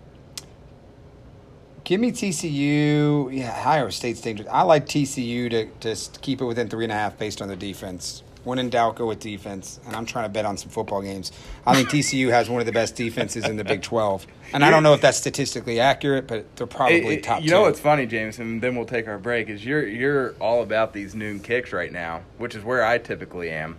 Give 1.90 2.00
me 2.00 2.12
TCU. 2.12 3.36
Yeah, 3.36 3.64
Iowa 3.66 3.92
State's 3.92 4.22
dangerous. 4.22 4.48
I 4.52 4.62
like 4.62 4.86
TCU 4.86 5.50
to 5.50 5.68
just 5.80 6.22
keep 6.22 6.40
it 6.40 6.46
within 6.46 6.70
three 6.70 6.86
and 6.86 6.92
a 6.92 6.96
half 6.96 7.18
based 7.18 7.42
on 7.42 7.48
their 7.48 7.58
defense. 7.58 8.22
When 8.46 8.58
in 8.58 8.70
doubt, 8.70 8.96
go 8.96 9.06
with 9.06 9.20
defense. 9.20 9.80
And 9.86 9.96
I'm 9.96 10.06
trying 10.06 10.26
to 10.26 10.30
bet 10.30 10.46
on 10.46 10.56
some 10.58 10.70
football 10.70 11.02
games. 11.02 11.32
I 11.66 11.76
think 11.76 11.90
TCU 11.90 12.30
has 12.30 12.50
one 12.50 12.62
of 12.62 12.66
the 12.66 12.72
best 12.72 12.96
defenses 12.96 13.46
in 13.46 13.58
the 13.58 13.64
Big 13.66 13.82
12. 13.82 14.26
And 14.54 14.64
I 14.64 14.72
don't 14.72 14.82
know 14.82 14.94
if 14.94 15.02
that's 15.02 15.18
statistically 15.18 15.80
accurate, 15.80 16.26
but 16.26 16.56
they're 16.56 16.66
probably 16.66 16.98
It- 17.06 17.06
it- 17.20 17.24
top 17.24 17.44
You 17.44 17.52
know 17.52 17.62
what's 17.64 17.80
funny, 17.82 18.06
James, 18.06 18.40
and 18.40 18.62
then 18.62 18.76
we'll 18.76 18.86
take 18.86 19.08
our 19.08 19.18
break. 19.18 19.50
Is 19.50 19.64
you're 19.66 19.86
you're 19.86 20.32
all 20.40 20.64
about 20.64 20.94
these 20.94 21.14
noon 21.16 21.40
kicks 21.42 21.74
right 21.74 21.92
now, 21.92 22.22
which 22.38 22.56
is 22.56 22.64
where 22.64 22.84
I 22.84 22.98
typically 22.98 23.50
am. 23.52 23.76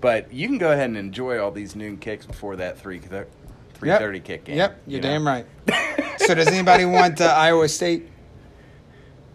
But 0.00 0.32
you 0.32 0.46
can 0.46 0.58
go 0.58 0.70
ahead 0.70 0.86
and 0.88 0.96
enjoy 0.96 1.38
all 1.42 1.50
these 1.50 1.74
noon 1.74 1.96
kicks 1.96 2.24
before 2.24 2.54
that 2.56 2.78
three 2.78 3.00
three 3.00 3.88
Yep. 3.88 3.98
thirty 4.00 4.20
kick 4.20 4.44
game. 4.44 4.56
Yep, 4.56 4.80
you're 4.86 4.96
you 4.96 5.02
know? 5.02 5.08
damn 5.08 5.26
right. 5.26 5.46
so 6.18 6.34
does 6.34 6.46
anybody 6.48 6.84
want 6.84 7.20
uh, 7.20 7.24
Iowa 7.26 7.68
State? 7.68 8.08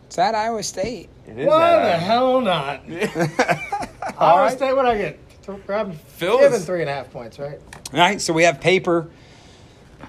It's 0.08 0.18
at 0.18 0.36
Iowa 0.36 0.64
State. 0.64 1.10
It 1.28 1.38
is 1.40 1.48
Why 1.48 1.74
at 1.74 1.84
the 1.84 1.90
Iowa. 1.90 1.98
hell 1.98 2.42
not? 2.42 3.90
All 4.18 4.36
Iowa 4.38 4.42
right. 4.48 4.58
State, 4.58 4.74
what 4.74 4.86
I 4.86 4.98
get? 4.98 5.20
I'm 5.70 5.92
Phil 5.94 6.38
given 6.40 6.54
is- 6.54 6.66
three 6.66 6.82
and 6.82 6.90
a 6.90 6.94
half 6.94 7.12
points, 7.12 7.38
right? 7.40 7.60
All 7.94 8.00
right, 8.00 8.22
so 8.22 8.34
we 8.34 8.44
have 8.44 8.62
paper. 8.62 9.10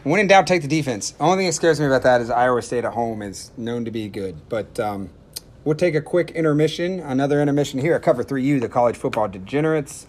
When 0.03 0.21
in 0.21 0.27
doubt, 0.27 0.47
take 0.47 0.63
the 0.63 0.69
defense. 0.69 1.15
Only 1.19 1.39
thing 1.39 1.47
that 1.47 1.53
scares 1.55 1.81
me 1.81 1.87
about 1.87 2.03
that 2.03 2.21
is 2.21 2.29
Iowa 2.31 2.61
State 2.63 2.85
at 2.85 2.93
home 2.93 3.23
is 3.23 3.51
known 3.57 3.85
to 3.85 3.91
be 3.91 4.09
good. 4.09 4.37
But 4.49 4.79
um, 4.79 5.11
we'll 5.65 5.77
take 5.77 5.95
a 5.95 6.01
quick 6.03 6.31
intermission, 6.33 7.01
another 7.01 7.41
intermission 7.41 7.81
here 7.81 7.95
at 7.95 8.03
Cover 8.03 8.23
3U, 8.23 8.61
the 8.61 8.69
college 8.69 8.97
football 8.97 9.29
degenerates. 9.29 10.07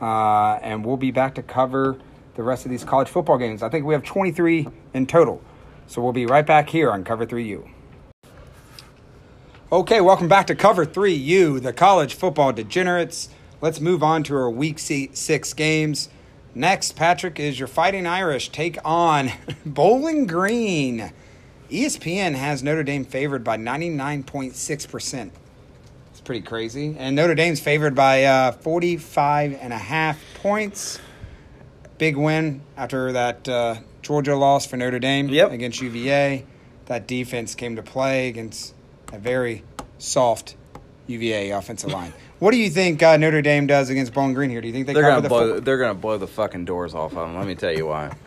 Uh, 0.00 0.58
and 0.62 0.84
we'll 0.84 0.96
be 0.96 1.10
back 1.10 1.34
to 1.36 1.42
cover 1.42 1.96
the 2.34 2.42
rest 2.42 2.64
of 2.66 2.70
these 2.70 2.84
college 2.84 3.08
football 3.08 3.38
games. 3.38 3.62
I 3.62 3.68
think 3.68 3.86
we 3.86 3.94
have 3.94 4.02
23 4.02 4.68
in 4.94 5.06
total. 5.06 5.40
So 5.86 6.02
we'll 6.02 6.12
be 6.12 6.26
right 6.26 6.44
back 6.44 6.68
here 6.68 6.90
on 6.90 7.04
Cover 7.04 7.24
3U. 7.24 7.66
Okay, 9.72 10.00
welcome 10.00 10.28
back 10.28 10.46
to 10.48 10.54
Cover 10.54 10.84
3U, 10.86 11.62
the 11.62 11.72
college 11.72 12.14
football 12.14 12.52
degenerates. 12.52 13.28
Let's 13.66 13.80
move 13.80 14.04
on 14.04 14.22
to 14.22 14.36
our 14.36 14.48
week 14.48 14.78
six 14.78 15.52
games. 15.52 16.08
Next, 16.54 16.94
Patrick, 16.94 17.40
is 17.40 17.58
your 17.58 17.66
Fighting 17.66 18.06
Irish 18.06 18.50
take 18.50 18.78
on 18.84 19.32
Bowling 19.66 20.28
Green. 20.28 21.10
ESPN 21.68 22.36
has 22.36 22.62
Notre 22.62 22.84
Dame 22.84 23.04
favored 23.04 23.42
by 23.42 23.56
99.6%. 23.56 25.30
It's 26.12 26.20
pretty 26.20 26.42
crazy. 26.42 26.94
And 26.96 27.16
Notre 27.16 27.34
Dame's 27.34 27.58
favored 27.58 27.96
by 27.96 28.22
uh, 28.22 28.52
45 28.52 29.58
and 29.60 29.72
a 29.72 29.78
half 29.78 30.22
points. 30.34 31.00
Big 31.98 32.16
win 32.16 32.62
after 32.76 33.10
that 33.14 33.48
uh, 33.48 33.74
Georgia 34.00 34.36
loss 34.36 34.64
for 34.64 34.76
Notre 34.76 35.00
Dame 35.00 35.28
Yep. 35.28 35.50
against 35.50 35.80
UVA. 35.80 36.46
That 36.84 37.08
defense 37.08 37.56
came 37.56 37.74
to 37.74 37.82
play 37.82 38.28
against 38.28 38.76
a 39.12 39.18
very 39.18 39.64
soft 39.98 40.54
UVA 41.08 41.50
offensive 41.50 41.90
line. 41.90 42.12
What 42.38 42.50
do 42.50 42.58
you 42.58 42.68
think 42.70 43.02
uh, 43.02 43.16
Notre 43.16 43.40
Dame 43.42 43.66
does 43.66 43.88
against 43.88 44.12
Bowling 44.12 44.34
Green 44.34 44.50
here? 44.50 44.60
Do 44.60 44.66
you 44.68 44.74
think 44.74 44.86
they 44.86 44.92
They're 44.92 45.02
gonna 45.02 45.22
the 45.22 45.28
blow. 45.28 45.50
four- 45.52 45.60
They're 45.60 45.78
gonna 45.78 45.94
blow 45.94 46.18
the 46.18 46.26
fucking 46.26 46.64
doors 46.66 46.94
off 46.94 47.12
of 47.12 47.18
them. 47.28 47.36
Let 47.36 47.46
me 47.46 47.54
tell 47.54 47.72
you 47.72 47.86
why. 47.86 48.12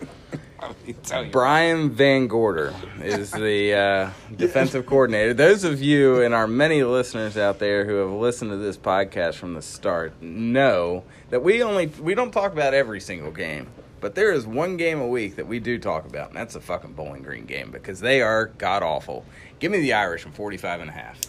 Tell 1.04 1.24
you. 1.24 1.32
Brian 1.32 1.90
VanGorder 1.92 2.74
is 3.02 3.32
the 3.32 3.74
uh, 3.74 4.10
defensive 4.36 4.86
coordinator. 4.86 5.34
Those 5.34 5.64
of 5.64 5.82
you 5.82 6.22
and 6.22 6.34
our 6.34 6.48
many 6.48 6.84
listeners 6.84 7.38
out 7.38 7.60
there 7.60 7.86
who 7.86 7.96
have 7.96 8.12
listened 8.12 8.52
to 8.52 8.58
this 8.58 8.78
podcast 8.78 9.36
from 9.36 9.54
the 9.54 9.62
start 9.62 10.22
know 10.22 11.06
that 11.30 11.42
we 11.44 11.64
only 11.64 11.88
we 12.02 12.14
don't 12.14 12.32
talk 12.32 12.52
about 12.52 12.74
every 12.74 13.00
single 13.00 13.32
game, 13.32 13.68
but 14.02 14.16
there 14.16 14.32
is 14.34 14.46
one 14.46 14.76
game 14.76 15.00
a 15.00 15.08
week 15.08 15.38
that 15.38 15.48
we 15.48 15.60
do 15.60 15.80
talk 15.80 16.06
about, 16.06 16.28
and 16.28 16.38
that's 16.38 16.56
the 16.56 16.62
fucking 16.62 16.92
Bowling 16.92 17.24
Green 17.24 17.46
game 17.46 17.72
because 17.72 18.02
they 18.02 18.22
are 18.22 18.48
god 18.58 18.84
awful. 18.84 19.24
Give 19.60 19.72
me 19.72 19.80
the 19.80 19.94
Irish 19.94 20.24
from 20.24 20.34
45 20.34 20.82
and 20.82 20.90
a 20.90 20.94
half. 20.94 21.22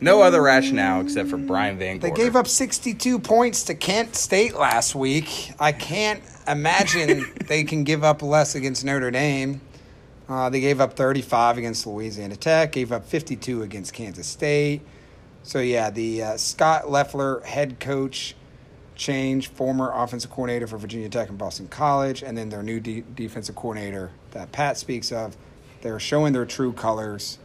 No 0.00 0.22
other 0.22 0.40
rationale 0.40 1.02
except 1.02 1.28
for 1.28 1.36
Brian 1.36 1.78
Van 1.78 1.98
Gorder. 1.98 2.14
They 2.14 2.22
gave 2.22 2.36
up 2.36 2.46
62 2.46 3.18
points 3.18 3.64
to 3.64 3.74
Kent 3.74 4.16
State 4.16 4.54
last 4.54 4.94
week. 4.94 5.52
I 5.60 5.72
can't 5.72 6.22
imagine 6.48 7.30
they 7.46 7.64
can 7.64 7.84
give 7.84 8.02
up 8.02 8.22
less 8.22 8.54
against 8.54 8.84
Notre 8.84 9.10
Dame. 9.10 9.60
Uh, 10.28 10.48
they 10.48 10.60
gave 10.60 10.80
up 10.80 10.94
35 10.94 11.58
against 11.58 11.86
Louisiana 11.86 12.36
Tech, 12.36 12.72
gave 12.72 12.92
up 12.92 13.04
52 13.04 13.62
against 13.62 13.92
Kansas 13.92 14.26
State. 14.26 14.80
So, 15.42 15.58
yeah, 15.58 15.90
the 15.90 16.22
uh, 16.22 16.36
Scot 16.36 16.90
Loeffler 16.90 17.40
head 17.40 17.80
coach 17.80 18.36
change, 18.94 19.48
former 19.48 19.90
offensive 19.92 20.30
coordinator 20.30 20.66
for 20.66 20.78
Virginia 20.78 21.08
Tech 21.08 21.28
and 21.30 21.36
Boston 21.36 21.66
College, 21.66 22.22
and 22.22 22.38
then 22.38 22.48
their 22.48 22.62
new 22.62 22.78
de- 22.78 23.00
defensive 23.00 23.56
coordinator 23.56 24.12
that 24.30 24.52
Pat 24.52 24.78
speaks 24.78 25.10
of. 25.10 25.36
They're 25.82 25.98
showing 25.98 26.32
their 26.32 26.46
true 26.46 26.72
colors. 26.72 27.38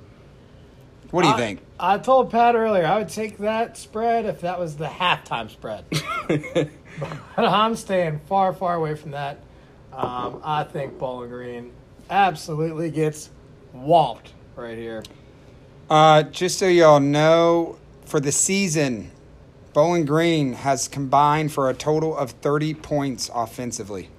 What 1.12 1.22
do 1.24 1.28
you 1.30 1.34
I- 1.34 1.38
think? 1.38 1.62
I 1.80 1.98
told 1.98 2.32
Pat 2.32 2.56
earlier 2.56 2.86
I 2.86 2.98
would 3.00 3.10
take 3.10 3.38
that 3.40 3.78
spread 3.78 4.26
if 4.26 4.42
that 4.42 4.58
was 4.60 4.78
the 4.78 4.88
halftime 4.88 5.50
spread. 5.50 5.84
but 6.28 7.46
I'm 7.46 7.76
staying 7.76 8.20
far, 8.28 8.54
far 8.54 8.76
away 8.76 8.96
from 8.96 9.12
that. 9.12 9.40
Um, 9.92 10.42
I 10.44 10.64
think 10.64 10.98
Bowling 10.98 11.30
Green 11.30 11.72
absolutely 12.10 12.92
gets 12.92 13.30
whomped 13.76 14.32
right 14.56 14.78
here. 14.78 15.04
Uh, 15.90 16.24
just 16.24 16.60
so 16.60 16.68
y'all 16.68 17.00
know, 17.00 17.78
for 18.06 18.20
the 18.20 18.32
season, 18.32 19.12
Bowling 19.74 20.06
Green 20.06 20.54
has 20.54 20.88
combined 20.88 21.52
for 21.52 21.70
a 21.70 21.74
total 21.74 22.16
of 22.16 22.32
30 22.32 22.74
points 22.76 23.30
offensively 23.34 24.10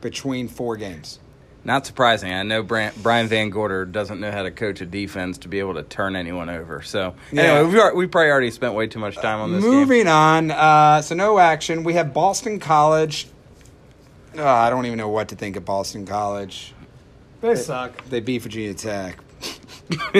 between 0.00 0.48
four 0.48 0.76
games. 0.76 1.20
Not 1.68 1.84
surprising. 1.84 2.32
I 2.32 2.42
know 2.44 2.62
Bran- 2.62 2.94
Brian 3.02 3.28
VanGorder 3.28 3.92
doesn't 3.92 4.20
know 4.20 4.32
how 4.32 4.42
to 4.42 4.50
coach 4.50 4.80
a 4.80 4.86
defense 4.86 5.36
to 5.38 5.48
be 5.48 5.58
able 5.58 5.74
to 5.74 5.82
turn 5.82 6.16
anyone 6.16 6.48
over. 6.48 6.80
So 6.80 7.12
Yeah. 7.30 7.42
anyway, 7.42 7.70
we, 7.74 7.78
are, 7.78 7.94
we 7.94 8.06
probably 8.06 8.30
already 8.30 8.50
spent 8.50 8.72
way 8.72 8.86
too 8.86 8.98
much 8.98 9.16
time 9.16 9.38
on 9.38 9.52
this 9.52 9.62
game. 9.62 9.70
Moving 9.74 10.08
on, 10.08 10.50
uh, 10.50 11.02
so 11.02 11.14
no 11.14 11.38
action. 11.38 11.84
We 11.84 11.92
have 11.92 12.14
Boston 12.14 12.58
College. 12.58 13.26
Uh, 14.34 14.46
I 14.50 14.70
don't 14.70 14.86
even 14.86 14.96
know 14.96 15.10
what 15.10 15.28
to 15.28 15.36
think 15.36 15.56
of 15.56 15.66
Boston 15.66 16.06
College. 16.06 16.72
They 17.42 17.54
suck. 17.54 18.02
They 18.06 18.20
beat 18.20 18.40
Virginia 18.40 18.72
Tech. 18.72 19.18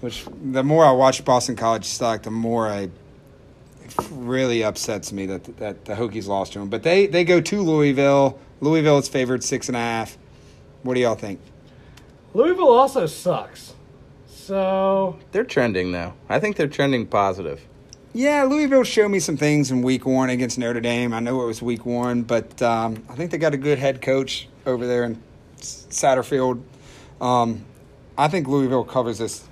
Which 0.00 0.26
the 0.52 0.62
more 0.62 0.84
I 0.84 0.92
watch 0.92 1.24
Boston 1.24 1.56
College 1.56 1.86
suck, 1.86 2.22
the 2.22 2.30
more 2.30 2.68
I 2.68 2.82
it 2.82 2.90
really 4.12 4.62
upsets 4.62 5.10
me 5.12 5.26
that 5.26 5.56
that 5.56 5.84
the 5.86 5.94
Hokies 5.94 6.28
lost 6.28 6.52
to 6.52 6.60
them. 6.60 6.68
But 6.68 6.84
they 6.84 7.08
they 7.08 7.24
go 7.24 7.40
to 7.40 7.62
Louisville. 7.62 8.38
Louisville 8.60 8.98
is 8.98 9.08
favored 9.08 9.42
six 9.44 9.68
and 9.68 9.76
a 9.76 9.80
half. 9.80 10.18
What 10.82 10.94
do 10.94 11.00
y'all 11.00 11.14
think? 11.14 11.40
Louisville 12.34 12.70
also 12.70 13.06
sucks. 13.06 13.74
So 14.26 15.18
They're 15.32 15.44
trending 15.44 15.92
though. 15.92 16.14
I 16.28 16.40
think 16.40 16.56
they're 16.56 16.68
trending 16.68 17.06
positive. 17.06 17.60
Yeah, 18.14 18.44
Louisville 18.44 18.84
showed 18.84 19.10
me 19.10 19.20
some 19.20 19.36
things 19.36 19.70
in 19.70 19.82
week 19.82 20.06
one 20.06 20.30
against 20.30 20.58
Notre 20.58 20.80
Dame. 20.80 21.12
I 21.12 21.20
know 21.20 21.42
it 21.42 21.46
was 21.46 21.60
week 21.60 21.84
one, 21.84 22.22
but 22.22 22.60
um, 22.62 23.04
I 23.08 23.14
think 23.14 23.30
they 23.30 23.38
got 23.38 23.52
a 23.52 23.58
good 23.58 23.78
head 23.78 24.00
coach 24.00 24.48
over 24.64 24.86
there 24.86 25.04
in 25.04 25.22
Satterfield. 25.60 26.62
Um, 27.20 27.64
I 28.16 28.28
think 28.28 28.48
Louisville 28.48 28.84
covers 28.84 29.18
this. 29.18 29.44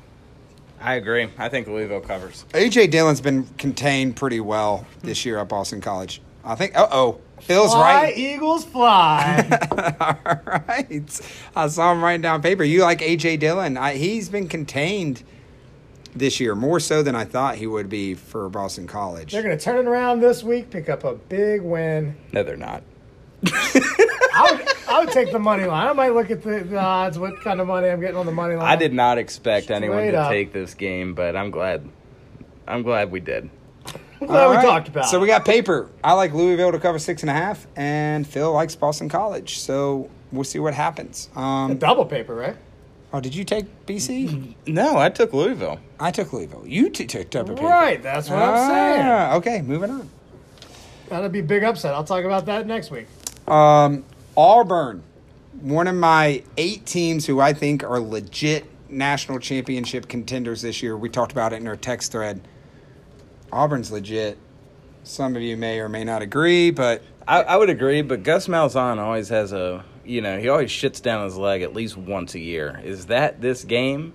I 0.81 0.95
agree. 0.95 1.29
I 1.39 1.49
think 1.49 1.67
Louisville 1.67 2.01
covers. 2.01 2.45
AJ 2.55 2.91
Dillon's 2.91 3.21
been 3.21 3.45
contained 3.59 4.17
pretty 4.17 4.41
well 4.41 4.87
this 5.03 5.25
year 5.25 5.39
at 5.39 5.49
Boston 5.49 5.81
College. 5.81 6.23
I 6.45 6.55
think. 6.55 6.77
Uh 6.77 6.89
oh, 6.91 7.21
Phil's 7.41 7.73
fly, 7.73 8.03
right. 8.03 8.17
Eagles 8.17 8.65
fly. 8.65 9.59
All 10.01 10.63
right, 10.69 11.21
I 11.55 11.69
saw 11.69 11.93
him 11.93 12.03
writing 12.03 12.23
down 12.23 12.43
paper. 12.43 12.65
You 12.65 12.83
like 12.83 13.01
AJ 13.01 13.41
Dillon? 13.41 13.77
I, 13.77 13.95
he's 13.95 14.29
been 14.29 14.49
contained 14.49 15.23
this 16.15 16.41
year 16.41 16.55
more 16.55 16.81
so 16.81 17.03
than 17.03 17.15
I 17.15 17.25
thought 17.25 17.57
he 17.57 17.67
would 17.67 17.89
be 17.89 18.15
for 18.15 18.49
Boston 18.49 18.87
College. 18.87 19.33
They're 19.33 19.43
going 19.43 19.57
to 19.57 19.63
turn 19.63 19.77
it 19.77 19.89
around 19.89 20.21
this 20.21 20.43
week, 20.43 20.71
pick 20.71 20.89
up 20.89 21.05
a 21.05 21.15
big 21.15 21.61
win. 21.63 22.17
No, 22.33 22.43
they're 22.43 22.57
not. 22.57 22.83
I 23.53 24.49
would, 24.51 24.69
I 24.89 25.05
would 25.05 25.13
take 25.13 25.31
the 25.31 25.39
money 25.39 25.67
line. 25.67 25.89
I 25.89 25.93
might 25.93 26.15
look 26.15 26.31
at 26.31 26.43
the, 26.43 26.61
the 26.61 26.79
odds, 26.79 27.19
what 27.19 27.41
kind 27.43 27.61
of 27.61 27.67
money 27.67 27.89
I'm 27.89 28.01
getting 28.01 28.17
on 28.17 28.27
the 28.27 28.33
money 28.33 28.55
line. 28.55 28.67
I 28.67 28.77
did 28.77 28.93
not 28.93 29.19
expect 29.19 29.71
anyone 29.71 30.07
to 30.07 30.17
up. 30.17 30.31
take 30.31 30.53
this 30.53 30.75
game, 30.75 31.15
but 31.15 31.37
I'm 31.37 31.51
glad. 31.51 31.89
I'm 32.67 32.83
glad 32.83 33.11
we 33.11 33.21
did. 33.21 33.51
I'm 34.21 34.27
glad 34.29 34.45
All 34.45 34.51
we 34.51 34.57
right. 34.57 34.65
talked 34.65 34.89
about 34.89 35.07
So 35.07 35.19
it. 35.19 35.21
we 35.21 35.27
got 35.27 35.45
paper. 35.45 35.91
I 36.03 36.13
like 36.15 36.33
Louisville 36.33 36.73
to 36.73 36.79
cover 36.79 36.99
six 36.99 37.23
and 37.23 37.31
a 37.31 37.35
half, 37.35 37.67
and 37.77 38.27
Phil 38.27 38.53
likes 38.53 38.75
Boston 38.75 39.09
College. 39.09 39.59
So 39.59 40.09
we'll 40.33 40.45
see 40.45 40.59
what 40.59 40.75
happens. 40.75 41.29
Um, 41.37 41.77
double 41.77 42.05
paper, 42.07 42.35
right? 42.35 42.57
oh, 43.13 43.21
did 43.21 43.35
you 43.35 43.45
take 43.45 43.65
BC? 43.87 44.55
No, 44.67 44.99
I 44.99 45.09
took 45.09 45.33
Louisville. 45.33 45.79
I 45.99 46.11
took 46.11 46.33
Louisville. 46.33 46.67
You 46.67 46.91
t- 46.91 47.07
took 47.07 47.31
double 47.31 47.55
paper. 47.55 47.67
Right, 47.67 48.03
that's 48.03 48.29
what 48.29 48.39
I'm 48.41 48.69
saying. 48.71 49.07
Ah, 49.07 49.35
Okay, 49.37 49.63
moving 49.63 49.91
on. 49.91 50.11
That'll 51.09 51.29
be 51.31 51.39
a 51.39 51.43
big 51.43 51.63
upset. 51.63 51.95
I'll 51.95 52.05
talk 52.05 52.25
about 52.25 52.47
that 52.47 52.67
next 52.67 52.91
week. 52.91 53.07
Um, 53.49 54.05
Auburn, 54.37 55.03
one 55.61 55.87
of 55.87 55.95
my 55.95 56.43
eight 56.57 56.85
teams 56.85 57.27
who 57.27 57.41
I 57.41 57.53
think 57.53 57.85
are 57.85 58.01
legit 58.01 58.67
national 58.91 59.39
championship 59.39 60.09
contenders 60.09 60.63
this 60.63 60.83
year. 60.83 60.97
We 60.97 61.09
talked 61.09 61.33
about 61.33 61.53
it 61.53 61.57
in 61.57 61.69
our 61.69 61.77
text 61.77 62.13
thread. 62.13 62.41
Auburn's 63.57 63.91
legit. 63.91 64.37
Some 65.03 65.35
of 65.35 65.41
you 65.41 65.57
may 65.57 65.81
or 65.81 65.89
may 65.89 66.05
not 66.05 66.21
agree, 66.21 66.71
but 66.71 67.03
I, 67.27 67.43
I 67.43 67.57
would 67.57 67.71
agree, 67.71 68.03
but 68.03 68.23
Gus 68.23 68.49
Malzahn 68.49 68.99
always 68.99 69.31
has 69.31 69.53
a, 69.53 69.85
you 70.05 70.21
know, 70.21 70.39
he 70.39 70.49
always 70.49 70.71
shits 70.71 71.01
down 71.01 71.25
his 71.25 71.37
leg 71.37 71.63
at 71.63 71.73
least 71.73 71.97
once 71.97 72.35
a 72.35 72.39
year. 72.39 72.81
Is 72.85 73.07
that 73.07 73.41
this 73.41 73.65
game? 73.65 74.13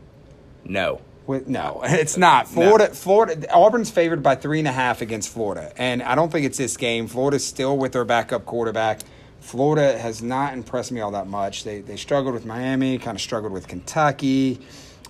No. 0.63 1.01
With, 1.25 1.47
no, 1.47 1.81
it's 1.85 2.17
not. 2.17 2.47
Florida, 2.47 2.89
Florida, 2.89 3.51
Auburn's 3.51 3.89
favored 3.89 4.21
by 4.21 4.35
three 4.35 4.59
and 4.59 4.67
a 4.67 4.71
half 4.71 5.01
against 5.01 5.29
Florida, 5.29 5.73
and 5.75 6.03
I 6.03 6.13
don't 6.13 6.31
think 6.31 6.45
it's 6.45 6.57
this 6.57 6.77
game. 6.77 7.07
Florida's 7.07 7.45
still 7.45 7.77
with 7.77 7.93
their 7.93 8.05
backup 8.05 8.45
quarterback. 8.45 9.01
Florida 9.39 9.97
has 9.97 10.21
not 10.21 10.53
impressed 10.53 10.91
me 10.91 11.01
all 11.01 11.11
that 11.11 11.27
much. 11.27 11.63
They 11.63 11.81
they 11.81 11.97
struggled 11.97 12.35
with 12.35 12.45
Miami, 12.45 12.99
kind 12.99 13.15
of 13.15 13.21
struggled 13.21 13.53
with 13.53 13.67
Kentucky. 13.67 14.59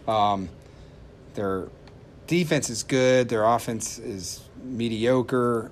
Um, 0.08 0.50
their 1.34 1.68
defense 2.32 2.70
is 2.70 2.84
good. 2.84 3.28
Their 3.28 3.44
offense 3.44 4.00
is 4.00 4.40
mediocre. 4.64 5.70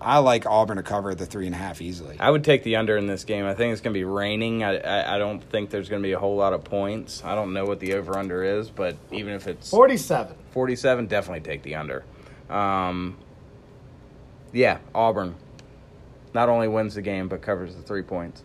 I 0.00 0.18
like 0.18 0.44
Auburn 0.44 0.76
to 0.78 0.82
cover 0.82 1.14
the 1.14 1.24
three 1.24 1.46
and 1.46 1.54
a 1.54 1.58
half 1.58 1.80
easily. 1.80 2.16
I 2.18 2.28
would 2.30 2.42
take 2.42 2.64
the 2.64 2.74
under 2.74 2.96
in 2.96 3.06
this 3.06 3.22
game. 3.22 3.46
I 3.46 3.54
think 3.54 3.70
it's 3.70 3.80
going 3.80 3.94
to 3.94 3.98
be 3.98 4.02
raining. 4.02 4.64
I, 4.64 4.78
I, 4.78 5.14
I 5.14 5.18
don't 5.18 5.40
think 5.40 5.70
there's 5.70 5.88
going 5.88 6.02
to 6.02 6.06
be 6.06 6.10
a 6.10 6.18
whole 6.18 6.34
lot 6.34 6.52
of 6.52 6.64
points. 6.64 7.22
I 7.24 7.36
don't 7.36 7.52
know 7.52 7.64
what 7.64 7.78
the 7.78 7.94
over 7.94 8.18
under 8.18 8.42
is, 8.42 8.70
but 8.70 8.96
even 9.12 9.34
if 9.34 9.46
it's 9.46 9.70
47. 9.70 10.34
47, 10.50 11.06
definitely 11.06 11.42
take 11.42 11.62
the 11.62 11.76
under. 11.76 12.04
Um, 12.48 13.16
yeah, 14.52 14.78
Auburn 14.92 15.36
not 16.34 16.48
only 16.48 16.66
wins 16.66 16.96
the 16.96 17.02
game, 17.02 17.28
but 17.28 17.40
covers 17.40 17.76
the 17.76 17.82
three 17.82 18.02
points. 18.02 18.42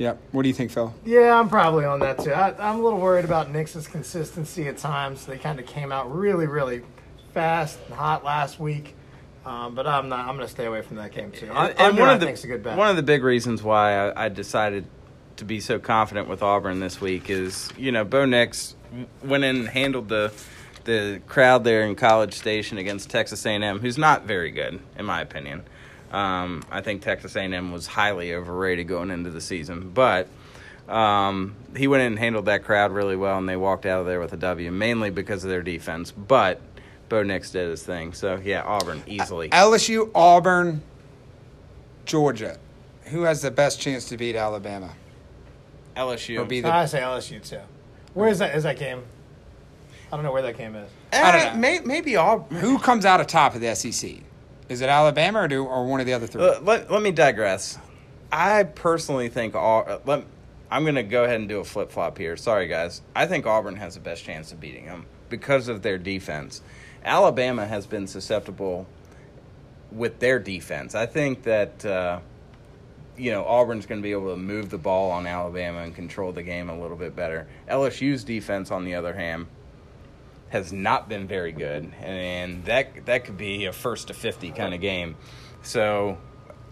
Yep. 0.00 0.18
What 0.32 0.42
do 0.44 0.48
you 0.48 0.54
think, 0.54 0.70
Phil? 0.70 0.94
Yeah, 1.04 1.38
I'm 1.38 1.50
probably 1.50 1.84
on 1.84 2.00
that 2.00 2.18
too. 2.20 2.32
I, 2.32 2.54
I'm 2.58 2.80
a 2.80 2.82
little 2.82 2.98
worried 2.98 3.26
about 3.26 3.50
Nix' 3.50 3.86
consistency 3.86 4.66
at 4.66 4.78
times. 4.78 5.26
They 5.26 5.36
kind 5.36 5.60
of 5.60 5.66
came 5.66 5.92
out 5.92 6.10
really, 6.10 6.46
really 6.46 6.80
fast 7.34 7.78
and 7.84 7.94
hot 7.94 8.24
last 8.24 8.58
week. 8.58 8.94
Um, 9.44 9.74
but 9.74 9.86
I'm 9.86 10.08
not. 10.08 10.20
I'm 10.20 10.36
going 10.36 10.46
to 10.46 10.52
stay 10.52 10.64
away 10.64 10.80
from 10.80 10.96
that 10.96 11.12
game 11.12 11.30
too. 11.32 11.50
And, 11.52 11.78
and 11.78 11.98
one 11.98 12.08
I 12.08 12.14
of 12.14 12.20
the 12.20 12.28
a 12.28 12.46
good 12.46 12.62
bet. 12.62 12.78
one 12.78 12.88
of 12.88 12.96
the 12.96 13.02
big 13.02 13.22
reasons 13.22 13.62
why 13.62 14.08
I, 14.08 14.24
I 14.24 14.28
decided 14.30 14.86
to 15.36 15.44
be 15.44 15.60
so 15.60 15.78
confident 15.78 16.28
with 16.28 16.42
Auburn 16.42 16.80
this 16.80 16.98
week 16.98 17.28
is 17.28 17.68
you 17.76 17.92
know 17.92 18.02
Bo 18.02 18.24
Nix 18.24 18.76
went 19.22 19.44
in 19.44 19.56
and 19.56 19.68
handled 19.68 20.08
the 20.08 20.32
the 20.84 21.20
crowd 21.26 21.62
there 21.64 21.82
in 21.82 21.94
College 21.94 22.32
Station 22.32 22.78
against 22.78 23.10
Texas 23.10 23.44
A&M, 23.44 23.80
who's 23.80 23.98
not 23.98 24.24
very 24.24 24.50
good 24.50 24.80
in 24.98 25.04
my 25.04 25.20
opinion. 25.20 25.62
Um, 26.10 26.62
I 26.70 26.80
think 26.80 27.02
Texas 27.02 27.36
A&M 27.36 27.72
was 27.72 27.86
highly 27.86 28.34
overrated 28.34 28.88
going 28.88 29.10
into 29.10 29.30
the 29.30 29.40
season, 29.40 29.90
but 29.94 30.28
um, 30.88 31.54
he 31.76 31.86
went 31.86 32.02
in 32.02 32.08
and 32.08 32.18
handled 32.18 32.46
that 32.46 32.64
crowd 32.64 32.90
really 32.92 33.16
well, 33.16 33.38
and 33.38 33.48
they 33.48 33.56
walked 33.56 33.86
out 33.86 34.00
of 34.00 34.06
there 34.06 34.18
with 34.20 34.32
a 34.32 34.36
W, 34.36 34.70
mainly 34.72 35.10
because 35.10 35.44
of 35.44 35.50
their 35.50 35.62
defense. 35.62 36.10
But 36.10 36.60
Bo 37.08 37.22
Nix 37.22 37.50
did 37.50 37.68
his 37.70 37.82
thing, 37.84 38.12
so 38.12 38.40
yeah, 38.42 38.62
Auburn 38.62 39.02
easily. 39.06 39.50
LSU, 39.50 40.10
Auburn, 40.14 40.82
Georgia. 42.06 42.58
Who 43.04 43.22
has 43.22 43.42
the 43.42 43.50
best 43.50 43.80
chance 43.80 44.08
to 44.08 44.16
beat 44.16 44.36
Alabama? 44.36 44.92
LSU. 45.96 46.40
Or 46.40 46.44
be 46.44 46.60
the 46.60 46.72
I 46.72 46.86
say 46.86 47.00
LSU 47.00 47.46
too. 47.46 47.58
Where 48.14 48.28
is 48.28 48.38
that? 48.38 48.54
Is 48.56 48.62
that 48.64 48.78
game? 48.78 49.02
I 50.12 50.16
don't 50.16 50.24
know 50.24 50.32
where 50.32 50.42
that 50.42 50.56
game 50.56 50.74
is. 50.74 50.88
I 51.12 51.32
don't 51.32 51.40
Eh, 51.40 51.52
know. 51.52 51.58
May, 51.58 51.80
maybe 51.80 52.16
Auburn. 52.16 52.58
Who 52.58 52.78
comes 52.78 53.04
out 53.04 53.20
of 53.20 53.26
top 53.28 53.54
of 53.54 53.60
the 53.60 53.74
SEC? 53.76 54.10
Is 54.70 54.82
it 54.82 54.88
Alabama 54.88 55.40
or 55.40 55.48
do 55.48 55.64
or 55.64 55.84
one 55.84 55.98
of 55.98 56.06
the 56.06 56.12
other 56.12 56.28
three? 56.28 56.42
Uh, 56.42 56.60
let, 56.60 56.88
let 56.90 57.02
me 57.02 57.10
digress. 57.10 57.76
I 58.30 58.62
personally 58.62 59.28
think 59.28 59.56
all. 59.56 59.84
Uh, 59.86 59.98
let, 60.06 60.24
I'm 60.70 60.84
going 60.84 60.94
to 60.94 61.02
go 61.02 61.24
ahead 61.24 61.40
and 61.40 61.48
do 61.48 61.58
a 61.58 61.64
flip 61.64 61.90
flop 61.90 62.16
here. 62.16 62.36
Sorry, 62.36 62.68
guys. 62.68 63.02
I 63.14 63.26
think 63.26 63.46
Auburn 63.46 63.74
has 63.76 63.94
the 63.94 64.00
best 64.00 64.22
chance 64.22 64.52
of 64.52 64.60
beating 64.60 64.86
them 64.86 65.06
because 65.28 65.66
of 65.66 65.82
their 65.82 65.98
defense. 65.98 66.62
Alabama 67.04 67.66
has 67.66 67.84
been 67.86 68.06
susceptible 68.06 68.86
with 69.90 70.20
their 70.20 70.38
defense. 70.38 70.94
I 70.94 71.06
think 71.06 71.42
that 71.42 71.84
uh, 71.84 72.20
you 73.16 73.32
know 73.32 73.44
Auburn's 73.44 73.86
going 73.86 74.00
to 74.00 74.04
be 74.04 74.12
able 74.12 74.30
to 74.30 74.36
move 74.36 74.70
the 74.70 74.78
ball 74.78 75.10
on 75.10 75.26
Alabama 75.26 75.80
and 75.80 75.96
control 75.96 76.30
the 76.30 76.44
game 76.44 76.70
a 76.70 76.80
little 76.80 76.96
bit 76.96 77.16
better. 77.16 77.48
LSU's 77.68 78.22
defense, 78.22 78.70
on 78.70 78.84
the 78.84 78.94
other 78.94 79.14
hand, 79.14 79.48
has 80.50 80.72
not 80.72 81.08
been 81.08 81.26
very 81.26 81.52
good, 81.52 81.92
and 82.02 82.64
that 82.66 83.06
that 83.06 83.24
could 83.24 83.36
be 83.38 83.64
a 83.66 83.72
first 83.72 84.08
to 84.08 84.14
fifty 84.14 84.50
kind 84.50 84.74
of 84.74 84.80
game. 84.80 85.16
So, 85.62 86.18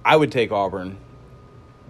I 0.05 0.17
would 0.17 0.31
take 0.33 0.53
Auburn 0.53 0.99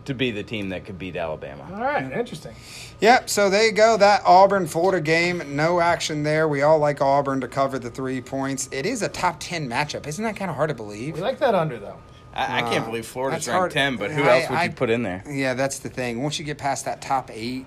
to 0.05 0.15
be 0.15 0.31
the 0.31 0.43
team 0.43 0.71
that 0.71 0.85
could 0.87 0.99
beat 0.99 1.17
Alabama. 1.17 1.69
All 1.71 1.83
right, 1.83 2.11
interesting. 2.13 2.55
Yep, 3.01 3.29
so 3.29 3.51
there 3.51 3.67
you 3.67 3.73
go. 3.73 3.97
That 3.99 4.23
Auburn 4.25 4.67
Florida 4.67 5.01
game, 5.03 5.55
no 5.55 5.81
action 5.81 6.23
there. 6.23 6.49
We 6.49 6.63
all 6.63 6.79
like 6.79 7.01
Auburn 7.03 7.41
to 7.43 7.49
cover 7.49 7.79
the 7.79 7.91
three 7.91 8.21
points. 8.23 8.69
It 8.73 8.87
is 8.87 9.03
a 9.03 9.09
top 9.09 9.37
10 9.39 9.69
matchup. 9.69 10.07
Isn't 10.07 10.25
that 10.25 10.35
kind 10.37 10.51
of 10.51 10.57
hard 10.57 10.69
to 10.71 10.75
believe? 10.75 11.15
We 11.17 11.21
like 11.21 11.39
that 11.41 11.55
under 11.55 11.79
though. 11.79 11.99
I, 12.35 12.59
I 12.59 12.63
can't 12.63 12.85
Uh, 12.85 12.87
believe 12.87 13.07
Florida's 13.07 13.45
that's 13.47 13.49
ranked 13.49 13.59
hard. 13.59 13.71
ten, 13.73 13.97
but 13.97 14.11
who 14.11 14.23
I- 14.23 14.41
else 14.41 14.51
would 14.51 14.59
I- 14.59 14.65
you 14.65 14.71
put 14.73 14.89
in 14.91 15.03
there? 15.03 15.23
Yeah, 15.29 15.55
that's 15.55 15.79
the 15.81 15.89
thing. 15.91 16.23
Once 16.23 16.39
you 16.39 16.45
get 16.45 16.57
past 16.59 16.85
that 16.87 17.01
top 17.03 17.31
eight, 17.33 17.67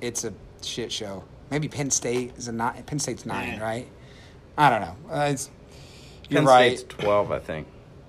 it's 0.00 0.24
a 0.24 0.32
shit 0.62 0.92
show. 0.92 1.24
Maybe 1.50 1.68
Penn 1.68 1.90
State 1.90 2.32
is 2.36 2.48
a 2.48 2.52
nine. 2.52 2.82
Penn 2.84 2.98
State's 2.98 3.24
nine, 3.26 3.54
Yeah. 3.54 3.62
right? 3.62 3.86
I 4.56 4.70
don't 4.70 4.80
know. 4.80 4.96
Uh, 5.10 5.28
it's, 5.30 5.50
you're 6.28 6.40
Penn 6.40 6.46
right. 6.48 6.78
State's 6.78 6.94
twelve, 6.94 7.30
I 7.32 7.38
think. 7.38 7.66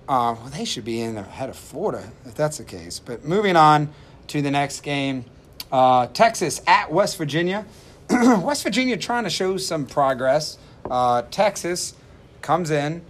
Uh, 0.07 0.35
well, 0.39 0.49
they 0.49 0.65
should 0.65 0.85
be 0.85 1.01
in 1.01 1.17
ahead 1.17 1.49
of 1.49 1.55
Florida 1.55 2.11
if 2.25 2.33
that's 2.35 2.57
the 2.57 2.63
case. 2.63 2.99
But 2.99 3.23
moving 3.23 3.55
on 3.55 3.89
to 4.27 4.41
the 4.41 4.49
next 4.51 4.81
game, 4.81 5.25
uh, 5.71 6.07
Texas 6.07 6.61
at 6.67 6.91
West 6.91 7.17
Virginia. 7.17 7.65
West 8.09 8.63
Virginia 8.63 8.97
trying 8.97 9.23
to 9.25 9.29
show 9.29 9.57
some 9.57 9.85
progress. 9.85 10.57
Uh, 10.89 11.21
Texas 11.29 11.93
comes 12.41 12.71
in 12.71 13.03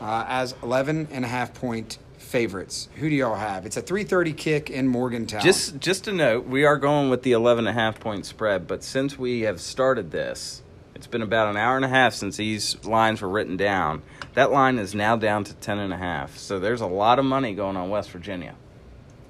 uh, 0.00 0.24
as 0.28 0.54
11 0.62 1.08
and 1.10 1.24
a 1.24 1.28
half 1.28 1.52
point 1.54 1.98
favorites. 2.34 2.88
Who 2.96 3.08
do 3.08 3.14
y'all 3.14 3.36
have? 3.36 3.64
It's 3.64 3.76
a 3.76 3.82
3:30 3.82 4.32
kick 4.36 4.68
in 4.68 4.88
Morgantown. 4.88 5.40
Just 5.40 5.78
just 5.78 6.08
a 6.08 6.12
note, 6.12 6.46
we 6.48 6.64
are 6.64 6.76
going 6.76 7.08
with 7.08 7.22
the 7.22 7.30
11 7.30 7.68
and 7.68 7.78
a 7.78 7.80
half 7.80 8.00
point 8.00 8.26
spread, 8.26 8.66
but 8.66 8.82
since 8.82 9.16
we 9.16 9.42
have 9.42 9.60
started 9.60 10.10
this, 10.10 10.64
it's 10.96 11.06
been 11.06 11.22
about 11.22 11.46
an 11.46 11.56
hour 11.56 11.76
and 11.76 11.84
a 11.84 11.88
half 11.88 12.12
since 12.12 12.36
these 12.36 12.84
lines 12.84 13.22
were 13.22 13.28
written 13.28 13.56
down. 13.56 14.02
That 14.34 14.50
line 14.50 14.80
is 14.80 14.96
now 14.96 15.14
down 15.14 15.44
to 15.44 15.54
10 15.54 15.78
and 15.78 15.92
a 15.92 15.96
half. 15.96 16.36
So 16.36 16.58
there's 16.58 16.80
a 16.80 16.88
lot 16.88 17.20
of 17.20 17.24
money 17.24 17.54
going 17.54 17.76
on 17.76 17.88
West 17.88 18.10
Virginia. 18.10 18.56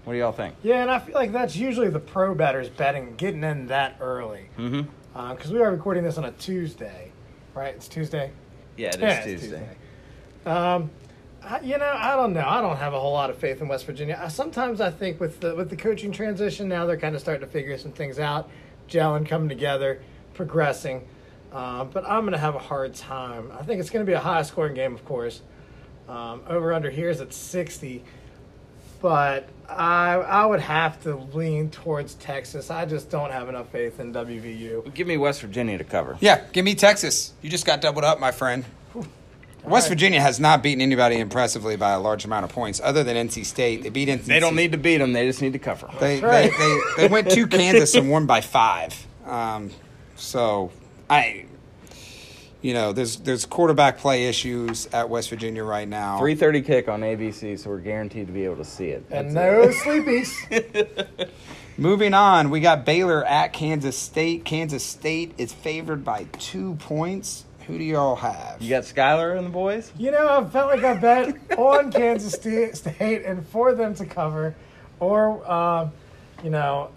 What 0.04 0.14
do 0.14 0.18
y'all 0.18 0.32
think? 0.32 0.54
Yeah, 0.62 0.80
and 0.80 0.90
I 0.90 0.98
feel 0.98 1.14
like 1.14 1.30
that's 1.30 1.56
usually 1.56 1.90
the 1.90 2.00
pro 2.00 2.34
betters 2.34 2.70
betting, 2.70 3.16
getting 3.16 3.44
in 3.44 3.66
that 3.66 3.96
early. 4.00 4.48
Mhm. 4.58 4.86
Because 5.12 5.52
we 5.52 5.60
are 5.60 5.70
recording 5.70 6.04
this 6.04 6.16
on 6.16 6.24
a 6.24 6.32
Tuesday, 6.32 7.12
right? 7.54 7.74
It's 7.74 7.86
Tuesday. 7.86 8.30
Yeah, 8.78 8.88
it 8.88 8.94
is 8.94 9.00
Yeah, 9.02 9.08
it's 9.24 9.42
Tuesday. 9.42 9.68
Um, 10.46 10.90
I, 11.44 11.60
you 11.60 11.78
know, 11.78 11.94
I 11.96 12.16
don't 12.16 12.32
know. 12.32 12.44
I 12.46 12.60
don't 12.60 12.76
have 12.76 12.94
a 12.94 13.00
whole 13.00 13.12
lot 13.12 13.30
of 13.30 13.36
faith 13.36 13.60
in 13.60 13.68
West 13.68 13.86
Virginia. 13.86 14.18
I, 14.22 14.28
sometimes 14.28 14.80
I 14.80 14.90
think 14.90 15.20
with 15.20 15.40
the 15.40 15.54
with 15.54 15.70
the 15.70 15.76
coaching 15.76 16.12
transition 16.12 16.68
now, 16.68 16.86
they're 16.86 16.96
kind 16.96 17.14
of 17.14 17.20
starting 17.20 17.46
to 17.46 17.52
figure 17.52 17.76
some 17.78 17.92
things 17.92 18.18
out, 18.18 18.48
gelling, 18.88 19.26
coming 19.28 19.48
together, 19.48 20.00
progressing. 20.34 21.06
Um, 21.52 21.90
but 21.92 22.04
I'm 22.04 22.22
going 22.22 22.32
to 22.32 22.38
have 22.38 22.54
a 22.56 22.60
hard 22.60 22.94
time. 22.94 23.52
I 23.56 23.62
think 23.62 23.80
it's 23.80 23.90
going 23.90 24.04
to 24.04 24.10
be 24.10 24.14
a 24.14 24.20
high 24.20 24.42
scoring 24.42 24.74
game, 24.74 24.92
of 24.94 25.04
course. 25.04 25.40
Um, 26.08 26.42
over 26.48 26.72
under 26.72 26.90
here 26.90 27.08
is 27.08 27.20
at 27.20 27.32
60, 27.32 28.02
but 29.00 29.48
I 29.68 30.14
I 30.14 30.46
would 30.46 30.60
have 30.60 31.02
to 31.04 31.16
lean 31.16 31.70
towards 31.70 32.14
Texas. 32.14 32.70
I 32.70 32.84
just 32.86 33.08
don't 33.10 33.30
have 33.30 33.48
enough 33.48 33.70
faith 33.70 34.00
in 34.00 34.12
WVU. 34.12 34.92
Give 34.94 35.06
me 35.06 35.16
West 35.16 35.40
Virginia 35.42 35.78
to 35.78 35.84
cover. 35.84 36.16
yeah, 36.20 36.44
give 36.52 36.64
me 36.64 36.74
Texas. 36.74 37.32
You 37.40 37.50
just 37.50 37.66
got 37.66 37.80
doubled 37.80 38.04
up, 38.04 38.18
my 38.18 38.32
friend. 38.32 38.64
West 39.64 39.84
right. 39.84 39.90
Virginia 39.90 40.20
has 40.20 40.38
not 40.38 40.62
beaten 40.62 40.80
anybody 40.80 41.16
impressively 41.16 41.76
by 41.76 41.92
a 41.92 42.00
large 42.00 42.24
amount 42.24 42.44
of 42.44 42.52
points, 42.52 42.80
other 42.82 43.02
than 43.02 43.28
NC 43.28 43.44
State. 43.46 43.82
They 43.82 43.88
beat 43.88 44.08
NC. 44.08 44.24
They 44.24 44.40
don't 44.40 44.56
need 44.56 44.72
to 44.72 44.78
beat 44.78 44.98
them, 44.98 45.12
they 45.12 45.26
just 45.26 45.40
need 45.40 45.54
to 45.54 45.58
cover. 45.58 45.88
They, 46.00 46.20
right. 46.20 46.50
they, 46.50 46.58
they, 46.58 46.80
they 46.98 47.08
went 47.08 47.30
to 47.30 47.46
Kansas 47.48 47.94
and 47.94 48.10
won 48.10 48.26
by 48.26 48.40
five. 48.40 49.06
Um, 49.24 49.70
so 50.16 50.70
I, 51.08 51.46
you 52.60 52.74
know, 52.74 52.92
there's 52.92 53.16
there's 53.16 53.46
quarterback 53.46 53.98
play 53.98 54.26
issues 54.26 54.86
at 54.86 55.08
West 55.08 55.30
Virginia 55.30 55.64
right 55.64 55.88
now. 55.88 56.18
3:30 56.18 56.64
kick 56.64 56.88
on 56.88 57.00
ABC, 57.00 57.58
so 57.58 57.70
we're 57.70 57.78
guaranteed 57.78 58.26
to 58.26 58.32
be 58.32 58.44
able 58.44 58.56
to 58.56 58.64
see 58.64 58.88
it. 58.88 59.04
And 59.10 59.34
That's 59.34 59.84
no 59.84 59.92
sleepies. 59.92 61.30
Moving 61.76 62.14
on, 62.14 62.50
we 62.50 62.60
got 62.60 62.84
Baylor 62.84 63.24
at 63.24 63.52
Kansas 63.52 63.98
State. 63.98 64.44
Kansas 64.44 64.84
State 64.84 65.34
is 65.38 65.52
favored 65.52 66.04
by 66.04 66.24
two 66.38 66.76
points. 66.76 67.44
Who 67.66 67.78
do 67.78 67.84
y'all 67.84 68.16
have? 68.16 68.60
You 68.60 68.68
got 68.70 68.82
Skylar 68.82 69.36
and 69.36 69.46
the 69.46 69.50
boys? 69.50 69.90
You 69.98 70.10
know, 70.10 70.28
I 70.28 70.44
felt 70.50 70.68
like 70.68 70.84
I 70.84 70.94
bet 70.94 71.58
on 71.58 71.90
Kansas 71.90 72.34
Sta- 72.34 72.72
State 72.74 73.24
and 73.24 73.46
for 73.48 73.74
them 73.74 73.94
to 73.94 74.04
cover, 74.04 74.54
or 75.00 75.50
um, 75.50 75.92
you 76.42 76.50
know, 76.50 76.90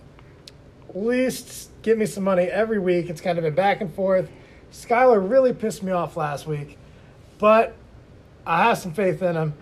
at 0.89 0.95
least 0.97 1.70
give 1.84 1.97
me 1.97 2.05
some 2.05 2.24
money 2.26 2.43
every 2.43 2.80
week. 2.80 3.09
It's 3.09 3.22
kind 3.22 3.38
of 3.38 3.45
been 3.45 3.55
back 3.55 3.80
and 3.80 3.93
forth. 3.93 4.30
Skylar 4.74 5.30
really 5.30 5.53
pissed 5.53 5.84
me 5.84 5.91
off 5.93 6.18
last 6.18 6.47
week, 6.47 6.78
but 7.38 7.74
I 8.45 8.63
have 8.63 8.78
some 8.78 8.93
faith 8.93 9.22
in 9.22 9.36
him. 9.36 9.53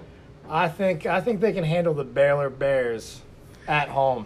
I 0.49 0.69
think 0.69 1.05
I 1.05 1.21
think 1.21 1.39
they 1.39 1.53
can 1.53 1.63
handle 1.63 1.93
the 1.93 2.03
Baylor 2.03 2.49
Bears 2.49 3.21
at 3.67 3.89
home. 3.89 4.25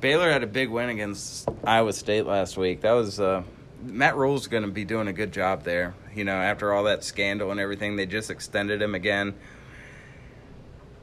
Baylor 0.00 0.30
had 0.30 0.42
a 0.42 0.46
big 0.46 0.68
win 0.68 0.90
against 0.90 1.48
Iowa 1.64 1.92
State 1.92 2.26
last 2.26 2.56
week. 2.56 2.82
That 2.82 2.92
was 2.92 3.18
uh, 3.18 3.42
Matt 3.82 4.16
Rhule's 4.16 4.46
going 4.46 4.64
to 4.64 4.70
be 4.70 4.84
doing 4.84 5.08
a 5.08 5.12
good 5.12 5.32
job 5.32 5.64
there. 5.64 5.94
You 6.14 6.24
know, 6.24 6.34
after 6.34 6.72
all 6.72 6.84
that 6.84 7.04
scandal 7.04 7.50
and 7.50 7.60
everything, 7.60 7.96
they 7.96 8.06
just 8.06 8.30
extended 8.30 8.82
him 8.82 8.94
again. 8.94 9.34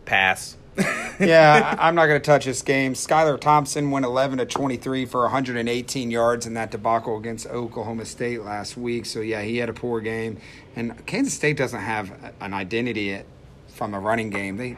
Pass. 0.05 0.57
yeah, 1.19 1.76
I'm 1.80 1.95
not 1.95 2.07
going 2.07 2.19
to 2.19 2.26
touch 2.26 2.43
this 2.45 2.61
game. 2.61 2.93
Skylar 2.93 3.39
Thompson 3.39 3.91
went 3.91 4.05
11 4.05 4.39
to 4.39 4.45
23 4.45 5.05
for 5.05 5.21
118 5.21 6.11
yards 6.11 6.45
in 6.45 6.53
that 6.55 6.71
debacle 6.71 7.17
against 7.17 7.47
Oklahoma 7.47 8.03
State 8.03 8.41
last 8.41 8.76
week. 8.76 9.05
So 9.05 9.21
yeah, 9.21 9.41
he 9.41 9.57
had 9.57 9.69
a 9.69 9.73
poor 9.73 10.01
game. 10.01 10.38
And 10.76 11.05
Kansas 11.05 11.34
State 11.34 11.55
doesn't 11.55 11.80
have 11.80 12.34
an 12.41 12.53
identity 12.53 13.21
from 13.69 13.93
a 13.93 13.99
running 13.99 14.30
game. 14.30 14.57
They 14.57 14.78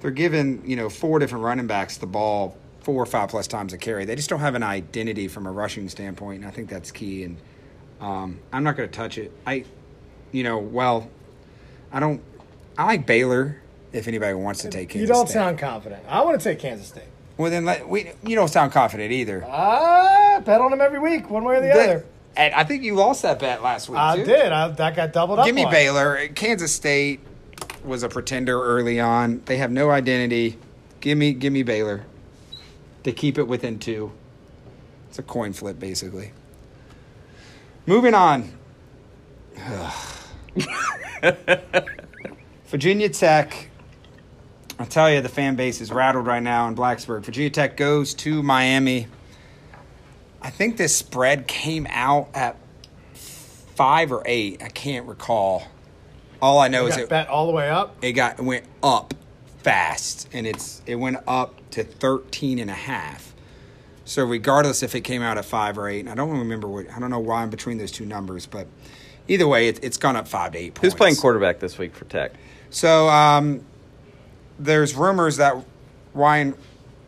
they're 0.00 0.10
giving 0.10 0.68
you 0.68 0.76
know 0.76 0.88
four 0.88 1.18
different 1.18 1.44
running 1.44 1.66
backs 1.68 1.96
the 1.98 2.06
ball 2.06 2.56
four 2.86 3.02
or 3.02 3.06
five 3.06 3.28
plus 3.28 3.48
times 3.48 3.72
a 3.72 3.78
carry. 3.78 4.04
They 4.04 4.14
just 4.14 4.30
don't 4.30 4.38
have 4.38 4.54
an 4.54 4.62
identity 4.62 5.26
from 5.26 5.44
a 5.44 5.50
rushing 5.50 5.88
standpoint, 5.88 6.42
and 6.42 6.48
I 6.48 6.52
think 6.52 6.68
that's 6.70 6.92
key. 6.92 7.24
And 7.24 7.36
um, 8.00 8.38
I'm 8.52 8.62
not 8.62 8.76
going 8.76 8.88
to 8.88 8.94
touch 8.96 9.18
it. 9.18 9.32
I, 9.44 9.64
you 10.30 10.44
know, 10.44 10.58
well, 10.58 11.10
I 11.92 11.98
don't. 11.98 12.22
I 12.78 12.84
like 12.84 13.04
Baylor. 13.04 13.60
If 13.92 14.06
anybody 14.06 14.34
wants 14.34 14.60
to 14.62 14.68
take 14.68 14.90
Kansas 14.90 15.00
you 15.08 15.12
don't 15.12 15.26
State. 15.26 15.34
sound 15.34 15.58
confident. 15.58 16.04
I 16.08 16.22
want 16.22 16.40
to 16.40 16.44
take 16.48 16.60
Kansas 16.60 16.86
State. 16.86 17.02
well. 17.36 17.50
Then 17.50 17.64
let, 17.64 17.88
we. 17.88 18.12
You 18.24 18.36
don't 18.36 18.46
sound 18.48 18.70
confident 18.70 19.10
either. 19.10 19.44
I 19.44 20.40
bet 20.44 20.60
on 20.60 20.70
them 20.70 20.80
every 20.80 21.00
week, 21.00 21.28
one 21.28 21.42
way 21.42 21.56
or 21.56 21.60
the 21.60 21.66
That- 21.66 21.88
other. 21.90 22.06
and 22.36 22.54
I 22.54 22.62
think 22.62 22.84
you 22.84 22.94
lost 22.94 23.22
that 23.22 23.40
bet 23.40 23.64
last 23.64 23.88
week. 23.88 23.98
I 23.98 24.16
too. 24.16 24.24
did. 24.26 24.52
I, 24.52 24.68
that 24.68 24.94
got 24.94 25.12
doubled 25.12 25.40
up. 25.40 25.46
Give 25.46 25.56
me 25.56 25.64
on. 25.64 25.72
Baylor. 25.72 26.28
Kansas 26.36 26.72
State 26.72 27.18
was 27.84 28.04
a 28.04 28.08
pretender 28.08 28.62
early 28.62 29.00
on. 29.00 29.42
They 29.46 29.56
have 29.56 29.72
no 29.72 29.90
identity. 29.90 30.56
Give 31.00 31.18
me, 31.18 31.32
give 31.32 31.52
me 31.52 31.64
Baylor. 31.64 32.04
To 33.06 33.12
keep 33.12 33.38
it 33.38 33.46
within 33.46 33.78
two. 33.78 34.10
It's 35.08 35.20
a 35.20 35.22
coin 35.22 35.52
flip, 35.52 35.78
basically. 35.78 36.32
Moving 37.86 38.14
on. 38.14 38.52
Virginia 42.66 43.08
Tech. 43.08 43.70
I'll 44.80 44.86
tell 44.86 45.08
you, 45.08 45.20
the 45.20 45.28
fan 45.28 45.54
base 45.54 45.80
is 45.80 45.92
rattled 45.92 46.26
right 46.26 46.42
now 46.42 46.66
in 46.66 46.74
Blacksburg. 46.74 47.22
Virginia 47.22 47.50
Tech 47.50 47.76
goes 47.76 48.12
to 48.14 48.42
Miami. 48.42 49.06
I 50.42 50.50
think 50.50 50.76
this 50.76 50.96
spread 50.96 51.46
came 51.46 51.86
out 51.90 52.28
at 52.34 52.56
five 53.14 54.10
or 54.10 54.24
eight. 54.26 54.64
I 54.64 54.68
can't 54.68 55.06
recall. 55.06 55.62
All 56.42 56.58
I 56.58 56.66
know 56.66 56.82
You 56.82 56.88
is 56.88 56.96
got 56.96 57.02
it, 57.04 57.08
bet 57.08 57.28
all 57.28 57.46
the 57.46 57.52
way 57.52 57.70
up. 57.70 57.98
it 58.02 58.14
got 58.14 58.40
it 58.40 58.44
went 58.44 58.64
up 58.82 59.14
fast 59.66 60.28
and 60.32 60.46
it's 60.46 60.80
it 60.86 60.94
went 60.94 61.16
up 61.26 61.58
to 61.72 61.82
13 61.82 62.60
and 62.60 62.70
a 62.70 62.74
half. 62.74 63.34
So 64.04 64.24
regardless 64.24 64.84
if 64.84 64.94
it 64.94 65.00
came 65.00 65.22
out 65.22 65.38
at 65.38 65.44
5 65.44 65.76
or 65.76 65.88
8, 65.88 65.98
and 65.98 66.08
I 66.08 66.14
don't 66.14 66.30
remember 66.38 66.68
what 66.68 66.88
I 66.88 67.00
don't 67.00 67.10
know 67.10 67.18
why 67.18 67.42
I'm 67.42 67.50
between 67.50 67.76
those 67.76 67.90
two 67.90 68.06
numbers, 68.06 68.46
but 68.46 68.68
either 69.26 69.48
way 69.48 69.66
it, 69.66 69.82
it's 69.82 69.96
gone 69.96 70.14
up 70.14 70.28
5 70.28 70.52
to 70.52 70.58
8 70.58 70.74
points. 70.74 70.80
Who's 70.82 70.94
playing 70.94 71.16
quarterback 71.16 71.58
this 71.58 71.78
week 71.78 71.96
for 71.96 72.04
Tech? 72.04 72.34
So 72.70 73.08
um, 73.08 73.66
there's 74.56 74.94
rumors 74.94 75.38
that 75.38 75.56
Ryan 76.14 76.54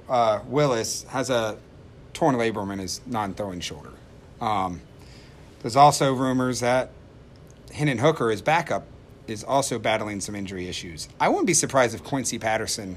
uh, 0.08 0.40
Willis 0.48 1.04
has 1.10 1.30
a 1.30 1.58
torn 2.12 2.34
labrum 2.34 2.72
in 2.72 2.80
his 2.80 3.00
non-throwing 3.06 3.60
shoulder. 3.60 3.92
Um, 4.40 4.80
there's 5.62 5.76
also 5.76 6.12
rumors 6.12 6.58
that 6.58 6.90
Hendon 7.72 7.98
Hooker, 7.98 8.30
his 8.30 8.42
backup, 8.42 8.84
is 9.30 9.44
also 9.44 9.78
battling 9.78 10.20
some 10.20 10.34
injury 10.34 10.68
issues. 10.68 11.08
I 11.20 11.28
wouldn't 11.28 11.46
be 11.46 11.54
surprised 11.54 11.94
if 11.94 12.02
Quincy 12.04 12.38
Patterson 12.38 12.96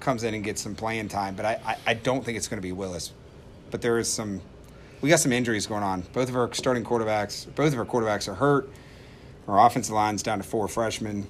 comes 0.00 0.24
in 0.24 0.34
and 0.34 0.42
gets 0.42 0.62
some 0.62 0.74
playing 0.74 1.08
time, 1.08 1.34
but 1.34 1.44
I, 1.44 1.60
I, 1.64 1.76
I 1.88 1.94
don't 1.94 2.24
think 2.24 2.36
it's 2.38 2.48
going 2.48 2.58
to 2.58 2.66
be 2.66 2.72
Willis. 2.72 3.12
But 3.70 3.82
there 3.82 3.98
is 3.98 4.08
some, 4.12 4.40
we 5.00 5.08
got 5.08 5.20
some 5.20 5.32
injuries 5.32 5.66
going 5.66 5.82
on. 5.82 6.02
Both 6.12 6.28
of 6.28 6.36
our 6.36 6.52
starting 6.52 6.84
quarterbacks, 6.84 7.52
both 7.54 7.72
of 7.72 7.78
our 7.78 7.84
quarterbacks 7.84 8.28
are 8.28 8.34
hurt. 8.34 8.68
Our 9.46 9.66
offensive 9.66 9.94
line's 9.94 10.22
down 10.22 10.38
to 10.38 10.44
four 10.44 10.68
freshmen, 10.68 11.26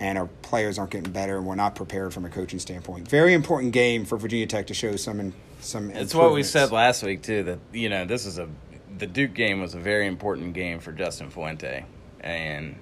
and 0.00 0.18
our 0.18 0.26
players 0.42 0.78
aren't 0.78 0.90
getting 0.90 1.12
better, 1.12 1.36
and 1.38 1.46
we're 1.46 1.54
not 1.54 1.74
prepared 1.74 2.12
from 2.12 2.24
a 2.24 2.28
coaching 2.28 2.58
standpoint. 2.58 3.08
Very 3.08 3.34
important 3.34 3.72
game 3.72 4.04
for 4.04 4.16
Virginia 4.16 4.46
Tech 4.46 4.66
to 4.68 4.74
show 4.74 4.96
some 4.96 5.20
in, 5.20 5.34
some. 5.60 5.90
It's 5.90 6.14
what 6.14 6.32
we 6.32 6.42
said 6.42 6.70
last 6.70 7.02
week 7.02 7.22
too. 7.22 7.42
That 7.42 7.58
you 7.72 7.88
know 7.88 8.04
this 8.04 8.26
is 8.26 8.38
a 8.38 8.48
the 8.96 9.06
Duke 9.06 9.34
game 9.34 9.60
was 9.60 9.74
a 9.74 9.78
very 9.80 10.06
important 10.06 10.54
game 10.54 10.78
for 10.78 10.92
Justin 10.92 11.30
Fuente, 11.30 11.84
and 12.20 12.76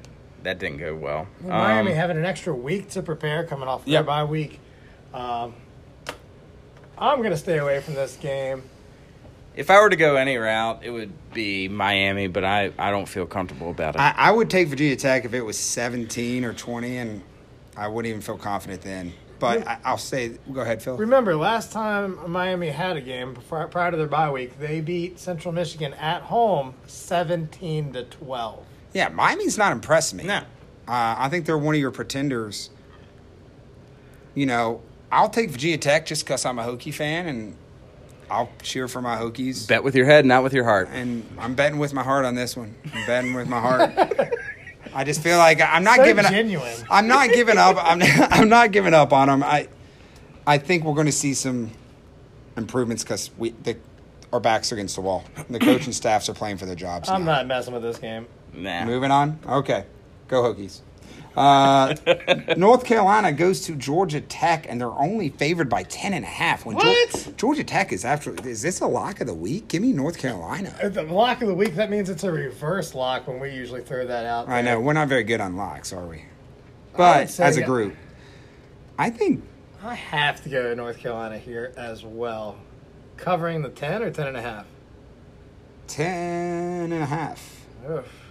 that 0.46 0.58
didn't 0.58 0.78
go 0.78 0.94
well. 0.94 1.26
Miami 1.40 1.90
Um, 1.92 1.96
having 1.96 2.16
an 2.16 2.24
extra 2.24 2.54
week 2.54 2.88
to 2.90 3.02
prepare 3.02 3.44
coming 3.44 3.68
off 3.68 3.84
their 3.84 3.94
Yep. 3.94 4.06
bye 4.06 4.24
week. 4.24 4.58
Um, 5.12 5.54
I'm 6.98 7.18
going 7.18 7.30
to 7.30 7.36
stay 7.36 7.58
away 7.58 7.80
from 7.80 7.94
this 7.94 8.16
game. 8.16 8.62
if 9.54 9.70
I 9.70 9.80
were 9.80 9.88
to 9.90 9.96
go 9.96 10.16
any 10.16 10.36
route, 10.36 10.80
it 10.82 10.90
would 10.90 11.12
be 11.32 11.68
Miami, 11.68 12.26
but 12.26 12.44
I, 12.44 12.72
I 12.78 12.90
don't 12.90 13.06
feel 13.08 13.26
comfortable 13.26 13.70
about 13.70 13.94
it. 13.94 14.00
I, 14.00 14.14
I 14.16 14.30
would 14.30 14.50
take 14.50 14.68
Virginia 14.68 14.96
Tech 14.96 15.24
if 15.24 15.32
it 15.34 15.40
was 15.42 15.58
17 15.58 16.44
or 16.44 16.52
20, 16.52 16.96
and 16.98 17.22
I 17.76 17.88
wouldn't 17.88 18.08
even 18.10 18.20
feel 18.22 18.36
confident 18.38 18.82
then. 18.82 19.12
But 19.38 19.66
I, 19.66 19.78
I'll 19.84 19.98
say, 19.98 20.38
go 20.52 20.60
ahead, 20.62 20.82
Phil. 20.82 20.96
Remember, 20.96 21.36
last 21.36 21.72
time 21.72 22.18
Miami 22.30 22.68
had 22.68 22.96
a 22.96 23.00
game 23.02 23.34
before, 23.34 23.66
prior 23.68 23.90
to 23.90 23.96
their 23.96 24.06
bye 24.06 24.30
week, 24.30 24.58
they 24.58 24.80
beat 24.80 25.18
Central 25.18 25.52
Michigan 25.52 25.92
at 25.94 26.22
home 26.22 26.74
17 26.86 27.92
to 27.94 28.04
12. 28.04 28.65
Yeah, 28.96 29.10
Miami's 29.10 29.58
not 29.58 29.72
impressed 29.72 30.14
me. 30.14 30.24
No. 30.24 30.38
Uh, 30.38 30.42
I 31.18 31.28
think 31.28 31.44
they're 31.44 31.58
one 31.58 31.74
of 31.74 31.80
your 31.82 31.90
pretenders. 31.90 32.70
You 34.34 34.46
know, 34.46 34.80
I'll 35.12 35.28
take 35.28 35.50
Virginia 35.50 35.76
Tech 35.76 36.06
just 36.06 36.24
because 36.24 36.46
I'm 36.46 36.58
a 36.58 36.62
Hokie 36.64 36.94
fan, 36.94 37.26
and 37.26 37.56
I'll 38.30 38.48
cheer 38.62 38.88
for 38.88 39.02
my 39.02 39.16
Hokies. 39.18 39.68
Bet 39.68 39.84
with 39.84 39.94
your 39.94 40.06
head, 40.06 40.24
not 40.24 40.42
with 40.42 40.54
your 40.54 40.64
heart. 40.64 40.88
And 40.92 41.26
I'm 41.38 41.54
betting 41.54 41.78
with 41.78 41.92
my 41.92 42.02
heart 42.02 42.24
on 42.24 42.34
this 42.36 42.56
one. 42.56 42.74
I'm 42.94 43.06
betting 43.06 43.34
with 43.34 43.48
my 43.48 43.60
heart. 43.60 43.90
I 44.94 45.04
just 45.04 45.22
feel 45.22 45.36
like 45.36 45.60
I'm 45.60 45.84
not 45.84 45.96
So 45.96 46.04
giving 46.06 46.24
up. 46.24 46.30
genuine. 46.30 46.74
I'm 46.88 47.06
not 47.06 47.28
giving 47.28 47.58
up. 47.58 47.76
I'm 47.78 48.00
I'm 48.32 48.48
not 48.48 48.72
giving 48.72 48.94
up 48.94 49.12
on 49.12 49.28
them. 49.28 49.42
I 49.42 49.68
I 50.46 50.56
think 50.56 50.84
we're 50.84 50.94
going 50.94 51.04
to 51.06 51.12
see 51.12 51.34
some 51.34 51.70
improvements 52.56 53.02
because 53.02 53.30
we 53.36 53.50
the 53.50 53.76
our 54.32 54.40
backs 54.40 54.72
are 54.72 54.76
against 54.76 54.94
the 54.94 55.02
wall. 55.02 55.24
The 55.50 55.58
coaching 55.58 55.92
staffs 55.92 56.30
are 56.30 56.34
playing 56.34 56.56
for 56.56 56.64
their 56.64 56.74
jobs. 56.74 57.10
I'm 57.10 57.24
now. 57.26 57.32
not 57.36 57.46
messing 57.46 57.74
with 57.74 57.82
this 57.82 57.98
game. 57.98 58.26
Nah. 58.56 58.84
Moving 58.84 59.10
on. 59.10 59.38
Okay, 59.46 59.84
go 60.28 60.42
Hokies. 60.42 60.80
Uh, 61.36 61.94
North 62.56 62.84
Carolina 62.86 63.30
goes 63.30 63.60
to 63.66 63.74
Georgia 63.74 64.22
Tech, 64.22 64.64
and 64.68 64.80
they're 64.80 64.88
only 64.90 65.28
favored 65.28 65.68
by 65.68 65.82
ten 65.82 66.14
and 66.14 66.24
a 66.24 66.28
half. 66.28 66.64
When 66.64 66.76
Geor- 66.78 67.12
What? 67.26 67.36
Georgia 67.36 67.62
Tech 67.64 67.92
is 67.92 68.04
after. 68.06 68.34
Is 68.46 68.62
this 68.62 68.80
a 68.80 68.86
lock 68.86 69.20
of 69.20 69.26
the 69.26 69.34
week? 69.34 69.68
Give 69.68 69.82
me 69.82 69.92
North 69.92 70.16
Carolina. 70.18 70.74
At 70.80 70.94
The 70.94 71.02
lock 71.02 71.42
of 71.42 71.48
the 71.48 71.54
week, 71.54 71.74
that 71.74 71.90
means 71.90 72.08
it's 72.08 72.24
a 72.24 72.32
reverse 72.32 72.94
lock 72.94 73.28
when 73.28 73.38
we 73.38 73.50
usually 73.50 73.82
throw 73.82 74.06
that 74.06 74.24
out. 74.24 74.48
I 74.48 74.62
there. 74.62 74.76
know 74.76 74.80
we're 74.80 74.94
not 74.94 75.08
very 75.08 75.24
good 75.24 75.42
on 75.42 75.56
locks, 75.56 75.92
are 75.92 76.06
we? 76.06 76.24
But 76.96 77.28
say 77.28 77.44
as 77.44 77.58
a 77.58 77.62
group, 77.62 77.94
I 78.98 79.10
think 79.10 79.44
I 79.82 79.94
have 79.94 80.42
to 80.44 80.48
go 80.48 80.62
to 80.70 80.74
North 80.74 80.98
Carolina 80.98 81.36
here 81.38 81.74
as 81.76 82.02
well. 82.02 82.56
Covering 83.18 83.60
the 83.60 83.68
10 83.68 84.02
or 84.02 84.10
10 84.10 84.26
and 84.28 84.36
a 84.38 84.42
half? 84.42 84.64
10 85.88 86.06
and 86.92 87.02
a 87.02 87.06
half. 87.06 87.66
Oof. 87.90 88.25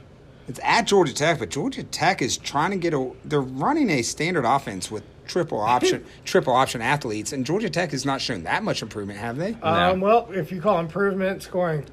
It's 0.47 0.59
at 0.63 0.83
Georgia 0.83 1.13
Tech, 1.13 1.39
but 1.39 1.49
Georgia 1.49 1.83
Tech 1.83 2.21
is 2.21 2.37
trying 2.37 2.71
to 2.71 2.77
get 2.77 2.93
a. 2.93 3.11
They're 3.23 3.41
running 3.41 3.89
a 3.89 4.01
standard 4.03 4.45
offense 4.45 4.91
with 4.91 5.03
triple 5.25 5.59
option, 5.59 6.05
triple 6.25 6.53
option 6.53 6.81
athletes, 6.81 7.33
and 7.33 7.45
Georgia 7.45 7.69
Tech 7.69 7.91
has 7.91 8.05
not 8.05 8.21
shown 8.21 8.43
that 8.43 8.63
much 8.63 8.81
improvement, 8.83 9.17
have 9.19 9.37
they? 9.37 9.53
Um, 9.63 10.01
well, 10.01 10.29
if 10.31 10.51
you 10.51 10.61
call 10.61 10.79
improvement 10.79 11.41
scoring, 11.41 11.85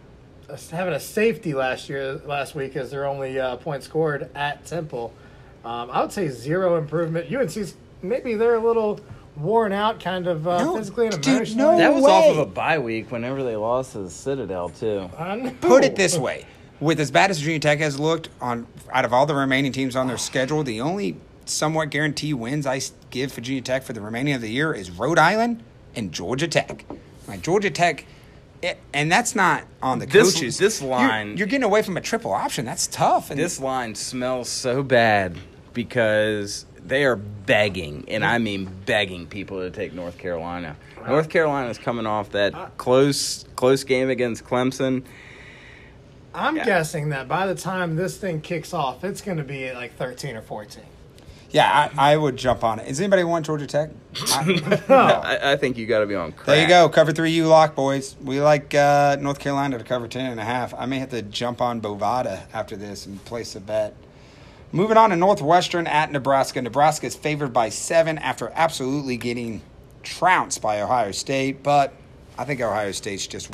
uh, 0.51 0.57
having 0.71 0.93
a 0.93 1.01
safety 1.01 1.55
last 1.55 1.89
year, 1.89 2.21
last 2.27 2.55
week 2.55 2.77
as 2.77 2.91
their 2.91 3.07
only 3.07 3.41
uh, 3.41 3.57
point 3.57 3.83
scored 3.85 4.29
at 4.35 4.67
Temple, 4.67 5.15
um, 5.65 5.91
I 5.91 6.03
would 6.03 6.13
say 6.13 6.29
zero 6.29 6.77
improvement. 6.77 7.33
UNC's 7.35 7.75
maybe 8.03 8.35
they're 8.35 8.57
a 8.57 8.61
little 8.63 9.01
worn 9.37 9.73
out, 9.73 9.99
kind 9.99 10.27
of 10.27 10.47
uh, 10.47 10.63
No, 10.63 10.77
physically 10.77 11.07
and 11.07 11.15
emotionally. 11.15 11.39
dude, 11.47 11.49
emotionally. 11.57 11.73
no. 11.73 11.79
That 11.79 11.95
was 11.95 12.05
off 12.05 12.27
of 12.33 12.39
a 12.39 12.45
bye 12.45 12.79
week 12.79 13.11
whenever 13.11 13.43
they 13.43 13.57
lost 13.57 13.93
to 13.93 14.01
the 14.01 14.11
Citadel 14.11 14.69
too. 14.69 15.09
Put 15.63 15.85
it 15.85 15.97
this 15.97 16.19
way: 16.19 16.45
with 16.83 16.99
as 16.99 17.13
bad 17.13 17.31
as 17.31 17.39
Virginia 17.39 17.61
Tech 17.61 17.79
has 17.79 18.01
looked 18.01 18.29
on, 18.41 18.67
out 18.93 19.05
of 19.05 19.13
all 19.13 19.25
the 19.25 19.37
remaining 19.37 19.71
teams 19.71 19.95
on 19.95 20.09
their 20.09 20.19
schedule, 20.19 20.65
the 20.65 20.81
only 20.81 21.17
somewhat 21.45 21.91
guarantee 21.91 22.35
wins 22.35 22.67
I 22.67 22.81
give 23.11 23.33
Virginia 23.33 23.63
Tech 23.63 23.85
for 23.85 23.93
the 23.93 24.01
remaining 24.01 24.35
of 24.35 24.41
the 24.41 24.51
year 24.51 24.75
is 24.75 24.91
Rhode 24.91 25.19
Island 25.19 25.63
and 25.95 26.11
Georgia 26.11 26.49
Tech. 26.49 26.85
Like 27.29 27.41
Georgia 27.43 27.71
Tech. 27.71 28.05
It, 28.63 28.79
and 28.93 29.11
that's 29.11 29.37
not 29.37 29.63
on 29.81 30.01
the 30.01 30.07
This- 30.07 30.35
coaches. 30.35 30.59
this 30.59 30.81
You're- 30.81 30.91
line- 30.93 31.37
you're, 31.37 31.47
getting 31.47 31.63
away 31.65 31.83
from 31.83 31.97
a 31.97 32.01
triple 32.01 32.33
option. 32.33 32.65
That's 32.65 32.89
tough. 32.89 33.31
And 33.31 33.39
This 33.39 33.61
line 33.61 33.95
smells 33.95 34.49
so 34.49 34.83
bad 34.83 35.37
because 35.73 36.67
they 36.85 37.05
are 37.05 37.17
begging, 37.17 38.05
and 38.09 38.25
I 38.25 38.39
mean 38.39 38.69
begging 38.87 39.27
people 39.27 39.61
to 39.61 39.71
take 39.71 39.95
North 39.95 40.19
Carolina. 40.19 40.77
North 41.07 41.29
Carolina 41.29 41.71
is 41.71 41.79
coming 41.79 42.07
off 42.07 42.31
that 42.33 42.77
close 42.77 43.45
close 43.57 43.83
game 43.85 44.09
against 44.11 44.45
Clemson. 44.45 45.03
I'm 46.35 46.57
Yeah. 46.57 46.65
guessing 46.65 47.11
that 47.11 47.29
by 47.29 47.47
the 47.47 47.55
time 47.55 47.97
this 47.97 48.17
thing 48.17 48.41
kicks 48.41 48.73
off, 48.73 49.05
it's 49.05 49.21
going 49.21 49.39
to 49.39 49.45
be 49.45 49.67
at 49.67 49.75
like 49.77 49.97
13 49.97 50.37
or 50.37 50.43
14. 50.43 50.83
Yeah, 51.51 51.91
I, 51.99 52.13
I 52.13 52.17
would 52.17 52.39
jump 52.39 52.65
on 52.65 52.79
it. 52.79 52.89
Does 52.89 52.99
anybody 52.99 53.25
want 53.25 53.45
Georgia 53.45 53.67
Tech? 53.67 53.91
I- 54.29 54.83
No. 54.89 54.97
I, 54.97 55.53
I 55.53 55.57
think 55.57 55.77
you 55.77 55.87
got 55.87 55.99
to 56.01 56.07
be 56.07 56.15
on. 56.15 56.33
Crack. 56.33 56.47
there 56.47 56.63
you 56.63 56.69
go. 56.69 56.89
Cover 56.89 57.13
three 57.13 57.31
You 57.31 57.47
lock, 57.47 57.75
boys. 57.75 58.17
We 58.23 58.41
like 58.41 58.75
uh, 58.75 59.17
North 59.21 59.39
Carolina 59.39 59.77
to 59.77 59.85
cover 59.85 60.09
ten 60.09 60.31
and 60.31 60.41
a 60.41 60.45
half. 60.45 60.73
I 60.73 60.87
may 60.87 60.99
have 60.99 61.11
to 61.11 61.21
jump 61.21 61.61
on 61.61 61.83
Bovada 61.83 62.41
after 62.55 62.75
this 62.77 63.05
and 63.05 63.23
place 63.27 63.55
a 63.55 63.61
bet. 63.61 63.95
Moving 64.75 64.97
on 64.97 65.11
to 65.11 65.17
Northwestern 65.17 65.87
at 65.87 66.11
Nebraska. 66.11 66.63
Nebraska 66.63 67.07
is 67.07 67.15
favored 67.15 67.53
by 67.53 67.69
seven 67.69 68.17
after 68.17 68.51
absolutely 68.55 69.19
getting 69.19 69.61
trounced 70.03 70.63
by 70.63 70.81
Ohio 70.81 71.13
State, 71.13 71.63
but 71.63 71.93
I 72.39 72.47
think 72.47 72.63
Ohio 72.63 72.93
State's 72.93 73.27
just 73.27 73.51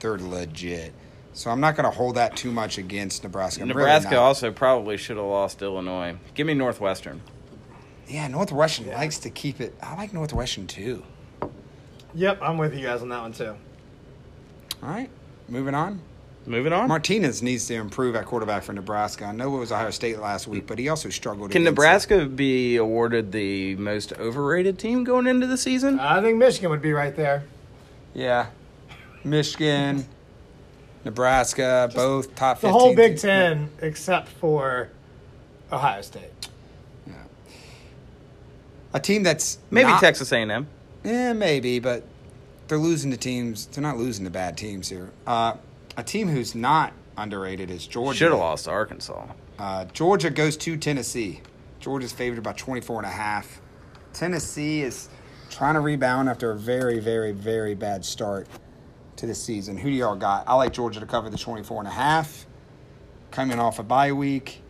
they're 0.00 0.18
legit. 0.18 0.92
So 1.36 1.50
I'm 1.50 1.60
not 1.60 1.76
going 1.76 1.84
to 1.84 1.90
hold 1.90 2.14
that 2.14 2.34
too 2.34 2.50
much 2.50 2.78
against 2.78 3.22
Nebraska. 3.22 3.60
I'm 3.60 3.68
Nebraska 3.68 4.12
not. 4.14 4.22
also 4.22 4.50
probably 4.50 4.96
should 4.96 5.18
have 5.18 5.26
lost 5.26 5.60
Illinois. 5.60 6.16
Give 6.32 6.46
me 6.46 6.54
Northwestern. 6.54 7.20
Yeah, 8.08 8.26
Northwestern 8.28 8.90
likes 8.90 9.18
to 9.18 9.28
keep 9.28 9.60
it. 9.60 9.74
I 9.82 9.96
like 9.96 10.14
Northwestern 10.14 10.66
too. 10.66 11.02
Yep, 12.14 12.38
I'm 12.40 12.56
with 12.56 12.74
you 12.74 12.82
guys 12.82 13.02
on 13.02 13.10
that 13.10 13.20
one 13.20 13.32
too. 13.32 13.54
All 14.82 14.88
right, 14.88 15.10
moving 15.46 15.74
on. 15.74 16.00
Moving 16.46 16.72
on. 16.72 16.88
Martinez 16.88 17.42
needs 17.42 17.66
to 17.66 17.74
improve 17.74 18.16
at 18.16 18.24
quarterback 18.24 18.62
for 18.62 18.72
Nebraska. 18.72 19.26
I 19.26 19.32
know 19.32 19.54
it 19.56 19.58
was 19.58 19.72
Ohio 19.72 19.90
State 19.90 20.18
last 20.18 20.46
week, 20.46 20.66
but 20.66 20.78
he 20.78 20.88
also 20.88 21.10
struggled. 21.10 21.50
Can 21.50 21.62
against 21.62 21.72
Nebraska 21.72 22.24
be 22.24 22.76
awarded 22.76 23.32
the 23.32 23.76
most 23.76 24.14
overrated 24.14 24.78
team 24.78 25.04
going 25.04 25.26
into 25.26 25.46
the 25.46 25.58
season? 25.58 26.00
I 26.00 26.22
think 26.22 26.38
Michigan 26.38 26.70
would 26.70 26.80
be 26.80 26.92
right 26.94 27.14
there. 27.14 27.44
Yeah, 28.14 28.46
Michigan, 29.22 30.06
Nebraska, 31.06 31.90
both 31.94 32.34
top. 32.34 32.58
The 32.60 32.66
15 32.68 32.72
whole 32.80 32.94
Big 32.94 33.12
teams. 33.12 33.22
Ten, 33.22 33.70
except 33.80 34.28
for 34.28 34.90
Ohio 35.72 36.02
State. 36.02 36.30
Yeah. 37.06 37.14
A 38.92 39.00
team 39.00 39.22
that's 39.22 39.58
Maybe 39.70 39.88
not- 39.88 40.00
Texas 40.00 40.32
A&M. 40.32 40.66
Yeah, 41.04 41.32
maybe, 41.32 41.78
but 41.78 42.02
they're 42.68 42.76
losing 42.78 43.12
to 43.12 43.16
teams. 43.16 43.66
They're 43.66 43.82
not 43.82 43.96
losing 43.96 44.24
to 44.24 44.30
bad 44.30 44.56
teams 44.58 44.88
here. 44.88 45.10
Uh, 45.26 45.54
a 45.96 46.02
team 46.02 46.28
who's 46.28 46.54
not 46.56 46.92
underrated 47.16 47.70
is 47.70 47.86
Georgia. 47.86 48.18
Should 48.18 48.30
have 48.32 48.40
lost 48.40 48.64
to 48.64 48.72
Arkansas. 48.72 49.26
Uh, 49.58 49.84
Georgia 49.86 50.28
goes 50.30 50.56
to 50.58 50.76
Tennessee. 50.76 51.40
Georgia's 51.78 52.12
favored 52.12 52.42
by 52.42 52.52
24 52.52 52.98
and 52.98 53.06
a 53.06 53.10
half. 53.10 53.60
Tennessee 54.12 54.82
is 54.82 55.08
trying 55.50 55.74
to 55.74 55.80
rebound 55.80 56.28
after 56.28 56.50
a 56.50 56.56
very, 56.56 56.98
very, 56.98 57.30
very 57.30 57.76
bad 57.76 58.04
start 58.04 58.48
to 59.26 59.32
the 59.32 59.34
season. 59.34 59.76
Who 59.76 59.90
do 59.90 59.96
y'all 59.96 60.16
got? 60.16 60.44
I 60.46 60.54
like 60.54 60.72
Georgia 60.72 61.00
to 61.00 61.06
cover 61.06 61.28
the 61.28 61.38
24 61.38 61.80
and 61.80 61.88
a 61.88 61.92
half. 61.92 62.46
Coming 63.30 63.58
off 63.58 63.78
a 63.78 63.82
bye 63.82 64.12
week. 64.12 64.62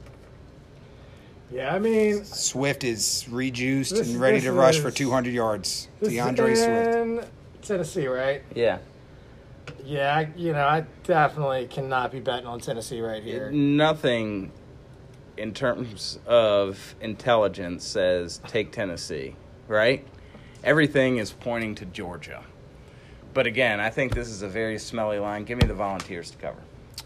Yeah, 1.53 1.73
I 1.73 1.79
mean, 1.79 2.25
Swift 2.25 2.83
is 2.83 3.27
rejuiced 3.31 3.95
This- 3.95 4.11
and 4.11 4.21
ready 4.21 4.39
this 4.39 4.45
to 4.45 4.53
rush 4.53 4.77
is- 4.77 4.83
for 4.83 4.91
200 4.91 5.33
yards. 5.33 5.89
this 6.01 6.11
is 6.11 6.17
D'Andre 6.17 6.55
Swift. 6.55 7.29
Tennessee, 7.63 8.07
right? 8.09 8.43
Yeah. 8.55 8.79
Yeah, 9.85 10.27
you 10.37 10.53
know, 10.53 10.65
I 10.65 10.85
definitely 11.05 11.67
cannot 11.67 12.11
be 12.13 12.21
betting 12.21 12.47
on 12.47 12.61
Tennessee 12.61 13.01
right 13.01 13.23
here. 13.23 13.51
Nothing 13.53 14.53
in 15.37 15.53
terms 15.53 16.19
of 16.27 16.95
intelligence 17.01 17.85
says 17.85 18.41
take 18.49 18.73
Tennessee, 18.73 19.37
right? 19.69 20.05
Everything 20.65 21.19
is 21.19 21.33
pointing 21.33 21.75
to 21.77 21.85
Georgia. 21.85 22.43
But 23.37 23.47
again, 23.47 23.81
I 23.81 23.91
think 23.91 24.15
this 24.15 24.29
is 24.29 24.41
a 24.41 24.49
very 24.49 24.79
smelly 24.79 25.19
line. 25.19 25.45
Give 25.45 25.61
me 25.61 25.67
the 25.67 25.75
Volunteers 25.75 26.31
to 26.31 26.39
cover. 26.39 26.57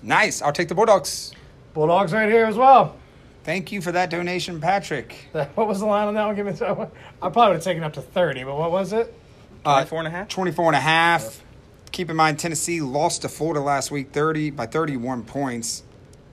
Nice. 0.00 0.40
I'll 0.40 0.52
take 0.52 0.68
the 0.68 0.76
Bulldogs. 0.76 1.32
Bulldogs 1.74 2.12
right 2.12 2.30
here 2.30 2.44
as 2.44 2.54
well. 2.54 2.94
Thank 3.42 3.72
you 3.72 3.80
for 3.80 3.90
that 3.90 4.10
donation, 4.10 4.60
Patrick. 4.60 5.28
What 5.56 5.66
was 5.66 5.80
the 5.80 5.86
line 5.86 6.06
on 6.06 6.14
that 6.14 6.26
one? 6.26 6.36
Give 6.36 6.46
me 6.46 6.52
that 6.52 6.76
one. 6.76 6.92
I 7.20 7.30
probably 7.30 7.46
would 7.48 7.54
have 7.54 7.64
taken 7.64 7.82
up 7.82 7.94
to 7.94 8.00
30, 8.00 8.44
but 8.44 8.56
what 8.56 8.70
was 8.70 8.92
it? 8.92 9.12
Uh, 9.64 9.78
24 9.84 9.98
and 9.98 10.06
a 10.06 10.10
half? 10.12 10.28
24 10.28 10.66
and 10.66 10.76
a 10.76 10.80
half. 10.80 11.42
Keep 11.90 12.10
in 12.10 12.14
mind, 12.14 12.38
Tennessee 12.38 12.80
lost 12.80 13.22
to 13.22 13.28
Florida 13.28 13.60
last 13.60 13.90
week 13.90 14.12
30 14.12 14.50
by 14.50 14.66
31 14.66 15.24
points. 15.24 15.82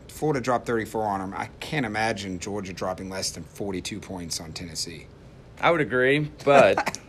Florida 0.10 0.39
dropped 0.39 0.68
34 0.68 1.04
on 1.06 1.20
them. 1.22 1.34
I 1.36 1.50
can't 1.60 1.88
imagine 1.88 2.38
Georgia 2.38 2.72
dropping 2.72 3.10
less 3.10 3.32
than 3.32 3.45
42 3.45 4.00
points 4.00 4.39
on 4.39 4.54
Tennessee. 4.54 5.08
I 5.60 5.72
would 5.72 5.82
agree, 5.82 6.30
but 6.45 7.00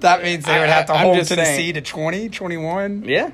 That 0.00 0.22
means 0.22 0.44
they 0.44 0.58
would 0.58 0.68
have 0.68 0.86
to 0.86 0.92
I'm 0.94 1.04
hold 1.06 1.16
just 1.16 1.28
Tennessee 1.30 1.72
saying. 1.72 1.74
to 1.74 1.80
20, 1.80 2.28
21. 2.28 3.04
yeah. 3.06 3.30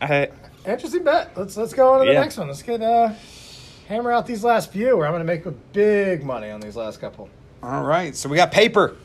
I, 0.00 0.28
Interesting 0.66 1.04
bet. 1.04 1.36
Let's 1.36 1.56
let's 1.56 1.72
go 1.74 1.92
on 1.94 2.00
to 2.00 2.06
the 2.06 2.12
Yeah. 2.12 2.20
next 2.20 2.36
one. 2.36 2.46
Let's 2.48 2.62
get 2.62 2.82
uh 2.82 3.12
hammer 3.88 4.12
out 4.12 4.26
these 4.26 4.44
last 4.44 4.70
few. 4.72 4.96
Where 4.96 5.06
I'm 5.06 5.12
going 5.12 5.20
to 5.20 5.32
make 5.32 5.44
a 5.46 5.50
big 5.50 6.24
money 6.24 6.50
on 6.50 6.60
these 6.60 6.76
last 6.76 7.00
couple. 7.00 7.28
All 7.62 7.82
right, 7.84 8.14
so 8.16 8.28
we 8.28 8.36
got 8.36 8.50
paper. 8.52 8.96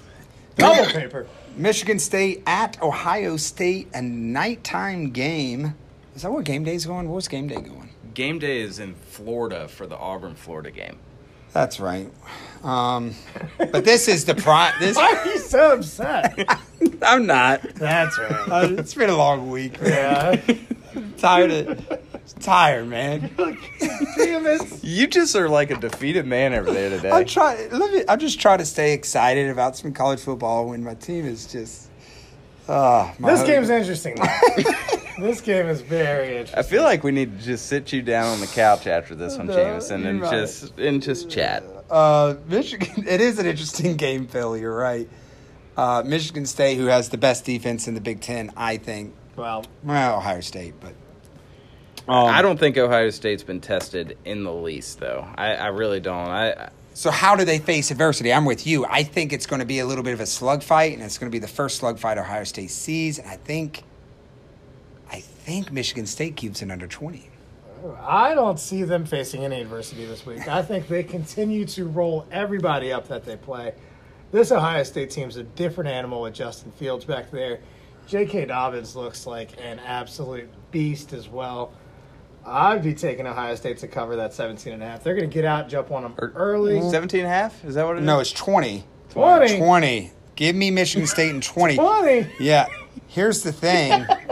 Double 0.56 0.86
paper. 0.86 1.28
Michigan 1.56 2.00
State 2.00 2.44
at 2.48 2.82
Ohio 2.82 3.38
State, 3.38 3.90
a 3.94 4.02
nighttime 4.02 5.12
game. 5.12 5.76
Is 6.16 6.24
that 6.24 6.32
where 6.32 6.42
game 6.44 6.64
day's 6.64 6.86
going? 6.86 7.10
Where's 7.10 7.28
game 7.28 7.48
day 7.48 7.56
going? 7.62 7.90
game 8.16 8.40
day 8.40 8.62
is 8.62 8.80
in 8.80 8.96
Florida 8.96 9.68
for 9.68 9.86
the 9.86 9.96
Auburn 9.96 10.34
Florida 10.34 10.72
game. 10.72 10.98
That's 11.54 11.80
right. 11.80 12.08
Um, 12.64 13.14
but 13.58 13.86
this 13.86 14.08
is 14.08 14.26
the 14.26 14.36
prime. 14.36 14.74
This 14.80 14.98
Why 14.98 15.14
are 15.16 15.26
you 15.28 15.38
so 15.40 15.74
upset? 15.76 16.48
I'm 17.02 17.26
not. 17.26 17.62
That's 17.76 18.18
right. 18.20 18.32
Uh, 18.50 18.68
it's 18.78 18.94
been 18.94 19.10
a 19.10 19.16
long 19.16 19.50
week. 19.50 19.78
Yeah. 19.82 20.42
tired 21.18 21.52
of 21.52 22.00
tired, 22.40 22.88
man. 22.88 23.32
Damn 23.38 24.46
it. 24.48 24.84
You 24.84 25.08
just 25.08 25.36
are 25.36 25.48
like 25.50 25.72
a 25.72 25.78
defeated 25.78 26.26
man 26.26 26.54
over 26.54 26.72
there 26.72 26.90
today. 26.90 27.12
I'm 27.12 27.26
trying. 27.26 27.70
Let 27.72 27.94
me. 27.94 28.04
I'm 28.10 28.20
just 28.20 28.40
trying 28.40 28.58
to 28.60 28.66
stay 28.66 28.94
excited 28.94 29.50
about 29.50 29.78
some 29.78 29.94
college 29.94 30.20
football 30.20 30.68
when 30.68 30.84
my 30.84 30.96
team 30.96 31.26
is 31.26 31.46
just. 31.52 31.90
Uh, 32.68 33.12
my 33.20 33.30
This 33.32 33.40
hope- 33.40 33.48
game's 33.48 33.70
interesting. 33.70 34.18
though. 35.20 35.28
This 35.28 35.42
game 35.42 35.68
is 35.68 35.82
very 35.82 36.38
interesting. 36.38 36.60
I 36.60 36.64
feel 36.64 36.84
like 36.84 37.04
we 37.04 37.12
need 37.12 37.40
to 37.40 37.46
just 37.46 37.68
sit 37.68 37.92
you 37.94 38.02
down 38.02 38.26
on 38.28 38.40
the 38.40 38.48
couch 38.48 38.88
after 38.88 39.16
this 39.16 39.38
one, 39.38 39.48
No, 39.48 39.56
Jameson, 39.56 40.06
and 40.06 40.22
right. 40.22 40.32
just 40.32 40.78
and 40.80 41.02
just 41.02 41.30
chat. 41.30 41.64
Uh, 41.90 42.36
Michigan. 42.48 43.06
It 43.08 43.22
is 43.22 43.40
an 43.40 43.46
interesting 43.46 43.96
game, 43.96 44.28
Phil. 44.28 44.58
You're 44.58 44.76
right. 44.76 45.08
Uh, 45.76 46.04
Michigan 46.06 46.46
State, 46.46 46.78
who 46.78 46.88
has 46.88 47.10
the 47.10 47.18
best 47.18 47.46
defense 47.46 47.88
in 47.88 47.94
the 47.94 48.02
Big 48.02 48.20
Ten, 48.22 48.52
I 48.58 48.78
think. 48.78 49.14
Well, 49.36 49.64
Well, 49.84 50.18
Ohio 50.18 50.42
State, 50.42 50.74
but 50.80 50.94
um, 52.08 52.26
I 52.28 52.42
don't 52.42 52.58
think 52.60 52.78
Ohio 52.78 53.10
State's 53.10 53.44
been 53.44 53.60
tested 53.62 54.18
in 54.26 54.44
the 54.44 54.54
least, 54.54 55.00
though. 55.00 55.28
I, 55.36 55.56
I 55.56 55.68
really 55.68 56.00
don't. 56.00 56.28
I 56.30 56.70
So 56.94 57.12
how 57.12 57.36
do 57.36 57.44
they 57.46 57.60
face 57.60 57.92
adversity? 57.92 58.32
I'm 58.34 58.46
with 58.46 58.66
you. 58.66 58.86
I 58.86 59.04
think 59.04 59.34
it's 59.34 59.46
going 59.46 59.60
to 59.60 59.66
be 59.66 59.80
a 59.80 59.86
little 59.86 60.04
bit 60.04 60.14
of 60.14 60.20
a 60.22 60.26
slug 60.26 60.64
fight, 60.64 60.94
and 60.94 61.04
it's 61.04 61.18
going 61.18 61.30
to 61.30 61.36
be 61.36 61.40
the 61.40 61.48
first 61.48 61.78
slug 61.78 62.00
fight 62.00 62.18
Ohio 62.18 62.44
State 62.46 62.72
sees. 62.72 63.20
And 63.20 63.28
I 63.30 63.36
think, 63.36 63.80
I 63.80 63.97
think 65.48 65.72
Michigan 65.72 66.06
State 66.06 66.36
keeps 66.36 66.62
it 66.62 66.70
under 66.70 66.88
20. 66.88 67.30
I 68.02 68.36
don't 68.36 68.60
see 68.60 68.84
them 68.84 69.06
facing 69.06 69.46
any 69.46 69.62
adversity 69.62 70.04
this 70.04 70.26
week. 70.26 70.46
I 70.46 70.62
think 70.62 70.90
they 70.90 71.04
continue 71.04 71.64
to 71.68 71.86
roll 71.86 72.28
everybody 72.32 72.92
up 72.92 73.08
that 73.08 73.24
they 73.24 73.38
play. 73.38 73.74
This 74.34 74.52
Ohio 74.52 74.84
State 74.84 75.10
team's 75.10 75.38
a 75.38 75.44
different 75.44 75.90
animal 75.90 76.24
with 76.24 76.34
Justin 76.34 76.74
Fields 76.74 77.06
back 77.06 77.32
there. 77.32 77.62
J.K. 78.08 78.48
Dobbins 78.48 78.94
looks 78.94 79.26
like 79.26 79.52
an 79.64 79.80
absolute 79.80 80.50
beast 80.72 81.14
as 81.14 81.30
well. 81.30 81.72
I'd 82.46 82.84
be 82.84 82.94
taking 82.94 83.26
Ohio 83.26 83.56
State 83.56 83.78
to 83.78 83.88
cover 83.88 84.18
that 84.18 84.34
17 84.34 84.74
and 84.74 84.84
a 84.84 84.86
half. 84.86 85.02
They're 85.02 85.16
going 85.16 85.30
to 85.30 85.34
get 85.34 85.46
out, 85.46 85.70
jump 85.70 85.92
on 85.92 86.04
them 86.04 86.16
er, 86.22 86.34
early. 86.36 86.82
17 86.82 87.22
and 87.22 87.28
a 87.28 87.30
half? 87.30 87.64
Is 87.64 87.76
that 87.76 87.86
what 87.86 87.96
it 87.96 88.00
is? 88.02 88.06
No, 88.06 88.20
it's 88.20 88.34
20. 88.34 88.84
20. 89.12 89.60
20. 89.60 90.12
Give 90.36 90.58
me 90.58 90.72
Michigan 90.72 91.08
State 91.08 91.30
in 91.30 91.40
20. 91.40 91.78
20. 91.78 92.28
Yeah. 92.38 92.68
Here's 93.08 93.44
the 93.44 93.54
thing. 93.54 94.06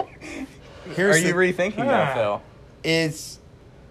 Here's 0.95 1.17
Are 1.17 1.19
you 1.19 1.33
the, 1.33 1.33
rethinking 1.33 1.79
Ah. 1.79 1.85
that, 1.87 2.13
Phil? 2.15 2.41
is 2.83 3.39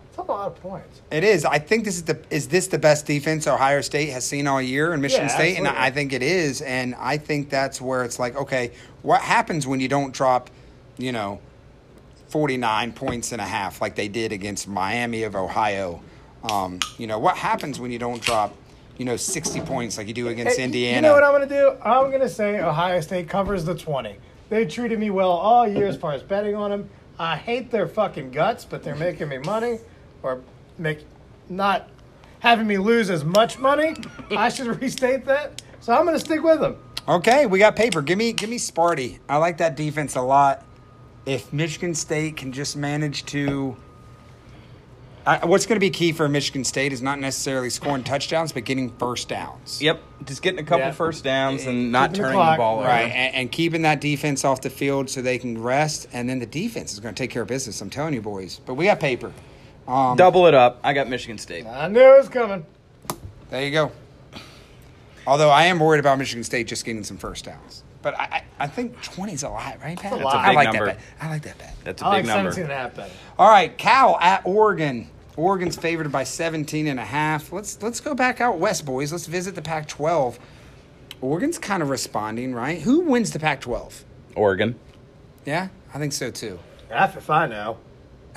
It's 0.09 0.19
a 0.19 0.23
lot 0.23 0.47
of 0.47 0.61
points. 0.63 1.01
It 1.11 1.25
is. 1.25 1.45
I 1.45 1.59
think 1.59 1.85
this 1.85 1.97
is 1.97 2.05
the 2.05 2.19
is 2.31 2.49
this 2.49 2.69
the 2.69 2.79
best 2.79 3.07
defense 3.07 3.47
Ohio 3.47 3.81
State 3.81 4.11
has 4.11 4.25
seen 4.25 4.47
all 4.47 4.63
year 4.63 4.95
in 4.95 5.01
Michigan 5.01 5.27
Yeah, 5.29 5.35
State, 5.35 5.59
and. 5.59 5.67
I 5.69 5.91
think 5.91 6.13
it 6.13 6.23
is. 6.23 6.61
And 6.63 6.95
I 6.99 7.17
think 7.19 7.51
that's 7.51 7.81
where 7.81 8.05
it's 8.05 8.19
like, 8.19 8.37
okay, 8.37 8.71
what 9.03 9.21
happens 9.21 9.67
when 9.67 9.81
you 9.81 9.89
don't 9.89 10.13
drop, 10.15 10.51
you 10.99 11.11
know, 11.13 11.41
forty 12.29 12.57
nine 12.57 12.93
points 12.93 13.33
and 13.33 13.41
a 13.41 13.45
half 13.45 13.81
like 13.81 13.97
they 13.97 14.09
did 14.09 14.31
against 14.33 14.69
Miami 14.69 15.25
of 15.25 15.35
Ohio? 15.35 16.01
Um, 16.51 16.79
you 16.99 17.07
know, 17.07 17.19
what 17.19 17.37
happens 17.37 17.81
when 17.81 17.91
you 17.91 17.99
don't 17.99 18.23
drop, 18.23 18.55
you 18.99 19.05
know, 19.05 19.17
sixty 19.17 19.61
points 19.61 19.99
like 19.99 20.07
you 20.07 20.15
do 20.15 20.29
against 20.29 20.59
Hey, 20.59 20.65
Indiana? 20.65 20.97
You 20.97 21.03
know 21.03 21.15
what 21.15 21.25
I'm 21.25 21.33
going 21.33 21.49
to 21.49 21.55
do? 21.55 21.77
I'm 21.83 22.11
going 22.11 22.21
to 22.21 22.29
say 22.29 22.61
Ohio 22.61 23.01
State 23.01 23.29
covers 23.29 23.65
the 23.65 23.75
20. 23.75 24.17
They 24.49 24.67
treated 24.67 24.99
me 24.99 25.11
well 25.11 25.31
all 25.31 25.67
year 25.67 25.87
as 25.87 25.97
far 25.97 26.13
as 26.13 26.23
betting 26.23 26.55
on 26.55 26.71
them. 26.71 26.91
I 27.19 27.37
hate 27.37 27.71
their 27.71 27.87
fucking 27.89 28.31
guts, 28.33 28.65
but 28.65 28.83
they're 28.83 28.97
making 28.97 29.29
me 29.29 29.39
money 29.39 29.79
or 30.23 30.41
make 30.79 31.05
not 31.49 31.89
having 32.41 32.67
me 32.67 32.79
lose 32.79 33.11
as 33.11 33.25
much 33.25 33.59
money. 33.59 33.95
I 34.31 34.49
should 34.49 34.67
restate 34.81 35.25
that. 35.27 35.63
So 35.81 35.93
I'm 35.93 36.05
going 36.05 36.19
to 36.19 36.25
stick 36.25 36.43
with 36.43 36.61
them. 36.61 36.77
Okay, 37.07 37.47
we 37.47 37.59
got 37.59 37.77
paper. 37.77 38.01
Give 38.01 38.17
me 38.19 38.33
give 38.33 38.49
me 38.49 38.57
Sparty. 38.59 39.19
I 39.29 39.37
like 39.37 39.59
that 39.59 39.77
defense 39.77 40.17
a 40.17 40.23
lot. 40.23 40.65
If 41.27 41.53
Michigan 41.53 41.95
State 41.95 42.37
can 42.37 42.53
just 42.53 42.77
manage 42.77 43.25
to 43.27 43.77
I, 45.27 45.47
what's 45.47 45.65
going 45.65 45.77
to 45.77 45.81
be 45.81 45.89
key 45.91 46.13
for 46.13 46.29
Michigan 46.29 46.65
State 46.65 46.93
is 46.93 47.01
not 47.01 47.19
necessarily 47.19 47.71
scoring 47.71 48.05
touchdowns, 48.05 48.53
but 48.53 48.65
getting 48.65 48.91
first 48.99 49.29
downs. 49.29 49.81
Yep. 49.81 50.03
Just 50.27 50.43
getting 50.43 50.61
a 50.61 50.63
couple 50.65 50.81
Yeah. 50.87 50.91
first 50.93 51.25
downs 51.25 51.65
and 51.65 51.91
not 51.91 52.11
Keeping 52.11 52.13
the 52.13 52.29
turning 52.29 52.39
the, 52.39 52.45
clock, 52.45 52.59
ball 52.59 52.79
over. 52.81 52.89
Right, 52.89 53.11
and, 53.11 53.35
and 53.35 53.53
keeping 53.53 53.83
that 53.83 54.03
defense 54.03 54.45
off 54.45 54.61
the 54.61 54.69
field 54.69 55.09
so 55.09 55.23
they 55.23 55.39
can 55.39 55.61
rest, 55.63 56.09
and 56.13 56.29
then 56.29 56.41
the 56.41 56.47
defense 56.47 56.93
is 56.93 57.01
going 57.01 57.15
to 57.15 57.19
take 57.23 57.31
care 57.31 57.41
of 57.43 57.49
business. 57.49 57.81
I'm 57.81 57.89
telling 57.91 58.13
you, 58.13 58.21
boys. 58.21 58.61
But 58.67 58.75
we 58.75 58.85
got 58.85 59.01
paper. 59.01 59.33
Um, 59.89 60.17
Double 60.17 60.47
it 60.47 60.55
up. 60.55 60.81
I 60.85 60.93
got 60.93 61.09
Michigan 61.09 61.39
State. 61.39 61.67
I 61.67 61.89
knew 61.89 62.01
it 62.01 62.19
was 62.19 62.29
coming. 62.29 62.67
There 63.51 63.63
you 63.65 63.71
go. 63.71 63.93
Although 65.27 65.51
I 65.51 65.65
am 65.65 65.79
worried 65.81 66.01
about 66.01 66.19
Michigan 66.19 66.45
State 66.45 66.67
just 66.67 66.85
getting 66.85 67.03
some 67.03 67.17
first 67.17 67.47
downs, 67.47 67.83
but 68.03 68.19
I, 68.19 68.25
I, 68.25 68.43
I 68.61 68.67
think 68.67 69.01
20 69.03 69.33
is 69.33 69.43
a 69.43 69.49
lot, 69.49 69.79
right, 69.83 69.99
Pat? 69.99 70.11
That's 70.11 70.23
a 70.23 70.25
lot. 70.25 70.37
I 70.37 70.53
like 70.53 70.67
number. 70.73 70.87
that. 70.87 70.97
Bet. 70.99 71.05
I 71.19 71.31
like 71.31 71.43
that 71.43 71.57
bet. 71.59 71.75
That's 71.83 72.03
a 72.03 72.07
I 72.07 72.21
big 72.21 72.27
like 72.27 72.37
number. 72.37 72.51
17 72.53 72.65
and 72.65 72.73
a 72.73 72.77
half 72.77 72.95
better. 72.95 73.13
All 73.39 73.49
right, 73.49 73.77
Cal 73.79 74.19
at 74.21 74.43
Oregon. 74.45 75.09
Oregon's 75.37 75.77
favored 75.77 76.11
by 76.13 76.25
17 76.25 76.87
and 76.87 77.01
a 77.01 77.05
half. 77.05 77.53
Let's 77.53 77.83
let's 77.83 78.01
go 78.01 78.15
back 78.15 78.41
out 78.41 78.59
west, 78.59 78.87
boys. 78.87 79.13
Let's 79.13 79.27
visit 79.27 79.55
the 79.55 79.63
Pac-12. 79.63 80.39
Oregon's 81.21 81.59
kind 81.59 81.83
of 81.83 81.91
responding, 81.91 82.55
right? 82.55 82.81
Who 82.83 83.01
wins 83.01 83.33
the 83.33 83.39
Pac-12? 83.39 84.03
Oregon. 84.37 84.79
Yeah, 85.45 85.69
I 85.93 85.99
think 85.99 86.13
so 86.13 86.31
too. 86.31 86.59
Half 86.89 87.17
if 87.17 87.31
I 87.31 87.47
know. 87.47 87.79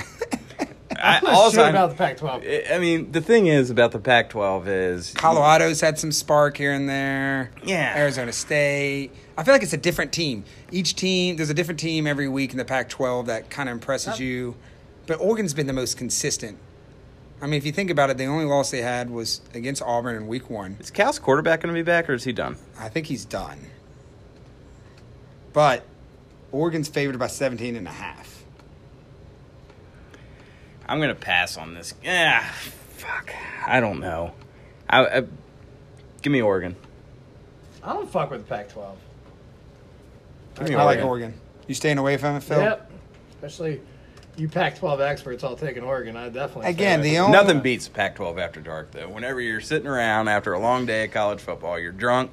I, 1.00 1.18
I'm 1.18 1.24
not 1.24 1.34
also, 1.34 1.58
sure 1.58 1.70
about 1.70 1.92
the 1.92 1.96
Pac-12. 1.96 2.72
I 2.72 2.76
I 2.76 2.80
mean, 2.80 3.12
the 3.12 3.22
thing 3.22 3.48
is 3.48 3.70
about 3.70 3.92
the 3.92 4.00
Pac-12 4.00 4.68
is 4.68 5.14
Colorado's 5.14 5.82
had 5.82 6.00
some 6.00 6.12
spark 6.12 6.58
here 6.58 6.74
and 6.74 6.90
there. 6.90 7.52
Yeah. 7.64 7.96
Arizona 7.96 8.32
State. 8.32 9.12
I 9.38 9.44
feel 9.44 9.54
like 9.54 9.62
it's 9.62 9.74
a 9.74 9.78
different 9.78 10.12
team. 10.12 10.46
Each 10.72 10.96
team, 10.96 11.36
there's 11.36 11.52
a 11.52 11.54
different 11.54 11.80
team 11.80 12.08
every 12.08 12.28
week 12.28 12.52
in 12.52 12.58
the 12.58 12.66
Pac-12 12.66 13.28
that 13.28 13.52
kind 13.52 13.70
of 13.70 13.74
impresses 13.74 14.20
you. 14.20 14.56
But 15.06 15.20
Oregon's 15.22 15.54
been 15.54 15.68
the 15.68 15.74
most 15.74 15.98
consistent. 15.98 16.58
I 17.42 17.46
mean, 17.46 17.56
if 17.56 17.66
you 17.66 17.72
think 17.72 17.90
about 17.92 18.10
it, 18.10 18.18
the 18.18 18.26
only 18.26 18.46
loss 18.46 18.72
they 18.72 18.82
had 18.82 19.10
was 19.12 19.42
against 19.54 19.82
Auburn 19.84 20.16
in 20.16 20.28
Week 20.28 20.50
One. 20.50 20.78
Is 20.80 20.90
Cal's 20.90 21.20
quarterback 21.20 21.62
going 21.62 21.74
to 21.74 21.78
be 21.78 21.84
back, 21.84 22.10
or 22.10 22.14
is 22.14 22.24
he 22.24 22.34
done? 22.34 22.58
I 22.80 22.90
think 22.90 23.08
he's 23.08 23.26
done. 23.26 23.60
But 25.54 25.86
Oregon's 26.52 26.88
favored 26.88 27.20
by 27.20 27.28
17 27.28 27.76
and 27.76 27.88
a 27.88 27.92
half. 27.92 28.44
I'm 30.88 31.00
going 31.00 31.10
to 31.10 31.16
pass 31.16 31.58
on 31.58 31.74
this. 31.74 31.94
Yeah, 32.04 32.44
fuck. 32.96 33.34
I 33.66 33.80
don't 33.82 34.00
know. 34.00 34.34
I, 34.90 35.06
I, 35.06 35.24
give 36.22 36.32
me 36.32 36.42
Oregon. 36.42 36.76
I 37.84 37.94
don't 37.94 38.10
fuck 38.10 38.32
with 38.32 38.48
the 38.48 38.48
Pac-12. 38.48 38.96
Give 40.56 40.70
me 40.70 40.76
I 40.76 40.84
like 40.84 40.98
Oregon. 40.98 41.08
Oregon. 41.08 41.34
You 41.68 41.76
staying 41.76 41.98
away 41.98 42.18
from 42.18 42.38
it, 42.38 42.44
Phil? 42.44 42.60
Yep. 42.60 42.92
Especially 43.36 43.82
you 44.38 44.48
Pac-12 44.48 45.00
experts 45.00 45.44
all 45.44 45.56
taking 45.56 45.84
Oregon. 45.84 46.16
I 46.16 46.30
definitely 46.30 46.70
Again, 46.70 47.02
the 47.02 47.18
only 47.18 47.32
Nothing 47.32 47.60
beats 47.62 47.88
Pac-12 47.88 48.40
after 48.40 48.62
dark, 48.62 48.92
though. 48.92 49.10
Whenever 49.10 49.42
you're 49.42 49.62
sitting 49.62 49.88
around 49.88 50.28
after 50.28 50.54
a 50.54 50.60
long 50.60 50.86
day 50.86 51.06
of 51.06 51.12
college 51.12 51.40
football, 51.40 51.80
you're 51.80 51.92
drunk. 51.92 52.32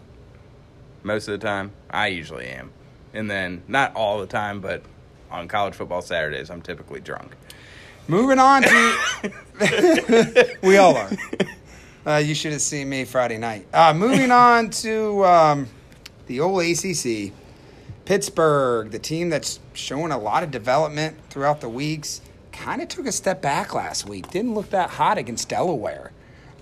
Most 1.03 1.29
of 1.29 1.41
the 1.41 1.47
time, 1.47 1.73
I 1.91 2.09
usually 2.09 2.47
am, 2.47 2.71
and 3.13 3.31
then 3.31 3.63
not 3.69 3.95
all 3.95 4.21
the 4.21 4.27
time, 4.27 4.61
but 4.61 4.83
on 5.31 5.49
college 5.49 5.75
football 5.75 6.03
Saturdays, 6.03 6.51
I'm 6.51 6.63
typically 6.63 7.01
drunk. 7.01 7.35
Moving 8.07 8.39
on 8.39 8.63
to. 8.63 10.57
we 10.63 10.77
all 10.77 10.97
are. 10.97 11.11
Uh, 12.07 12.17
you 12.17 12.35
should 12.35 12.53
have 12.53 12.61
seen 12.61 12.89
me 12.89 13.05
Friday 13.05 13.39
night. 13.39 13.67
Uh, 13.73 13.95
moving 13.95 14.31
on 14.31 14.69
to 14.69 15.25
um, 15.25 15.69
the 16.27 16.41
old 16.41 16.63
ACC. 16.63 17.33
Pittsburgh, 18.05 18.91
the 18.91 18.99
team 18.99 19.31
that's 19.31 19.61
showing 19.73 20.13
a 20.13 20.19
lot 20.19 20.43
of 20.43 20.51
development 20.51 21.17
throughout 21.31 21.61
the 21.61 21.69
weeks, 21.69 22.21
kind 22.53 22.81
of 22.83 22.89
took 22.89 23.07
a 23.07 23.13
step 23.13 23.41
back 23.43 23.75
last 23.75 24.09
week. 24.09 24.31
Didn't 24.31 24.55
look 24.55 24.71
that 24.71 24.91
hot 24.91 25.19
against 25.19 25.49
Delaware, 25.49 26.13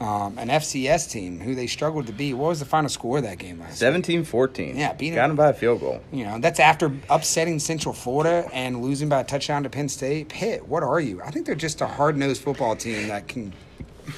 um, 0.01 0.39
an 0.39 0.49
FCS 0.49 1.11
team 1.11 1.41
who 1.41 1.55
they 1.55 1.67
struggled 1.67 2.07
to 2.07 2.13
beat. 2.13 2.35
What 2.35 2.49
was 2.49 2.61
the 2.61 2.65
final 2.65 2.89
score 2.89 3.19
of 3.19 3.25
that 3.25 3.39
game 3.39 3.61
last? 3.61 3.83
week? 3.83 4.05
17-14. 4.05 4.77
Yeah, 4.77 4.93
beat 4.95 5.09
'em. 5.11 5.15
Got 5.17 5.31
him 5.31 5.37
by 5.37 5.49
a 5.51 5.53
field 5.53 5.81
goal. 5.81 6.01
You 6.13 6.25
know, 6.25 6.39
that's 6.39 6.61
after 6.61 6.93
upsetting 7.11 7.59
Central 7.59 7.93
Florida 7.93 8.49
and 8.53 8.81
losing 8.83 9.09
by 9.09 9.21
a 9.21 9.25
touchdown 9.25 9.65
to 9.65 9.69
Penn 9.71 9.89
State. 9.89 10.29
Pitt, 10.29 10.67
what 10.69 10.83
are 10.83 11.01
you? 11.01 11.21
I 11.23 11.31
think 11.31 11.47
they're 11.47 11.55
just 11.55 11.81
a 11.81 11.87
hard 11.87 12.17
nosed 12.17 12.43
football 12.43 12.77
team 12.77 13.09
that 13.09 13.29
can, 13.29 13.53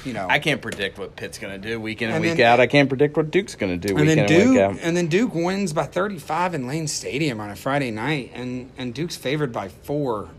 you 0.03 0.13
know. 0.13 0.27
I 0.29 0.39
can't 0.39 0.61
predict 0.61 0.97
what 0.97 1.15
Pitt's 1.15 1.37
going 1.37 1.59
to 1.61 1.67
do 1.69 1.79
week 1.79 2.01
in 2.01 2.07
and, 2.09 2.15
And 2.17 2.23
week 2.25 2.37
then- 2.37 2.45
out. 2.53 2.59
I 2.59 2.67
can't 2.67 2.89
predict 2.89 3.15
what 3.17 3.31
Duke's 3.31 3.55
going 3.55 3.79
to 3.79 3.87
do 3.87 3.95
and 3.97 4.07
week 4.07 4.15
then 4.15 4.19
in 4.19 4.25
and 4.25 4.49
week 4.49 4.53
Duke, 4.55 4.61
out. 4.61 4.79
and 4.81 4.97
then 4.97 5.07
Duke 5.07 5.33
wins 5.35 5.73
by 5.73 5.83
35 5.85 6.53
in 6.55 6.67
Lane 6.67 6.87
Stadium 6.87 7.39
on 7.39 7.49
a 7.49 7.55
Friday 7.55 7.91
night, 7.91 8.31
and 8.33 8.71
and 8.77 8.93
Duke's 8.93 9.15
favored 9.15 9.51
by 9.53 9.69
four. 9.69 10.29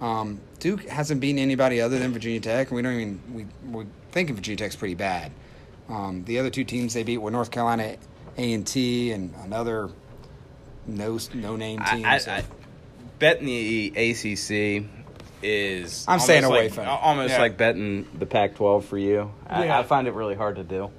Um, 0.00 0.40
Duke 0.60 0.84
hasn't 0.88 1.20
beaten 1.20 1.38
anybody 1.38 1.80
other 1.80 1.98
than 1.98 2.12
Virginia 2.12 2.40
Tech, 2.40 2.68
and 2.68 2.76
we 2.76 2.82
don't 2.82 2.94
even 2.94 3.20
we 3.32 3.46
we're 3.70 3.86
thinking 4.12 4.34
Virginia 4.36 4.56
Tech's 4.56 4.76
pretty 4.76 4.94
bad. 4.94 5.32
Um, 5.88 6.24
the 6.24 6.38
other 6.38 6.50
two 6.50 6.64
teams 6.64 6.94
they 6.94 7.02
beat 7.02 7.18
were 7.18 7.30
North 7.30 7.50
Carolina 7.50 7.96
A 8.36 8.52
and 8.52 8.66
T 8.66 9.10
and 9.10 9.34
another 9.44 9.88
no 10.86 11.18
no 11.34 11.56
name 11.56 11.80
team. 11.80 12.04
I, 12.04 12.14
I, 12.14 12.18
so- 12.18 12.32
I 12.32 12.44
betting 13.18 13.46
the 13.46 13.88
ACC 13.96 14.84
is. 15.42 16.04
I'm 16.08 16.20
staying 16.20 16.44
away 16.44 16.64
like, 16.64 16.72
from 16.72 16.84
it. 16.84 16.88
Almost 16.88 17.34
Yeah. 17.34 17.40
like 17.40 17.56
betting 17.56 18.06
the 18.18 18.26
Pac-12 18.26 18.84
for 18.84 18.98
you. 18.98 19.30
I, 19.46 19.64
Yeah. 19.66 19.78
I 19.78 19.82
find 19.82 20.06
it 20.08 20.14
really 20.14 20.34
hard 20.34 20.56
to 20.56 20.64
do. 20.64 20.90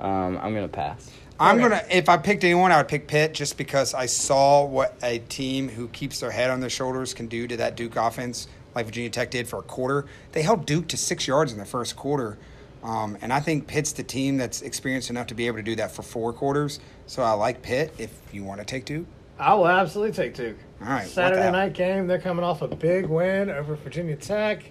Um, 0.00 0.38
I'm 0.40 0.52
going 0.54 0.62
to 0.66 0.68
pass. 0.68 1.10
I'm 1.40 1.56
Okay. 1.60 1.68
gonna 1.68 1.82
if 1.88 2.08
I 2.08 2.16
picked 2.16 2.42
anyone, 2.42 2.72
I 2.72 2.78
would 2.78 2.88
pick 2.88 3.06
Pitt 3.06 3.32
just 3.32 3.56
because 3.56 3.94
I 3.94 4.06
saw 4.06 4.64
what 4.64 4.96
a 5.04 5.18
team 5.20 5.68
who 5.68 5.86
keeps 5.86 6.18
their 6.18 6.32
head 6.32 6.50
on 6.50 6.58
their 6.58 6.68
shoulders 6.70 7.14
can 7.14 7.26
do 7.28 7.46
to 7.46 7.56
that 7.58 7.76
Duke 7.76 7.94
offense, 7.94 8.48
like 8.74 8.86
Virginia 8.86 9.08
Tech 9.10 9.30
did 9.30 9.46
for 9.46 9.60
a 9.60 9.62
quarter. 9.62 10.06
They 10.32 10.42
held 10.42 10.66
Duke 10.66 10.88
to 10.88 10.96
six 10.96 11.28
yards 11.28 11.52
in 11.52 11.58
the 11.58 11.64
first 11.64 11.94
quarter, 11.94 12.38
um, 12.82 13.16
and 13.22 13.32
I 13.32 13.38
think 13.38 13.68
Pitt's 13.68 13.92
the 13.92 14.02
team 14.02 14.36
that's 14.36 14.62
experienced 14.62 15.10
enough 15.10 15.28
to 15.28 15.34
be 15.36 15.46
able 15.46 15.58
to 15.58 15.62
do 15.62 15.76
that 15.76 15.92
for 15.92 16.02
four 16.02 16.32
quarters. 16.32 16.80
So 17.06 17.22
I 17.22 17.32
like 17.34 17.62
Pitt. 17.62 17.94
If 17.98 18.10
you 18.32 18.42
want 18.42 18.58
to 18.58 18.66
take 18.66 18.84
Duke, 18.84 19.06
I 19.38 19.54
will 19.54 19.68
absolutely 19.68 20.14
take 20.14 20.34
Duke. 20.34 20.56
All 20.80 20.86
right, 20.88 21.06
Saturday 21.08 21.50
night 21.50 21.72
game. 21.72 22.06
They're 22.06 22.20
coming 22.20 22.44
off 22.44 22.62
a 22.62 22.68
big 22.68 23.06
win 23.06 23.50
over 23.50 23.74
Virginia 23.76 24.16
Tech. 24.16 24.62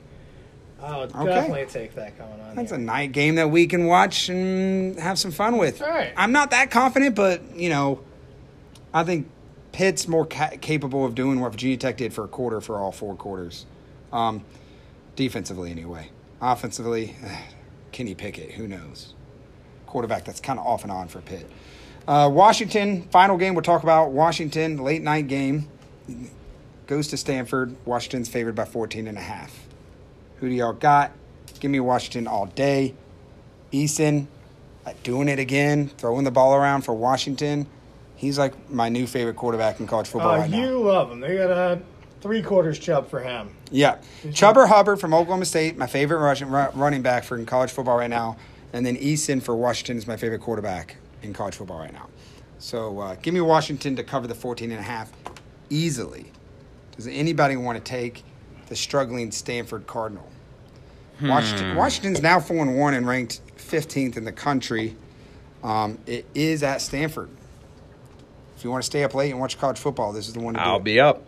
I 0.81 0.97
would 0.99 1.13
Okay. 1.13 1.25
definitely 1.25 1.65
take 1.65 1.95
that 1.95 2.17
coming 2.17 2.39
on. 2.39 2.55
That's 2.55 2.71
a 2.71 2.77
night 2.77 3.11
game 3.11 3.35
that 3.35 3.49
we 3.49 3.65
can 3.67 3.87
watch 3.87 4.29
and 4.29 4.97
have 4.99 5.17
some 5.19 5.31
fun 5.31 5.57
with. 5.57 5.81
All 5.81 5.89
right. 5.89 6.13
I'm 6.15 6.31
not 6.31 6.51
that 6.51 6.71
confident, 6.71 7.15
but 7.15 7.41
you 7.55 7.69
know, 7.69 7.99
I 8.93 9.03
think 9.03 9.27
Pitt's 9.71 10.07
more 10.07 10.25
ca- 10.25 10.51
capable 10.61 11.03
of 11.03 11.13
doing 11.15 11.39
what 11.41 11.51
Virginia 11.51 11.77
Tech 11.77 11.97
did 11.97 12.13
for 12.13 12.23
a 12.23 12.27
quarter 12.27 12.61
for 12.61 12.77
all 12.79 12.91
four 12.91 13.15
quarters, 13.15 13.65
um, 14.13 14.45
defensively 15.15 15.71
anyway. 15.71 16.09
Offensively, 16.41 17.15
Kenny 17.91 18.13
Pickett, 18.15 18.51
who 18.51 18.67
knows? 18.67 19.13
Quarterback 19.87 20.25
that's 20.25 20.39
kind 20.39 20.59
of 20.59 20.65
off 20.65 20.83
and 20.83 20.91
on 20.91 21.07
for 21.07 21.21
Pitt. 21.21 21.49
Uh, 22.07 22.29
Washington, 22.31 23.03
final 23.11 23.35
game 23.35 23.55
we'll 23.55 23.63
talk 23.63 23.83
about. 23.83 24.11
Washington, 24.11 24.77
late 24.77 25.01
night 25.01 25.27
game, 25.27 25.67
goes 26.87 27.07
to 27.09 27.17
Stanford. 27.17 27.75
Washington's 27.85 28.29
favored 28.29 28.55
by 28.55 28.65
14 28.65 29.07
and 29.07 29.17
a 29.17 29.21
half. 29.21 29.67
Who 30.37 30.49
do 30.49 30.55
y'all 30.55 30.73
got? 30.73 31.11
Give 31.59 31.71
me 31.71 31.79
Washington 31.79 32.27
all 32.27 32.45
day. 32.47 32.93
Eason 33.73 34.27
uh, 34.85 34.93
doing 35.03 35.27
it 35.27 35.39
again, 35.39 35.87
throwing 35.97 36.23
the 36.23 36.31
ball 36.31 36.53
around 36.55 36.83
for 36.83 36.93
Washington. 36.93 37.67
He's 38.15 38.37
like 38.39 38.69
my 38.69 38.89
new 38.89 39.05
favorite 39.07 39.35
quarterback 39.35 39.79
in 39.79 39.87
college 39.87 40.07
football 40.07 40.31
Uh, 40.35 40.37
right 40.39 40.49
now. 40.49 40.57
you 40.63 40.79
love 40.79 41.11
him. 41.11 41.19
They 41.19 41.35
got 41.37 41.51
a 41.51 41.81
three 42.21 42.41
quarters 42.41 42.79
chub 42.79 43.09
for 43.09 43.19
him. 43.19 43.49
Yeah. 43.71 43.97
Chuba 44.23 44.67
Hubbard 44.67 44.99
from 44.99 45.13
Oklahoma 45.13 45.45
State, 45.45 45.77
my 45.77 45.87
favorite 45.87 46.19
rushing, 46.19 46.49
ru- 46.49 46.69
running 46.73 47.01
back 47.01 47.23
for 47.23 47.37
in 47.37 47.45
college 47.45 47.71
football 47.71 47.97
right 47.97 48.09
now. 48.09 48.37
And 48.73 48.85
then 48.85 48.95
Eason 48.97 49.41
for 49.41 49.55
Washington 49.55 49.97
is 49.97 50.07
my 50.07 50.17
favorite 50.17 50.41
quarterback 50.41 50.95
in 51.21 51.33
college 51.33 51.55
football 51.55 51.79
right 51.79 51.93
now. 51.93 52.07
So 52.59 52.99
uh, 52.99 53.15
give 53.21 53.33
me 53.33 53.41
Washington 53.41 53.95
to 53.97 54.03
cover 54.03 54.25
the 54.27 54.35
14 54.35 54.71
and 54.71 54.79
a 54.79 54.83
half 54.83 55.11
easily. 55.69 56.31
Does 56.95 57.07
anybody 57.07 57.55
want 57.55 57.77
to 57.77 57.83
take 57.83 58.23
the 58.67 58.75
struggling 58.75 59.31
Stanford 59.31 59.87
Cardinal? 59.87 60.29
Washington, 61.21 61.75
Washington's 61.75 62.21
now 62.21 62.39
4 62.39 62.57
and 62.57 62.77
1 62.77 62.93
and 62.93 63.07
ranked 63.07 63.41
15th 63.57 64.17
in 64.17 64.23
the 64.23 64.31
country. 64.31 64.95
Um, 65.63 65.97
it 66.05 66.25
is 66.35 66.61
at 66.61 66.81
Stanford. 66.81 67.29
If 68.55 68.63
you 68.63 68.71
want 68.71 68.83
to 68.83 68.85
stay 68.85 69.03
up 69.03 69.13
late 69.13 69.31
and 69.31 69.39
watch 69.39 69.57
college 69.59 69.79
football, 69.79 70.13
this 70.13 70.27
is 70.27 70.33
the 70.33 70.39
one 70.39 70.53
to 70.53 70.59
do. 70.59 70.65
I'll 70.65 70.79
be 70.79 70.99
up. 70.99 71.27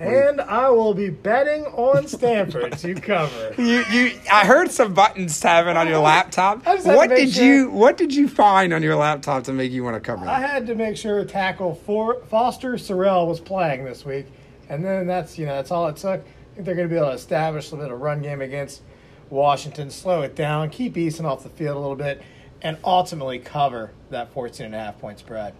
And 0.00 0.40
I 0.40 0.70
will 0.70 0.94
be 0.94 1.10
betting 1.10 1.66
on 1.66 2.08
Stanford 2.08 2.78
to 2.78 2.94
cover. 2.94 3.54
You, 3.60 3.84
you, 3.92 4.18
I 4.32 4.46
heard 4.46 4.70
some 4.70 4.94
buttons 4.94 5.38
tapping 5.38 5.76
on 5.76 5.86
your 5.86 5.98
laptop. 5.98 6.66
I 6.66 6.76
just 6.76 6.86
had 6.86 6.92
to 6.92 6.96
What 6.96 7.10
did 7.10 7.30
sure. 7.30 7.44
you, 7.44 7.70
what 7.70 7.98
did 7.98 8.14
you 8.14 8.26
find 8.26 8.72
on 8.72 8.82
your 8.82 8.96
laptop 8.96 9.44
to 9.44 9.52
make 9.52 9.70
you 9.70 9.84
want 9.84 9.96
to 9.96 10.00
cover 10.00 10.26
I 10.26 10.40
had 10.40 10.66
to 10.68 10.74
make 10.74 10.96
sure 10.96 11.22
tackle 11.26 11.74
for 11.74 12.22
Foster 12.24 12.72
Sarell 12.74 13.28
was 13.28 13.38
playing 13.40 13.84
this 13.84 14.06
week, 14.06 14.26
and 14.70 14.82
then 14.82 15.06
that's 15.06 15.38
you 15.38 15.44
know 15.44 15.54
that's 15.54 15.70
all 15.70 15.86
it 15.88 15.96
took. 15.96 16.20
I 16.20 16.54
think 16.54 16.64
they're 16.66 16.74
going 16.74 16.88
to 16.88 16.92
be 16.92 16.96
able 16.96 17.08
to 17.08 17.14
establish 17.14 17.70
a 17.72 17.76
little 17.76 17.98
run 17.98 18.22
game 18.22 18.40
against 18.40 18.80
Washington, 19.28 19.90
slow 19.90 20.22
it 20.22 20.34
down, 20.34 20.70
keep 20.70 20.96
Easton 20.96 21.26
off 21.26 21.42
the 21.42 21.50
field 21.50 21.76
a 21.76 21.80
little 21.80 21.96
bit, 21.96 22.22
and 22.62 22.78
ultimately 22.82 23.38
cover 23.38 23.90
that 24.08 24.32
14 24.32 24.66
and 24.66 24.74
a 24.74 24.78
half 24.78 24.98
point 24.98 25.18
spread. 25.18 25.52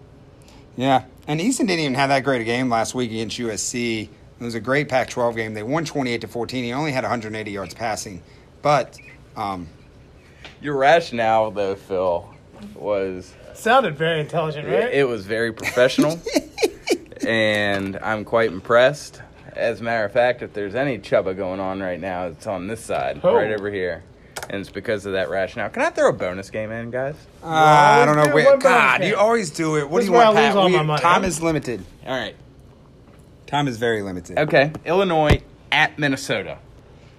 Yeah, 0.76 1.04
and 1.28 1.40
Easton 1.40 1.66
didn't 1.66 1.80
even 1.80 1.94
have 1.94 2.08
that 2.08 2.24
great 2.24 2.40
a 2.40 2.44
game 2.44 2.70
last 2.70 2.94
week 2.94 3.10
against 3.10 3.38
USC. 3.38 4.08
It 4.40 4.44
was 4.44 4.54
a 4.54 4.60
great 4.60 4.88
Pac-12 4.88 5.36
game. 5.36 5.52
They 5.54 5.62
won 5.62 5.84
28 5.84 6.22
to 6.22 6.28
14. 6.28 6.64
He 6.64 6.72
only 6.72 6.92
had 6.92 7.04
180 7.04 7.50
yards 7.50 7.74
passing, 7.74 8.22
but 8.62 8.96
um, 9.36 9.68
Your 10.62 10.76
rationale, 10.76 11.50
though, 11.50 11.74
Phil, 11.74 12.32
was 12.74 13.34
Sounded 13.54 13.96
very 13.96 14.20
intelligent, 14.20 14.66
right? 14.66 14.84
it, 14.84 14.94
it 14.94 15.04
was 15.08 15.26
very 15.26 15.52
professional, 15.52 16.18
and 17.26 17.98
I'm 18.02 18.24
quite 18.24 18.50
impressed. 18.50 19.20
As 19.54 19.80
a 19.80 19.84
matter 19.84 20.04
of 20.04 20.12
fact, 20.12 20.42
if 20.42 20.52
there's 20.54 20.74
any 20.74 20.98
chubba 20.98 21.36
going 21.36 21.60
on 21.60 21.80
right 21.80 22.00
now, 22.00 22.28
it's 22.28 22.46
on 22.46 22.66
this 22.66 22.82
side, 22.82 23.20
Oh. 23.22 23.34
right 23.34 23.52
over 23.52 23.70
here. 23.70 24.02
And 24.48 24.60
it's 24.60 24.70
because 24.70 25.04
of 25.06 25.12
that 25.12 25.28
rationale. 25.28 25.68
Can 25.68 25.82
I 25.82 25.90
throw 25.90 26.08
a 26.08 26.12
bonus 26.12 26.48
game 26.50 26.70
in, 26.72 26.90
guys? 26.90 27.14
uh, 27.42 27.46
I 27.48 28.04
don't 28.06 28.16
know. 28.16 28.24
do 28.24 28.34
Where, 28.34 28.56
God, 28.56 29.04
you 29.04 29.16
always 29.16 29.50
do 29.50 29.76
it. 29.76 29.88
What 29.90 29.98
This 29.98 30.06
do 30.06 30.12
you 30.12 30.16
want, 30.18 30.34
where 30.34 30.44
I 30.44 30.46
Pat? 30.48 30.54
lose 30.54 30.56
all 30.56 30.66
We- 30.70 30.76
my 30.76 30.82
money. 30.82 31.02
time 31.02 31.24
is 31.24 31.42
limited. 31.42 31.84
All 32.06 32.16
right. 32.18 32.34
Time 33.50 33.66
is 33.66 33.78
very 33.78 34.00
limited. 34.00 34.38
Okay. 34.38 34.70
Illinois 34.84 35.42
at 35.72 35.98
Minnesota. 35.98 36.58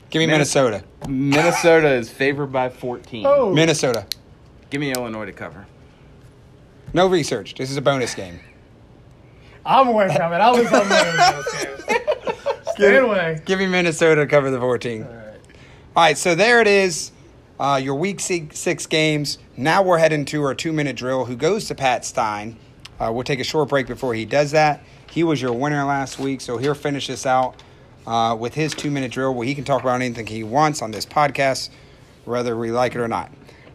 Give 0.09 0.21
me 0.21 0.27
Min- 0.27 0.35
Minnesota. 0.35 0.81
Minnesota 1.05 1.89
is 1.89 2.09
favored 2.09 2.53
by 2.53 2.69
14. 2.69 3.25
Oh. 3.27 3.53
Minnesota. 3.53 4.05
Give 4.69 4.79
me 4.79 4.93
Illinois 4.93 5.25
to 5.25 5.33
cover. 5.33 5.67
No 6.93 7.07
research. 7.07 7.55
This 7.55 7.69
is 7.69 7.75
a 7.75 7.81
bonus 7.81 8.15
game. 8.15 8.39
I'm 9.65 9.89
away 9.89 10.07
from 10.15 10.31
it. 10.31 10.37
I'll 10.37 10.55
lose 10.55 10.71
all 10.71 10.85
money 10.85 11.09
in. 11.09 12.63
Stay 12.75 12.97
away. 12.97 13.41
Give 13.43 13.59
me 13.59 13.67
Minnesota 13.67 14.21
to 14.21 14.27
cover 14.27 14.49
the 14.49 14.59
14. 14.59 15.03
All 15.03 15.09
right, 15.97 16.17
so 16.17 16.33
there 16.33 16.61
it 16.61 16.67
is. 16.67 17.11
Uh, 17.59 17.75
your 17.75 17.95
week 17.95 18.21
six, 18.21 18.57
six 18.57 18.87
games. 18.87 19.37
Now 19.57 19.83
we're 19.83 19.97
heading 19.97 20.23
to 20.25 20.43
our 20.43 20.55
two 20.55 20.71
minute 20.71 20.95
drill. 20.95 21.25
Who 21.25 21.35
goes 21.35 21.67
to 21.67 21.75
Pat 21.75 22.05
Stein? 22.05 22.57
Uh, 22.99 23.11
we'll 23.13 23.25
take 23.25 23.41
a 23.41 23.43
short 23.43 23.67
break 23.67 23.87
before 23.87 24.13
he 24.13 24.23
does 24.23 24.51
that. 24.51 24.81
He 25.11 25.23
was 25.23 25.41
your 25.41 25.51
winner 25.51 25.83
last 25.83 26.19
week, 26.19 26.39
so 26.39 26.57
he'll 26.57 26.73
finish 26.73 27.07
this 27.07 27.25
out 27.25 27.61
uh, 28.07 28.35
with 28.39 28.53
his 28.53 28.73
two 28.73 28.89
minute 28.89 29.11
drill 29.11 29.35
where 29.35 29.45
he 29.45 29.53
can 29.53 29.65
talk 29.65 29.81
about 29.81 29.95
anything 29.95 30.25
he 30.25 30.43
wants 30.43 30.81
on 30.81 30.91
this 30.91 31.05
podcast, 31.05 31.69
whether 32.23 32.55
we 32.55 32.71
like 32.71 32.95
it 32.95 33.01
or 33.01 33.09
not. 33.09 33.29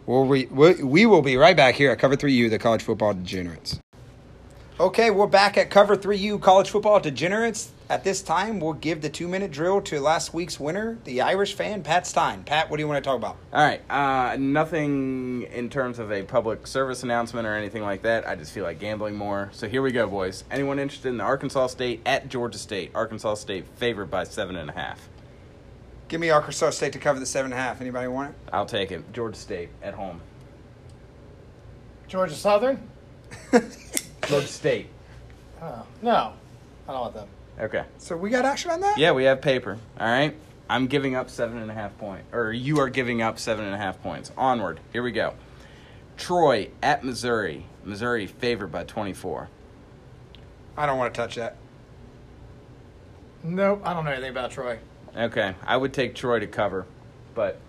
We'll 0.07 0.25
re- 0.25 0.47
we, 0.47 0.83
we 0.83 1.05
will 1.05 1.21
be 1.21 1.37
right 1.37 1.55
back 1.55 1.75
here 1.75 1.91
at 1.91 1.99
Cover 1.99 2.15
3U, 2.15 2.49
the 2.49 2.57
college 2.57 2.81
football 2.81 3.13
degenerates. 3.13 3.79
Okay, 4.79 5.11
we're 5.11 5.27
back 5.27 5.57
at 5.57 5.69
Cover 5.69 5.95
3U 5.95 6.41
College 6.41 6.69
Football 6.69 6.99
Degenerates. 6.99 7.71
At 7.89 8.03
this 8.03 8.21
time, 8.21 8.59
we'll 8.59 8.73
give 8.73 9.01
the 9.01 9.09
two 9.09 9.29
minute 9.29 9.49
drill 9.49 9.81
to 9.83 10.01
last 10.01 10.33
week's 10.33 10.59
winner, 10.59 10.97
the 11.05 11.21
Irish 11.21 11.53
fan, 11.53 11.83
Pat 11.83 12.05
Stein. 12.05 12.43
Pat, 12.43 12.69
what 12.69 12.75
do 12.75 12.83
you 12.83 12.87
want 12.87 13.01
to 13.01 13.07
talk 13.07 13.15
about? 13.15 13.37
All 13.53 13.63
right. 13.63 13.79
Uh, 13.89 14.35
nothing 14.37 15.43
in 15.43 15.69
terms 15.69 15.97
of 15.97 16.11
a 16.11 16.23
public 16.23 16.67
service 16.67 17.03
announcement 17.03 17.47
or 17.47 17.55
anything 17.55 17.83
like 17.83 18.01
that. 18.01 18.27
I 18.27 18.35
just 18.35 18.51
feel 18.51 18.65
like 18.65 18.79
gambling 18.79 19.15
more. 19.15 19.49
So 19.53 19.69
here 19.69 19.81
we 19.81 19.93
go, 19.93 20.05
boys. 20.05 20.43
Anyone 20.51 20.79
interested 20.79 21.07
in 21.07 21.17
the 21.17 21.23
Arkansas 21.23 21.67
State 21.67 22.01
at 22.05 22.27
Georgia 22.27 22.57
State? 22.57 22.91
Arkansas 22.93 23.35
State 23.35 23.65
favored 23.77 24.11
by 24.11 24.25
seven 24.25 24.57
and 24.57 24.69
a 24.69 24.73
half. 24.73 25.07
Give 26.09 26.19
me 26.19 26.29
Arkansas 26.29 26.71
State 26.71 26.91
to 26.91 26.99
cover 26.99 27.21
the 27.21 27.25
seven 27.25 27.53
and 27.53 27.59
a 27.59 27.63
half. 27.63 27.79
Anybody 27.79 28.09
want 28.09 28.31
it? 28.31 28.35
I'll 28.51 28.65
take 28.65 28.91
it. 28.91 29.13
Georgia 29.13 29.39
State 29.39 29.69
at 29.81 29.93
home. 29.93 30.19
Georgia 32.09 32.35
Southern? 32.35 32.81
Georgia 34.27 34.47
State. 34.47 34.87
Oh, 35.61 35.85
no. 36.01 36.33
I 36.85 36.91
don't 36.91 37.01
want 37.01 37.13
them. 37.13 37.27
Okay. 37.59 37.83
So 37.97 38.15
we 38.15 38.29
got 38.29 38.45
action 38.45 38.71
on 38.71 38.81
that? 38.81 38.97
Yeah, 38.97 39.11
we 39.11 39.23
have 39.23 39.41
paper. 39.41 39.77
All 39.99 40.07
right. 40.07 40.35
I'm 40.69 40.87
giving 40.87 41.15
up 41.15 41.29
seven 41.29 41.57
and 41.59 41.71
a 41.71 41.73
half 41.73 41.97
point, 41.97 42.25
or 42.33 42.51
you 42.51 42.79
are 42.79 42.89
giving 42.89 43.21
up 43.21 43.39
seven 43.39 43.65
and 43.65 43.73
a 43.73 43.77
half 43.77 44.01
points. 44.01 44.31
Onward. 44.37 44.79
Here 44.91 45.01
we 45.01 45.11
go. 45.11 45.33
Troy 46.17 46.69
at 46.83 47.03
Missouri. 47.03 47.65
Missouri 47.85 48.27
favored 48.27 48.71
by 48.71 48.83
24. 48.83 49.49
I 50.75 50.85
don't 50.85 50.97
want 50.97 51.13
to 51.13 51.17
touch 51.19 51.35
that. 51.35 51.55
Nope. 53.43 53.81
I 53.85 53.93
don't 53.93 54.03
know 54.03 54.11
anything 54.11 54.31
about 54.31 54.51
Troy. 54.51 54.79
Okay, 55.15 55.55
I 55.65 55.77
would 55.77 55.93
take 55.93 56.13
Troy 56.13 56.39
to 56.39 56.47
cover, 56.47 56.85
but 57.33 57.59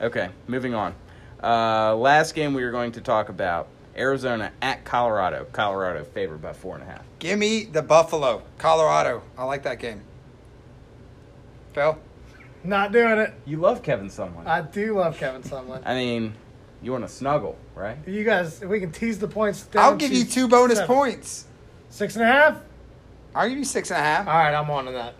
okay, 0.00 0.30
moving 0.48 0.74
on. 0.74 0.94
Uh, 1.42 1.94
last 1.94 2.34
game 2.34 2.54
we 2.54 2.64
were 2.64 2.70
going 2.70 2.92
to 2.92 3.00
talk 3.00 3.28
about 3.28 3.68
Arizona 3.96 4.52
at 4.60 4.84
Colorado. 4.84 5.46
Colorado 5.52 6.04
favored 6.04 6.42
by 6.42 6.52
four 6.52 6.74
and 6.74 6.82
a 6.82 6.86
half. 6.86 7.02
Give 7.18 7.38
me 7.38 7.64
the 7.64 7.82
Buffalo, 7.82 8.42
Colorado. 8.58 9.22
I 9.38 9.44
like 9.44 9.62
that 9.64 9.78
game. 9.78 10.02
Phil? 11.72 11.98
Not 12.62 12.92
doing 12.92 13.18
it. 13.18 13.34
You 13.44 13.58
love 13.58 13.82
Kevin 13.82 14.08
Sumlin. 14.08 14.46
I 14.46 14.62
do 14.62 14.96
love 14.98 15.18
Kevin 15.18 15.42
Sumlin. 15.42 15.82
I 15.84 15.94
mean, 15.94 16.34
you 16.82 16.92
want 16.92 17.06
to 17.06 17.12
snuggle, 17.12 17.58
right? 17.74 17.96
You 18.06 18.24
guys, 18.24 18.62
if 18.62 18.68
we 18.68 18.80
can 18.80 18.92
tease 18.92 19.18
the 19.18 19.28
points 19.28 19.62
down. 19.64 19.84
I'll 19.84 19.96
give 19.96 20.12
you 20.12 20.24
two 20.24 20.48
bonus 20.48 20.78
seven. 20.78 20.94
points. 20.94 21.46
Six 21.90 22.16
and 22.16 22.24
a 22.24 22.26
half? 22.26 22.56
I'll 23.34 23.48
give 23.48 23.58
you 23.58 23.64
six 23.64 23.90
and 23.90 23.98
a 24.00 24.02
half. 24.02 24.26
All 24.26 24.34
right, 24.34 24.54
I'm 24.54 24.70
on 24.70 24.86
to 24.86 24.92
that. 24.92 25.14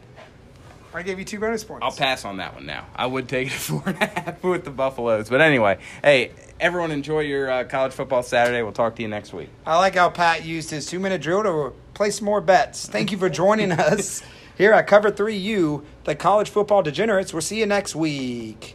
I 0.95 1.03
gave 1.03 1.19
you 1.19 1.25
two 1.25 1.41
bonus 1.41 1.65
points. 1.65 1.85
I'll 1.85 1.91
pass 1.93 2.25
on 2.25 2.37
that 2.37 2.55
one 2.55 2.67
now. 2.67 2.87
I 2.95 3.07
would 3.07 3.29
take 3.29 3.49
it 3.49 3.53
four 3.53 3.83
and 3.87 4.01
a 4.01 4.07
half 4.07 4.43
with 4.45 4.65
the 4.65 4.71
Buffaloes, 4.71 5.29
but 5.29 5.41
anyway, 5.41 5.79
hey, 6.03 6.31
everyone, 6.65 6.91
enjoy 6.91 7.21
your 7.21 7.51
uh, 7.51 7.63
college 7.65 7.93
football 7.93 8.23
Saturday. 8.23 8.63
We'll 8.63 8.73
talk 8.73 8.97
to 8.97 9.03
you 9.03 9.09
next 9.09 9.35
week. 9.35 9.51
I 9.67 9.77
like 9.77 9.97
how 9.97 10.09
Pat 10.09 10.47
used 10.47 10.71
his 10.71 10.87
two 10.87 10.99
minute 10.99 11.21
drill 11.21 11.43
to 11.43 11.75
place 11.93 12.23
more 12.23 12.41
bets. 12.41 12.87
Thank 12.87 13.13
you 13.13 13.19
for 13.19 13.29
joining 13.29 13.71
us 13.71 14.23
here 14.57 14.73
at 14.73 14.87
Cover 14.87 15.13
3U, 15.13 15.85
the 16.05 16.15
college 16.15 16.49
football 16.49 16.83
degenerates. 16.83 17.35
We'll 17.35 17.43
see 17.43 17.59
you 17.59 17.67
next 17.67 17.95
week. 17.95 18.74